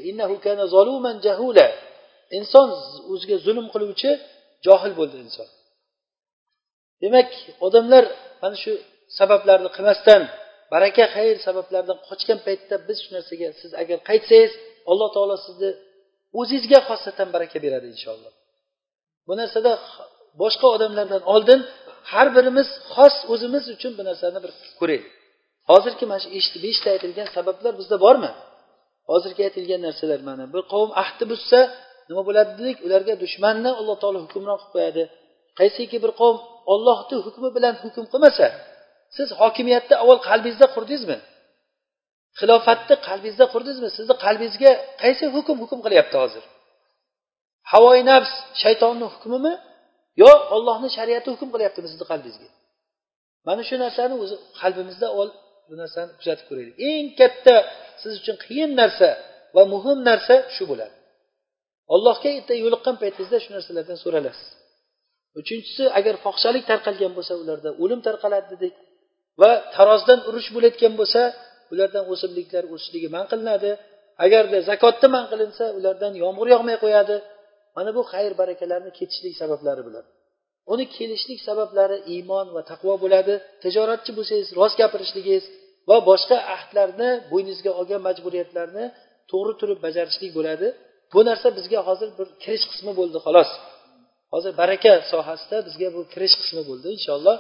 [2.39, 2.69] Inson
[3.13, 4.11] o'ziga zulm qiluvchi
[4.67, 5.49] johil bo'ldi inson.
[7.03, 7.29] Demak
[7.67, 8.05] odamlar
[8.43, 8.73] mana shu
[9.19, 10.23] sabablarni qilmasdan
[10.73, 14.53] baraka xayr sabablardan qochgan paytda biz shu narsaga siz agar qaytsangiz
[14.91, 15.71] alloh taolo sizni
[16.41, 18.33] o'zizga xosatan baraka beradi inshaalloh.
[19.27, 19.73] Bu narsada
[20.43, 21.61] boshqa odamlardan oldin
[22.13, 25.11] har birimiz xos o'zimiz uchun bu narsani bir ko'raylik.
[25.71, 28.33] Hozirgi mana shu beshta aytilgan sabablar bizda bormi?
[29.11, 31.59] Hozirgi aytilgan narsalar mana bir qavm ahdi buzsa
[32.11, 35.03] nima bo'ladi dedik ularga dushmanni alloh taolo hukmron qilib qo'yadi.
[35.59, 36.39] Qaysiki bir qavm
[36.73, 38.47] ollohni hukmi bilan hukm qilmasa
[39.17, 41.19] siz hokimiyatni avval qalbingizda qurdingizmi?
[42.41, 43.89] Xilofatni qalbingizda qurdingizmi?
[43.99, 44.73] Sizni qalbingizga
[45.03, 46.45] qaysi hukm hukm qilyapti hozir?
[47.73, 48.33] Havoyi nafs
[48.63, 49.53] shaytonni hukmimi?
[50.23, 52.49] Yo ollohni shariati hukm qilyaptimi sizni qalbingizga?
[53.47, 55.31] Mana shu narsani o'zi qalbimizda avval
[55.69, 56.77] bu narsani kuzatib ko'raylik.
[56.91, 57.57] Eng katta
[58.03, 59.09] siz uchun qiyin narsa
[59.57, 60.95] va muhim narsa shu bo'ladi.
[61.95, 64.49] Allohga erta yo'liqqan paytingizda shu narsalardan so'ralasiz.
[65.41, 68.75] Uchinchisi agar fohishalik tarqalgan bo'lsa ularda o'lim tarqaladi dedik.
[69.41, 71.23] Va tarozdan urush bo'layotgan bo'lsa
[71.73, 73.71] ulardan o'simliklar o'sishligi man qilinadi.
[74.25, 77.17] Agarda zakotni man qilinsa ulardan yomg'ir yog'may qo'yadi.
[77.77, 80.05] Mana bu xayr barakalarni ketishlik sabablari bilan
[80.73, 83.35] uni kelishlik sabablari iymon va taqvo bo'ladi.
[83.65, 85.45] Tijoratchi bo'lsangiz rost gapirishligingiz
[85.89, 88.85] va boshqa ahdlarni bo'yningizga olgan majburiyatlarni
[89.31, 90.69] to'g'ri turib bajarishlik bo'ladi.
[91.13, 93.51] Bu narsa bizga hozir bir kirish qismi bo'ldi xolos.
[94.33, 97.37] Hozir baraka sohasida bizga bu kirish qismi bo'ldi inshaalloh.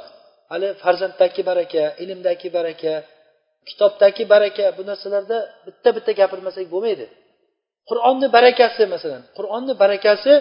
[0.51, 2.93] Hali farzanddagi baraka ilmdagi baraka
[3.69, 7.07] kitobdagi baraka bu narsalarda bitta bitta gapirmasak bo'lmaydi.
[7.91, 10.33] Qur'onni barakasi masalan qur'onni barakasi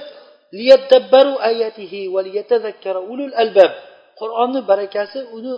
[4.20, 5.54] qur'onni barakasi uni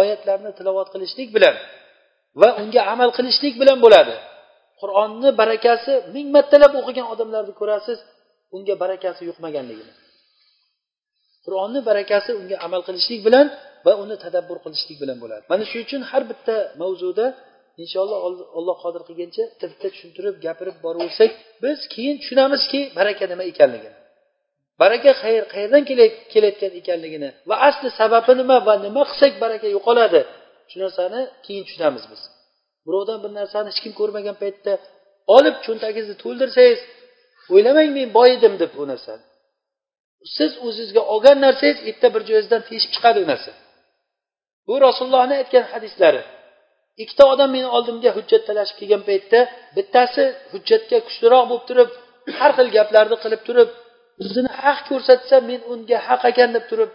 [0.00, 1.54] oyatlarni tilovat qilishlik bilan
[2.40, 4.14] va unga amal qilishlik bilan bo'ladi.
[4.84, 7.98] Qur'onni barakasi ming martalab o'qigan odamlarni ko'rasiz
[8.56, 9.92] unga barakasi yuqmaganligini
[11.44, 13.46] qur'onni barakasi unga amal qilishlik bilan
[13.86, 15.42] va uni tadabbur qilishlik bilan bo'ladi.
[15.52, 17.26] Mana shu uchun har bitta mavzuda
[17.82, 18.18] inshaalloh
[18.58, 21.30] alloh qodir qilgancha tilda tushuntirib gapirib boraversak
[21.64, 23.98] biz keyin tushunamizki baraka nima ekanligini
[24.82, 25.82] baraka xayr qayerdan
[26.32, 30.20] kelayotgan ekanligini va asli sababi nima va nima qilsak baraka yo'qoladi
[30.70, 32.22] shu narsani keyin tushunamiz biz.
[32.86, 34.72] Birovdan bir narsani hech kim ko'rmagan paytda
[35.36, 36.80] olib cho'ntagingizni to'ldirsangiz
[37.52, 39.24] o'ylamang men boy edim deb u narsani.
[40.36, 43.52] Siz o'zingizga olgan narsangiz erta bir joyingizdan teshib chiqadi u narsa.
[44.66, 46.22] Bu rasulullohni aytgan hadislari.
[47.02, 49.40] Ikkita odam meni oldimga hujjat talashib kelgan paytda
[49.76, 51.90] bittasi hujjatga kuchliroq bo'lib turib
[52.38, 53.68] har xil gaplarni qilib turib
[54.22, 56.90] o'zini haq ko'rsatsa men unga haq ekan deb turib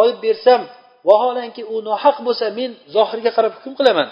[0.00, 0.60] olib bersam
[1.08, 4.08] vaholanki u nohaq bo'lsa men zohirga qarab hukm qilaman.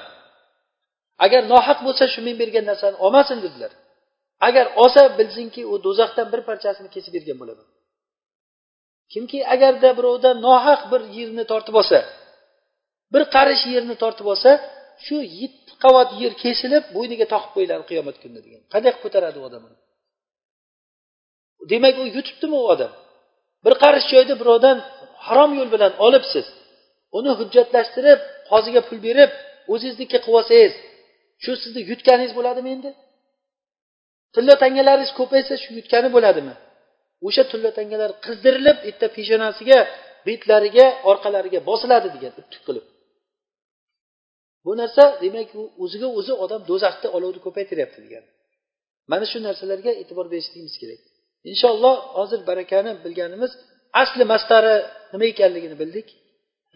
[1.24, 3.72] Agar nohaq bo'lsa shu men bergan narsani olmasin dedilar.
[4.48, 7.66] Agar olsa bilsinki u do'zaxdan bir parchasini kesib bergan bo'laman
[9.12, 11.98] kimki agarda birovdan nohaq bir yerni tortib olsa
[13.12, 14.50] bir qarish yerni tortib olsa
[15.04, 18.62] shu yetti qavat yer kesilib bo'yniga toqib qo'yiladi qiyomat kunida degan.
[18.72, 19.62] Qanday qilib ko'taradi u odam
[21.72, 22.92] demak u yutibdimi u odam?
[23.64, 24.76] Bir qarish joyda birovdan
[25.26, 26.46] harom yo'l bilan olibsiz.
[27.18, 28.20] Uni hujjatlashtirib
[28.50, 29.30] qoziga pul berib
[29.72, 30.72] o'zingizniki qilib olsangiz
[31.44, 32.90] shu sizni yutganingiz bo'ladimi endi?
[34.34, 36.54] Tilla tangalaringiz ko'paysa shu yutgani bo'ladimi?
[37.26, 39.78] O'sha tilla tangalar qizdirilib bitta peshonasiga
[40.26, 42.84] betlariga orqalariga bosiladi degan uttik qilib.
[44.64, 48.24] Bu narsa demak u o'ziga o'zi odam do'zaxda olovni ko'paytiryapti degan.
[49.10, 51.00] Mana shu narsalarga e'tibor berishligimiz kerak.
[51.50, 53.52] Inshaalloh hozir barakani bilganimiz
[54.02, 54.74] asli mastari
[55.12, 56.08] nima ekanligini bildik.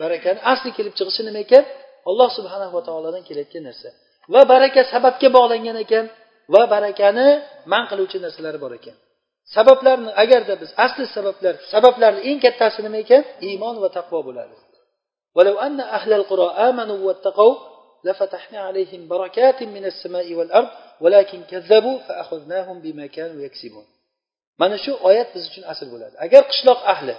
[0.02, 1.64] Barakani asli kelib chiqishi nima ekan?
[2.10, 3.88] Alloh subhanava taolodan kelayotgan narsa.
[4.33, 6.05] va baraka sababga bog'langan ekan
[6.53, 7.27] va barakani
[7.71, 8.95] man qiluvchi narsalari bor ekan
[9.55, 14.55] sabablarni agarda biz asli sabablar sabablarni eng kattasi nima ekan iymon va taqvo bo'ladi
[18.07, 20.69] لفتحنا عليهم بركات من السماء والأرض
[21.01, 23.85] ولكن كذبوا فأخذناهم بما كانوا يكسبون
[24.59, 27.15] mana shu oyat biz uchun asl bo'ladi agar qishloq ahli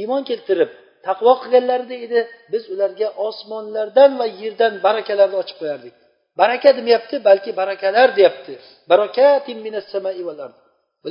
[0.00, 0.70] iymon keltirib
[1.06, 2.20] taqvo qilganlarida edi
[2.52, 5.94] biz ularga osmonlardan va yerdan barakalarni ochib qo'yardik
[6.39, 8.53] Baraka demayapti balki barakalar deyapti.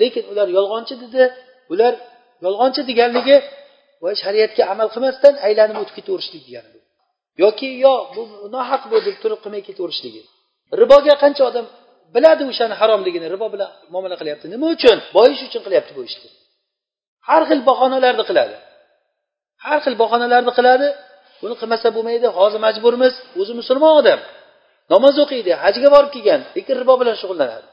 [0.02, 1.24] Lekin ular yolg'onchi dedi.
[1.72, 1.94] Ular
[2.44, 3.36] yolg'onchi deganligi
[4.22, 6.80] shariatga amal qilmasdan aylanib o'tib ketaverishlik degani
[7.42, 8.22] yoki yo bu
[8.54, 10.22] nohaq bu deb turib qilmay ketaverishligi.
[10.80, 11.66] Riboga qancha odam
[12.14, 14.46] biladi o'shani haromligini ribo bilan muomala qilyapti.
[14.54, 14.98] Nima uchun?
[15.16, 16.28] Boyish uchun qilyapti bu ishni.
[17.28, 18.56] Har xil bahonalarni qiladi.
[19.64, 20.88] Har xil bahonalarni qiladi.
[21.42, 22.26] Buni qilmasa bo'lmaydi.
[22.38, 23.14] Hozir majburmiz.
[23.40, 24.20] O'zi musulmon odam.
[24.92, 27.66] Namoz o'qiydi hajga borib kelgan lekin ribo bilan shug'ullanadi.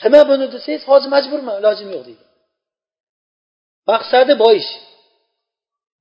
[0.00, 2.24] Qilma buni desangiz hozir majburman ilojim yo'q deydi.
[3.90, 4.70] Maqsadi boyish.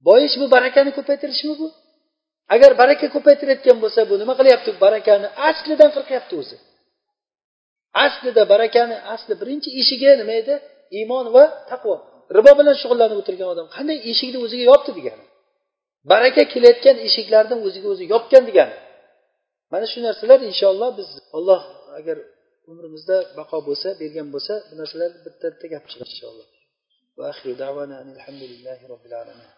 [0.07, 1.67] Boyish bu barakani ko'paytirishmi bu?
[2.53, 4.71] Agar baraka ko'paytirayotgan bo'lsa bu nima qilyapti?
[4.85, 6.57] Barakani aslidan qirqyapti o'zi.
[8.05, 10.55] Aslida barakani asli birinchi eshigi nima edi?
[10.97, 11.95] Iymon va taqvo.
[12.37, 15.23] Ribo bilan shug'ullanib o'tirgan odam qanday eshikni o'ziga yopdi degani.
[16.11, 18.75] Baraka kelayotgan eshiklarni o'ziga o'zi yopgan degani.
[19.75, 21.61] Mana shu narsalar inshaalloh biz olloh
[21.99, 22.17] agar
[22.71, 26.47] umrimizda baqo bo'lsa bergan bo'lsa bu narsalar bitta bitta gap chiqadi inshaalloh.